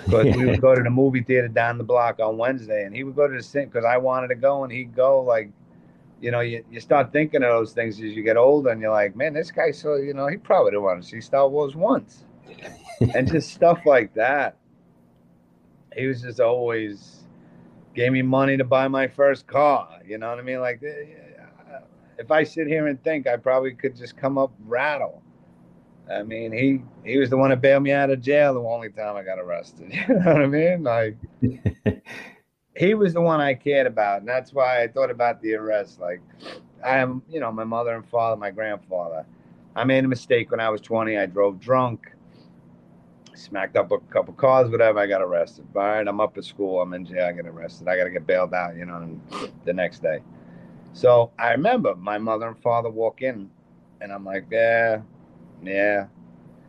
Because 0.06 0.36
we 0.36 0.46
would 0.46 0.62
go 0.62 0.76
to 0.76 0.82
the 0.82 0.90
movie 0.92 1.22
theater 1.22 1.48
down 1.48 1.78
the 1.78 1.84
block 1.84 2.20
on 2.20 2.38
Wednesday, 2.38 2.84
and 2.86 2.96
he 2.96 3.04
would 3.04 3.16
go 3.16 3.28
to 3.28 3.36
the 3.36 3.44
same 3.44 3.66
because 3.66 3.86
I 3.86 3.98
wanted 3.98 4.30
to 4.30 4.36
go, 4.36 4.64
and 4.64 4.72
he'd 4.72 4.96
go 4.96 5.22
like 5.22 5.50
you 6.24 6.32
know, 6.32 6.40
you, 6.40 6.64
you 6.72 6.80
start 6.80 7.12
thinking 7.12 7.44
of 7.44 7.50
those 7.50 7.74
things 7.74 7.96
as 7.96 8.14
you 8.14 8.24
get 8.24 8.38
older, 8.38 8.70
and 8.70 8.80
you're 8.80 8.94
like, 8.94 9.14
man, 9.14 9.34
this 9.34 9.52
guy 9.52 9.72
so 9.72 9.96
you 9.96 10.14
know, 10.14 10.28
he 10.28 10.38
probably 10.38 10.72
didn't 10.72 10.84
want 10.84 11.04
to 11.04 11.08
see 11.08 11.20
Star 11.20 11.50
Wars 11.50 11.76
once 11.76 12.24
and 13.14 13.30
just 13.30 13.54
stuff 13.54 13.80
like 13.86 14.14
that. 14.14 14.58
He 15.96 16.08
was 16.08 16.22
just 16.22 16.40
always 16.40 17.24
gave 17.94 18.12
me 18.14 18.22
money 18.22 18.58
to 18.58 18.64
buy 18.64 18.88
my 18.88 19.08
first 19.08 19.48
car. 19.48 20.00
You 20.08 20.18
know 20.18 20.30
what 20.30 20.40
I 20.40 20.42
mean? 20.44 20.62
Like, 20.62 20.82
eh, 20.82 21.06
if 22.18 22.32
I 22.32 22.44
sit 22.44 22.68
here 22.68 22.88
and 22.88 23.04
think, 23.04 23.28
I 23.28 23.36
probably 23.36 23.74
could 23.74 23.96
just 23.96 24.16
come 24.16 24.38
up 24.38 24.54
rattle. 24.66 25.22
I 26.12 26.24
mean, 26.24 26.52
he 26.52 26.82
he 27.10 27.18
was 27.18 27.30
the 27.30 27.38
one 27.38 27.50
that 27.50 27.62
bailed 27.62 27.84
me 27.84 27.92
out 27.92 28.10
of 28.10 28.22
jail 28.22 28.54
the 28.54 28.62
only 28.62 28.90
time 28.90 29.16
I 29.16 29.24
got 29.24 29.40
arrested. 29.40 29.92
You 30.08 30.16
know 30.16 30.34
what 30.34 30.44
I 30.44 30.48
mean? 30.48 30.84
Like, 30.84 31.18
he 32.76 32.94
was 32.94 33.14
the 33.14 33.22
one 33.22 33.40
I 33.40 33.54
cared 33.54 33.88
about, 33.88 34.20
and 34.20 34.28
that's 34.28 34.54
why 34.54 34.84
I 34.84 34.88
thought 34.88 35.12
about 35.12 35.42
the 35.42 35.56
arrest. 35.56 36.00
Like, 36.00 36.22
I 36.84 36.98
am, 36.98 37.24
you 37.30 37.40
know, 37.40 37.52
my 37.52 37.64
mother 37.64 37.96
and 37.96 38.08
father, 38.08 38.36
my 38.36 38.52
grandfather. 38.52 39.26
I 39.76 39.86
made 39.86 40.04
a 40.04 40.08
mistake 40.08 40.52
when 40.52 40.60
I 40.60 40.70
was 40.70 40.82
20. 40.82 41.18
I 41.18 41.26
drove 41.26 41.60
drunk 41.60 42.12
smacked 43.36 43.76
up 43.76 43.92
a 43.92 44.00
couple 44.12 44.34
cars, 44.34 44.70
whatever. 44.70 45.00
I 45.00 45.08
got 45.08 45.22
arrested. 45.22 45.66
All 45.76 45.82
right, 45.82 46.08
I'm 46.08 46.20
up 46.22 46.38
at 46.38 46.44
school. 46.44 46.82
I'm 46.82 46.94
in 46.94 47.06
jail. 47.06 47.26
I 47.28 47.32
get 47.32 47.46
arrested. 47.46 47.88
I 47.88 47.98
got 47.98 48.06
to 48.06 48.10
get 48.10 48.28
bailed 48.28 48.54
out, 48.54 48.76
you 48.76 48.86
know, 48.86 49.20
the 49.66 49.74
next 49.74 50.02
day. 50.02 50.20
So 50.94 51.32
I 51.40 51.52
remember 51.52 51.96
my 51.96 52.18
mother 52.18 52.48
and 52.48 52.62
father 52.62 52.90
walk 52.90 53.22
in, 53.22 53.50
and 54.02 54.12
I'm 54.12 54.24
like, 54.24 54.46
yeah, 54.52 55.02
yeah, 55.68 56.08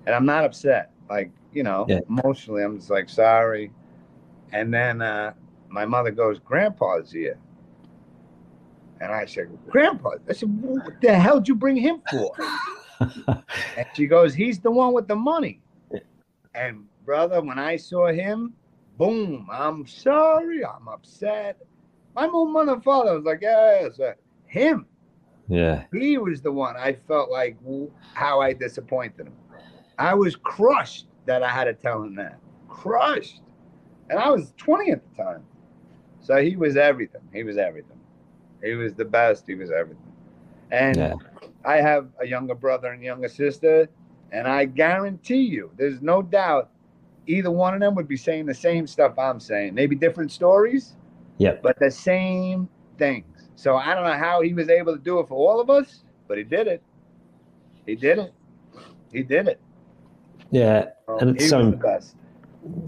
and 0.07 0.14
I'm 0.14 0.26
not 0.26 0.45
upset. 0.45 0.90
Like, 1.09 1.30
you 1.53 1.62
know, 1.62 1.86
yeah. 1.88 2.01
emotionally, 2.09 2.62
I'm 2.62 2.78
just 2.78 2.90
like, 2.90 3.09
sorry. 3.09 3.70
And 4.53 4.72
then 4.72 5.03
uh, 5.03 5.34
my 5.68 5.84
mother 5.84 6.11
goes, 6.11 6.38
Grandpa's 6.38 7.11
here. 7.11 7.38
And 9.01 9.12
I 9.12 9.26
said, 9.26 9.57
Grandpa, 9.68 10.12
I 10.28 10.32
said, 10.32 10.49
what 10.62 11.01
the 11.01 11.14
hell 11.14 11.40
did 11.40 11.49
you 11.49 11.55
bring 11.55 11.76
him 11.76 12.01
for? 12.11 12.32
and 13.76 13.86
she 13.95 14.07
goes, 14.07 14.34
he's 14.34 14.61
the 14.61 14.70
one 14.70 14.92
with 14.92 15.09
the 15.09 15.16
money. 15.16 15.61
And 16.55 16.86
brother, 17.05 17.40
when 17.42 17.59
I 17.59 17.76
saw 17.76 18.12
him, 18.12 18.55
boom, 18.97 19.49
I'm 19.51 19.86
sorry, 19.86 20.64
I'm 20.64 20.88
upset. 20.88 21.59
My 22.14 22.26
mother 22.28 22.74
and 22.74 22.84
father 22.84 23.14
was 23.16 23.24
like, 23.24 23.40
yeah, 23.42 23.88
yeah, 23.99 24.12
him. 24.47 24.86
Yeah. 25.49 25.84
He 25.92 26.18
was 26.18 26.40
the 26.40 26.53
one 26.53 26.76
I 26.76 26.95
felt 27.07 27.30
like 27.30 27.57
how 28.14 28.40
I 28.40 28.53
disappointed 28.53 29.26
him. 29.26 29.34
I 29.99 30.14
was 30.14 30.36
crushed 30.36 31.07
that 31.26 31.42
I 31.42 31.49
had 31.49 31.64
to 31.64 31.74
tell 31.74 32.03
him 32.03 32.14
that. 32.16 32.38
Crushed. 32.68 33.42
And 34.11 34.18
I 34.18 34.30
was 34.30 34.53
20 34.57 34.90
at 34.90 35.01
the 35.09 35.22
time. 35.22 35.45
So 36.20 36.36
he 36.36 36.57
was 36.57 36.76
everything. 36.76 37.20
He 37.32 37.42
was 37.42 37.59
everything. 37.59 37.99
He 38.62 38.72
was 38.72 38.95
the 38.95 39.05
best. 39.05 39.45
He 39.47 39.55
was 39.55 39.70
everything. 39.70 40.12
And 40.70 40.97
yeah. 40.97 41.14
I 41.64 41.76
have 41.76 42.09
a 42.20 42.26
younger 42.26 42.55
brother 42.55 42.92
and 42.92 43.03
younger 43.03 43.28
sister. 43.28 43.88
And 44.32 44.49
I 44.49 44.64
guarantee 44.64 45.42
you, 45.42 45.70
there's 45.76 46.01
no 46.03 46.22
doubt 46.22 46.70
either 47.26 47.51
one 47.51 47.74
of 47.74 47.80
them 47.80 47.95
would 47.95 48.09
be 48.09 48.16
saying 48.16 48.47
the 48.47 48.55
same 48.55 48.86
stuff 48.86 49.18
I'm 49.18 49.40
saying. 49.40 49.74
Maybe 49.74 49.97
different 49.97 50.32
stories, 50.32 50.97
yeah, 51.38 51.57
but 51.62 51.78
the 51.78 51.90
same 51.90 52.68
things. 52.99 53.24
So 53.57 53.76
I 53.76 53.94
don't 53.94 54.05
know 54.05 54.18
how 54.18 54.42
he 54.42 54.52
was 54.55 54.68
able 54.68 54.96
to 54.96 55.02
do 55.02 55.20
it 55.20 55.28
for 55.28 55.34
all 55.34 55.61
of 55.61 55.70
us, 55.70 56.02
but 56.28 56.38
he 56.38 56.44
did 56.44 56.66
it. 56.66 56.82
He 57.86 57.94
did 57.94 58.18
it. 58.18 58.32
He 59.12 59.22
did 59.22 59.48
it. 59.48 59.61
Yeah, 60.50 60.86
so 61.07 61.18
and 61.18 61.36
it's 61.36 61.48
so 61.48 61.78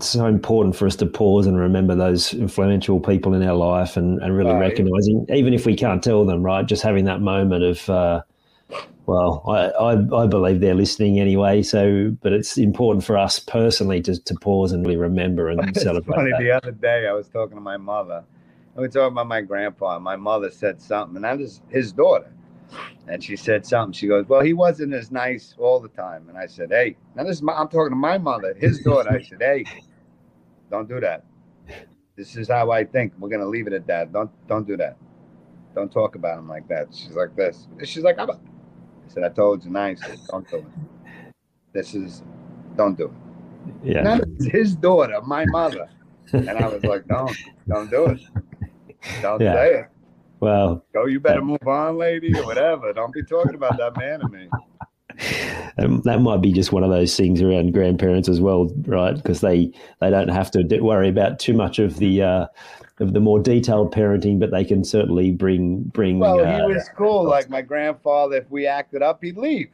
so 0.01 0.27
important 0.27 0.75
for 0.75 0.87
us 0.87 0.97
to 0.97 1.07
pause 1.07 1.47
and 1.47 1.59
remember 1.59 1.95
those 1.95 2.33
influential 2.33 2.99
people 2.99 3.35
in 3.35 3.43
our 3.43 3.55
life 3.55 3.97
and, 3.97 4.21
and 4.23 4.35
really 4.37 4.55
recognizing, 4.55 5.27
even 5.29 5.53
if 5.53 5.67
we 5.67 5.77
can't 5.77 6.03
tell 6.03 6.25
them, 6.25 6.43
right? 6.43 6.67
Just 6.67 6.83
having 6.83 7.05
that 7.07 7.21
moment 7.21 7.63
of. 7.63 7.91
Uh, 7.91 8.23
well, 9.07 9.45
I, 9.47 9.69
I, 9.69 10.23
I, 10.25 10.27
believe 10.27 10.61
they're 10.61 10.75
listening 10.75 11.21
anyway. 11.21 11.63
So, 11.63 12.17
but 12.23 12.33
it's 12.33 12.59
important 12.59 13.05
for 13.05 13.17
us 13.17 13.39
personally 13.39 14.03
to, 14.03 14.21
to 14.21 14.35
pause 14.35 14.73
and 14.73 14.85
really 14.85 14.97
remember 14.97 15.49
and 15.49 15.61
it's 15.69 15.83
celebrate. 15.83 16.17
Funny, 16.17 16.33
that. 16.33 16.41
the 16.41 16.51
other 16.51 16.73
day 16.73 17.07
I 17.07 17.13
was 17.13 17.29
talking 17.29 17.57
to 17.57 17.61
my 17.61 17.77
mother. 17.77 18.25
We 18.77 18.83
were 18.83 18.89
talking 18.89 19.13
about 19.13 19.27
my 19.27 19.41
grandpa. 19.41 19.99
My 19.99 20.17
mother 20.17 20.51
said 20.51 20.81
something, 20.83 21.17
and 21.17 21.25
that 21.25 21.41
is 21.41 21.63
his 21.69 21.93
daughter. 21.93 22.31
And 23.09 23.23
she 23.23 23.37
said 23.37 23.65
something. 23.65 23.93
She 23.93 24.07
goes, 24.07 24.29
"Well, 24.29 24.43
he 24.43 24.53
wasn't 24.53 24.93
as 24.93 25.11
nice 25.11 25.55
all 25.59 25.81
the 25.81 25.89
time." 25.89 26.29
And 26.29 26.37
I 26.37 26.47
said, 26.47 26.71
"Hey, 26.71 26.97
now 27.15 27.25
this 27.25 27.37
is 27.37 27.43
my, 27.43 27.55
I'm 27.55 27.69
talking 27.69 27.91
to 27.91 27.97
my 27.97 28.19
mother, 28.19 28.55
his 28.55 28.81
daughter." 28.81 29.11
I 29.11 29.23
said, 29.23 29.41
"Hey, 29.41 29.65
don't 30.71 30.89
do 30.89 31.01
that. 31.01 31.25
This 32.17 32.37
is 32.37 32.49
how 32.49 32.71
I 32.71 32.85
think. 32.85 33.13
We're 33.19 33.29
gonna 33.29 33.47
leave 33.47 33.67
it 33.67 33.73
at 33.73 33.87
that. 33.87 34.13
Don't 34.13 34.31
don't 34.49 34.67
do 34.67 34.77
that. 34.77 34.97
Don't 35.75 35.91
talk 35.91 36.17
about 36.17 36.39
him 36.39 36.49
like 36.49 36.69
that." 36.69 36.89
She's 36.93 37.17
like 37.17 37.35
this. 37.37 37.69
She's 37.85 38.03
like, 38.05 38.19
"I'm." 38.19 38.31
I 38.31 39.13
said, 39.13 39.23
I 39.23 39.29
told 39.29 39.65
you 39.65 39.71
nice. 39.71 40.01
Don't 40.31 40.49
do 40.51 40.57
it. 40.59 41.33
This 41.73 41.95
is, 41.95 42.23
don't 42.77 42.97
do 42.97 43.05
it. 43.05 43.13
Yeah. 43.85 44.19
Is 44.39 44.47
his 44.47 44.75
daughter, 44.75 45.21
my 45.23 45.45
mother. 45.47 45.89
and 46.33 46.51
I 46.51 46.67
was 46.67 46.83
like, 46.85 47.07
don't, 47.07 47.37
don't 47.69 47.91
do 47.91 48.07
it. 48.07 48.21
Don't 49.23 49.41
yeah. 49.41 49.55
say 49.55 49.75
it. 49.75 49.87
Well, 50.41 50.85
go, 50.93 51.07
you 51.07 51.19
better 51.19 51.43
move 51.43 51.67
on, 51.67 51.97
lady, 51.97 52.37
or 52.39 52.45
whatever. 52.45 52.93
Don't 52.93 53.13
be 53.13 53.23
talking 53.23 53.55
about 53.55 53.79
that 53.79 53.97
man 53.97 54.21
to 54.21 54.29
me. 54.29 54.49
Um, 55.79 56.01
that 56.03 56.21
might 56.21 56.43
be 56.43 56.53
just 56.53 56.73
one 56.73 56.83
of 56.83 56.91
those 56.91 57.17
things 57.17 57.41
around 57.43 57.73
grandparents 57.73 58.29
as 58.29 58.41
well, 58.41 58.71
right? 58.87 59.15
Because 59.15 59.41
they 59.41 59.73
they 60.01 60.11
don't 60.11 60.29
have 60.29 60.51
to 60.53 60.81
worry 60.81 61.09
about 61.09 61.39
too 61.39 61.53
much 61.53 61.79
of 61.79 61.97
the 61.99 62.23
uh, 62.23 62.47
of 62.99 63.13
the 63.13 63.21
more 63.21 63.39
detailed 63.41 63.95
parenting, 63.95 64.39
but 64.39 64.51
they 64.51 64.65
can 64.65 64.85
certainly 64.85 65.33
bring 65.33 65.83
bring. 65.85 66.19
Well, 66.19 66.41
uh, 66.41 66.67
he 66.67 66.75
was 66.75 66.89
cool. 66.97 67.25
Like 67.25 67.51
my 67.51 67.63
grandfather, 67.63 68.37
if 68.37 68.51
we 68.51 68.67
acted 68.67 69.03
up, 69.03 69.23
he'd 69.23 69.37
leave, 69.37 69.71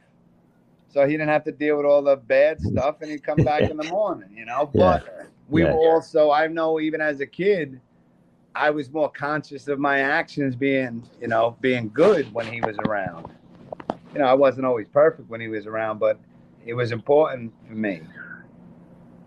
so 0.89 1.05
he 1.05 1.13
didn't 1.13 1.29
have 1.29 1.45
to 1.45 1.51
deal 1.51 1.77
with 1.77 1.85
all 1.85 2.01
the 2.01 2.17
bad 2.17 2.59
stuff, 2.61 2.97
and 3.01 3.09
he'd 3.09 3.23
come 3.23 3.37
back 3.37 3.69
in 3.69 3.77
the 3.77 3.83
morning. 3.89 4.29
You 4.35 4.45
know, 4.45 4.69
but 4.73 5.05
yeah. 5.05 5.23
we 5.47 5.63
yeah. 5.63 5.73
were 5.73 5.79
also. 5.79 6.31
I 6.31 6.47
know 6.47 6.79
even 6.79 6.99
as 6.99 7.21
a 7.21 7.27
kid, 7.27 7.79
I 8.55 8.69
was 8.69 8.91
more 8.91 9.09
conscious 9.09 9.67
of 9.67 9.79
my 9.79 9.99
actions 9.99 10.55
being, 10.55 11.07
you 11.19 11.27
know, 11.27 11.57
being 11.61 11.89
good 11.89 12.31
when 12.33 12.51
he 12.51 12.61
was 12.61 12.77
around. 12.87 13.31
You 14.13 14.19
know, 14.19 14.25
I 14.25 14.33
wasn't 14.33 14.65
always 14.65 14.87
perfect 14.87 15.29
when 15.29 15.41
he 15.41 15.47
was 15.47 15.65
around, 15.65 15.99
but 15.99 16.19
it 16.65 16.73
was 16.73 16.91
important 16.91 17.51
for 17.67 17.73
me. 17.73 18.01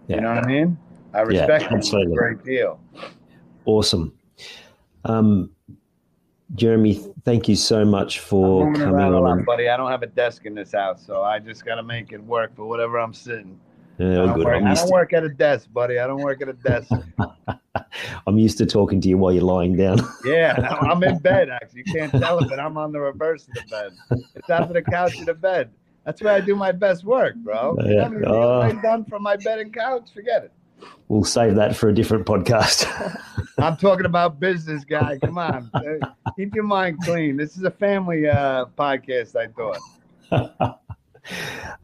Yeah. 0.07 0.16
You 0.16 0.22
know 0.22 0.35
what 0.35 0.45
I 0.45 0.47
mean? 0.47 0.79
I 1.12 1.20
respect 1.22 1.64
him 1.64 1.81
a 1.81 2.07
great 2.14 2.45
deal. 2.45 2.81
Awesome. 3.64 4.12
Um, 5.05 5.51
Jeremy, 6.55 7.03
thank 7.24 7.49
you 7.49 7.57
so 7.57 7.85
much 7.85 8.20
for 8.20 8.72
coming 8.74 8.95
on. 8.95 9.45
buddy. 9.45 9.68
I 9.68 9.77
don't 9.77 9.91
have 9.91 10.03
a 10.03 10.07
desk 10.07 10.47
in 10.47 10.55
this 10.55 10.72
house, 10.72 11.05
so 11.05 11.22
I 11.22 11.41
just 11.41 11.64
got 11.64 11.77
to 11.77 11.83
make 11.83 12.12
it 12.12 12.22
work 12.22 12.55
for 12.55 12.66
whatever 12.66 12.99
I'm 12.99 13.14
sitting. 13.14 13.59
Yeah, 13.99 14.07
I 14.07 14.27
don't, 14.27 14.35
good. 14.37 14.45
work, 14.45 14.62
I 14.62 14.74
don't 14.74 14.91
work 14.91 15.12
at 15.12 15.24
a 15.24 15.29
desk, 15.29 15.72
buddy. 15.72 15.99
I 15.99 16.07
don't 16.07 16.22
work 16.22 16.43
at 16.43 16.49
a 16.49 16.53
desk. 16.53 16.91
I'm 18.26 18.39
used 18.39 18.59
to 18.59 18.66
talking 18.66 19.01
to 19.01 19.09
you 19.09 19.18
while 19.18 19.32
you're 19.32 19.43
lying 19.45 19.76
down. 19.76 19.99
yeah, 20.24 20.55
I'm 20.80 21.03
in 21.03 21.18
bed, 21.18 21.49
actually. 21.51 21.82
You 21.87 21.93
can't 21.93 22.12
tell 22.12 22.39
it, 22.39 22.49
but 22.49 22.59
I'm 22.61 22.76
on 22.78 22.93
the 22.93 23.01
reverse 23.01 23.47
of 23.49 23.55
the 23.55 23.62
bed. 23.70 23.93
It's 24.34 24.51
after 24.51 24.72
the 24.74 24.82
couch 24.82 25.16
to 25.18 25.24
the 25.24 25.34
bed. 25.34 25.70
That's 26.05 26.22
where 26.22 26.32
I 26.34 26.41
do 26.41 26.55
my 26.55 26.70
best 26.72 27.05
work, 27.05 27.34
bro. 27.37 27.76
Yeah. 27.84 27.93
know 27.95 28.03
how 28.05 28.09
many 28.11 28.26
Oh. 28.26 28.61
I've 28.61 28.82
done 28.82 29.05
from 29.05 29.22
my 29.22 29.37
bed 29.37 29.59
and 29.59 29.74
couch? 29.74 30.11
Forget 30.14 30.45
it. 30.45 30.53
we'll 31.09 31.24
save 31.24 31.55
that 31.57 31.74
for 31.74 31.89
a 31.89 31.95
different 31.95 32.26
podcast. 32.26 32.87
I'm 33.59 33.76
talking 33.76 34.07
about 34.07 34.39
business, 34.39 34.84
guy. 34.84 35.18
Come 35.24 35.39
on. 35.39 35.70
Uh, 35.74 36.07
Keep 36.37 36.55
your 36.55 36.64
mind 36.64 36.99
clean. 37.03 37.37
This 37.37 37.57
is 37.57 37.62
a 37.64 37.70
family 37.70 38.28
uh, 38.28 38.66
podcast, 38.78 39.34
I 39.37 39.49
thought. 39.49 40.80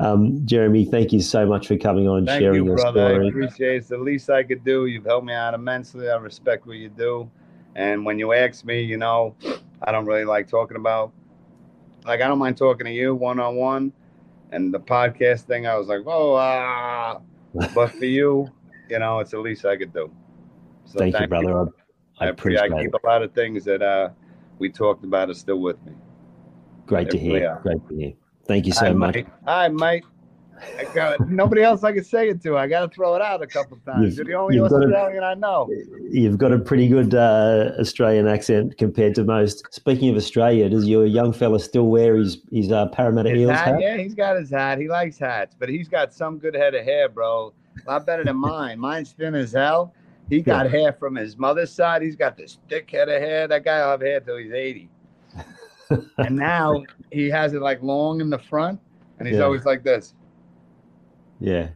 Um, 0.00 0.44
Jeremy, 0.46 0.84
thank 0.84 1.12
you 1.12 1.20
so 1.20 1.46
much 1.46 1.66
for 1.66 1.76
coming 1.76 2.08
on 2.08 2.18
and 2.18 2.26
Thank 2.26 2.40
sharing 2.40 2.56
you, 2.56 2.64
your 2.66 2.76
brother. 2.76 3.06
I 3.06 3.10
story. 3.10 3.28
appreciate 3.28 3.74
it. 3.74 3.76
It's 3.76 3.88
the 3.88 3.98
least 3.98 4.30
I 4.30 4.42
could 4.42 4.64
do. 4.64 4.86
You've 4.86 5.04
helped 5.04 5.26
me 5.26 5.32
out 5.32 5.54
immensely. 5.54 6.08
I 6.10 6.16
respect 6.16 6.66
what 6.66 6.76
you 6.76 6.88
do. 6.88 7.30
And 7.74 8.04
when 8.04 8.18
you 8.18 8.32
ask 8.32 8.64
me, 8.64 8.82
you 8.82 8.96
know, 8.96 9.34
I 9.82 9.92
don't 9.92 10.04
really 10.04 10.24
like 10.24 10.48
talking 10.48 10.76
about, 10.76 11.12
like, 12.04 12.20
I 12.20 12.28
don't 12.28 12.38
mind 12.38 12.56
talking 12.56 12.86
to 12.86 12.92
you 12.92 13.14
one 13.14 13.40
on 13.40 13.56
one. 13.56 13.92
And 14.50 14.72
the 14.72 14.80
podcast 14.80 15.42
thing, 15.42 15.66
I 15.66 15.76
was 15.76 15.88
like, 15.88 16.02
oh, 16.06 16.34
ah. 16.34 17.20
But 17.74 17.88
for 17.92 18.04
you, 18.04 18.48
you 18.88 18.98
know, 18.98 19.20
it's 19.20 19.30
the 19.30 19.38
least 19.38 19.64
I 19.64 19.76
could 19.76 19.92
do. 19.92 20.10
So 20.84 20.98
thank, 20.98 21.18
you, 21.18 21.26
brother. 21.26 21.70
I, 22.20 22.26
I 22.26 22.28
I, 22.28 22.32
appre- 22.32 22.58
I 22.58 22.68
keep 22.68 22.94
it. 22.94 23.00
a 23.02 23.06
lot 23.06 23.22
of 23.22 23.32
things 23.32 23.64
that 23.64 23.82
uh, 23.82 24.10
we 24.58 24.70
talked 24.70 25.04
about 25.04 25.30
are 25.30 25.34
still 25.34 25.60
with 25.60 25.82
me. 25.86 25.92
Great 26.86 27.10
to 27.10 27.18
hear. 27.18 27.58
Great 27.62 27.88
to 27.88 27.96
hear. 27.96 28.12
Thank 28.46 28.66
you 28.66 28.72
so 28.72 28.86
Hi, 28.86 28.92
much. 28.92 29.16
Hi, 29.46 29.68
mate. 29.68 30.04
I 30.78 30.84
got, 30.94 31.28
nobody 31.28 31.62
else 31.62 31.82
I 31.82 31.92
can 31.92 32.04
say 32.04 32.28
it 32.28 32.40
to. 32.42 32.56
I 32.56 32.68
got 32.68 32.80
to 32.80 32.88
throw 32.94 33.16
it 33.16 33.22
out 33.22 33.42
a 33.42 33.46
couple 33.48 33.78
times. 33.84 34.16
You've- 34.16 34.16
You're 34.16 34.24
the 34.26 34.34
only 34.34 34.56
you've 34.56 34.70
got 34.70 34.78
to- 34.80 34.84
Australian 34.86 35.24
I 35.24 35.34
know. 35.34 35.68
You've 36.08 36.38
got 36.38 36.52
a 36.52 36.58
pretty 36.58 36.86
good 36.86 37.14
uh, 37.14 37.72
Australian 37.80 38.28
accent 38.28 38.78
compared 38.78 39.14
to 39.16 39.24
most. 39.24 39.66
Speaking 39.74 40.08
of 40.10 40.16
Australia, 40.16 40.68
does 40.68 40.86
your 40.86 41.04
young 41.04 41.32
fella 41.32 41.58
still 41.58 41.88
wear 41.88 42.16
his 42.16 42.38
his 42.52 42.70
uh, 42.70 42.86
Parramatta 42.88 43.34
Eels 43.34 43.50
hat, 43.50 43.66
hat? 43.66 43.80
yeah, 43.80 43.96
he's 43.96 44.14
got 44.14 44.36
his 44.36 44.50
hat. 44.50 44.78
He 44.78 44.88
likes 44.88 45.18
hats, 45.18 45.56
but 45.58 45.68
he's 45.68 45.88
got 45.88 46.12
some 46.12 46.38
good 46.38 46.54
head 46.54 46.74
of 46.74 46.84
hair, 46.84 47.08
bro. 47.08 47.52
A 47.86 47.90
lot 47.90 48.06
better 48.06 48.22
than 48.22 48.36
mine. 48.36 48.78
Mine's 48.78 49.12
thin 49.12 49.34
as 49.34 49.52
hell. 49.52 49.94
He 50.28 50.40
got 50.42 50.70
hair 50.70 50.92
from 50.92 51.16
his 51.16 51.36
mother's 51.36 51.72
side. 51.72 52.02
He's 52.02 52.16
got 52.16 52.36
this 52.36 52.58
thick 52.68 52.88
head 52.90 53.08
of 53.08 53.20
hair. 53.20 53.48
That 53.48 53.64
guy 53.64 53.82
will 53.82 53.90
have 53.92 54.00
hair 54.00 54.20
till 54.20 54.36
he's 54.36 54.52
80. 54.52 54.88
And 56.18 56.36
now 56.36 56.82
he 57.10 57.28
has 57.30 57.52
it 57.54 57.62
like 57.62 57.82
long 57.82 58.20
in 58.20 58.30
the 58.30 58.38
front, 58.38 58.80
and 59.18 59.28
he's 59.28 59.38
Yeah. 59.38 59.44
always 59.44 59.64
like 59.64 59.82
this. 59.82 60.14
Yeah. 61.40 61.68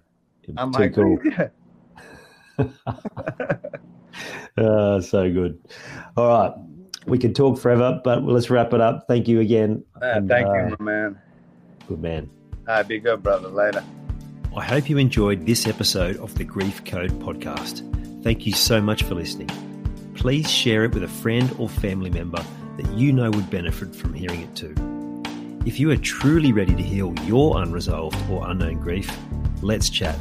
I'm 0.57 0.73
Too 0.73 0.79
like, 0.79 0.95
cool. 0.95 1.19
"What 2.57 2.71
Uh, 4.57 5.01
so 5.03 5.31
good. 5.31 5.59
All 6.17 6.29
right. 6.29 6.53
We 7.07 7.19
could 7.19 7.37
talk 7.37 7.59
forever, 7.59 8.01
but 8.03 8.25
let's 8.25 8.49
wrap 8.49 8.73
it 8.73 8.81
up. 8.81 9.05
Thank 9.07 9.29
you 9.29 9.41
again. 9.41 9.85
Ah, 10.01 10.12
And, 10.17 10.29
thank 10.29 10.47
uh, 10.49 10.53
you, 10.55 10.77
my 10.79 10.85
man. 10.85 11.19
Good 11.89 12.01
man. 12.01 12.31
Right, 12.67 12.89
be 12.89 12.99
good, 12.99 13.23
brother. 13.23 13.49
Later. 13.49 13.85
I 14.57 14.64
hope 14.64 14.89
you 14.89 14.97
enjoyed 14.99 15.45
this 15.45 15.67
episode 15.67 16.17
of 16.17 16.35
the 16.37 16.45
Grief 16.45 16.83
Code 16.87 17.11
podcast. 17.21 17.83
Thank 18.25 18.47
you 18.47 18.53
so 18.55 18.81
much 18.81 19.03
for 19.03 19.14
listening. 19.14 19.51
Please 20.14 20.51
share 20.51 20.85
it 20.85 20.95
with 20.95 21.03
a 21.05 21.09
friend 21.09 21.55
or 21.59 21.69
family 21.69 22.09
member 22.11 22.43
that 22.77 22.91
you 22.93 23.12
know 23.12 23.31
would 23.31 23.51
benefit 23.51 23.95
from 23.95 24.14
hearing 24.14 24.43
it 24.43 24.55
too. 24.55 24.74
If 25.66 25.81
you 25.81 25.91
are 25.91 25.97
truly 25.97 26.53
ready 26.53 26.74
to 26.74 26.83
heal 26.83 27.12
your 27.24 27.61
unresolved 27.61 28.16
or 28.31 28.49
unknown 28.49 28.81
grief, 28.81 29.11
let's 29.62 29.91
chat. 29.91 30.16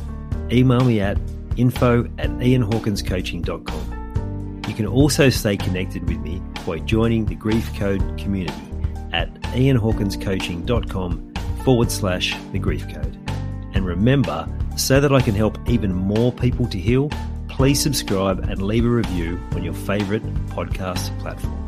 Email 0.51 0.83
me 0.83 1.01
at 1.01 1.17
info 1.57 2.05
at 2.17 2.29
ianhawkinscoaching.com. 2.29 4.61
You 4.67 4.73
can 4.73 4.87
also 4.87 5.29
stay 5.29 5.55
connected 5.55 6.07
with 6.07 6.17
me 6.17 6.41
by 6.65 6.79
joining 6.79 7.25
the 7.25 7.35
Grief 7.35 7.71
Code 7.75 8.17
community 8.17 8.55
at 9.13 9.31
ianhawkinscoaching.com 9.41 11.33
forward 11.63 11.91
slash 11.91 12.35
the 12.51 12.59
grief 12.59 12.87
code. 12.87 13.17
And 13.73 13.85
remember, 13.85 14.47
so 14.77 14.99
that 14.99 15.13
I 15.13 15.21
can 15.21 15.35
help 15.35 15.57
even 15.67 15.93
more 15.93 16.31
people 16.31 16.67
to 16.67 16.79
heal, 16.79 17.09
please 17.47 17.81
subscribe 17.81 18.39
and 18.39 18.61
leave 18.61 18.85
a 18.85 18.89
review 18.89 19.39
on 19.51 19.63
your 19.63 19.73
favorite 19.73 20.23
podcast 20.47 21.17
platform. 21.19 21.64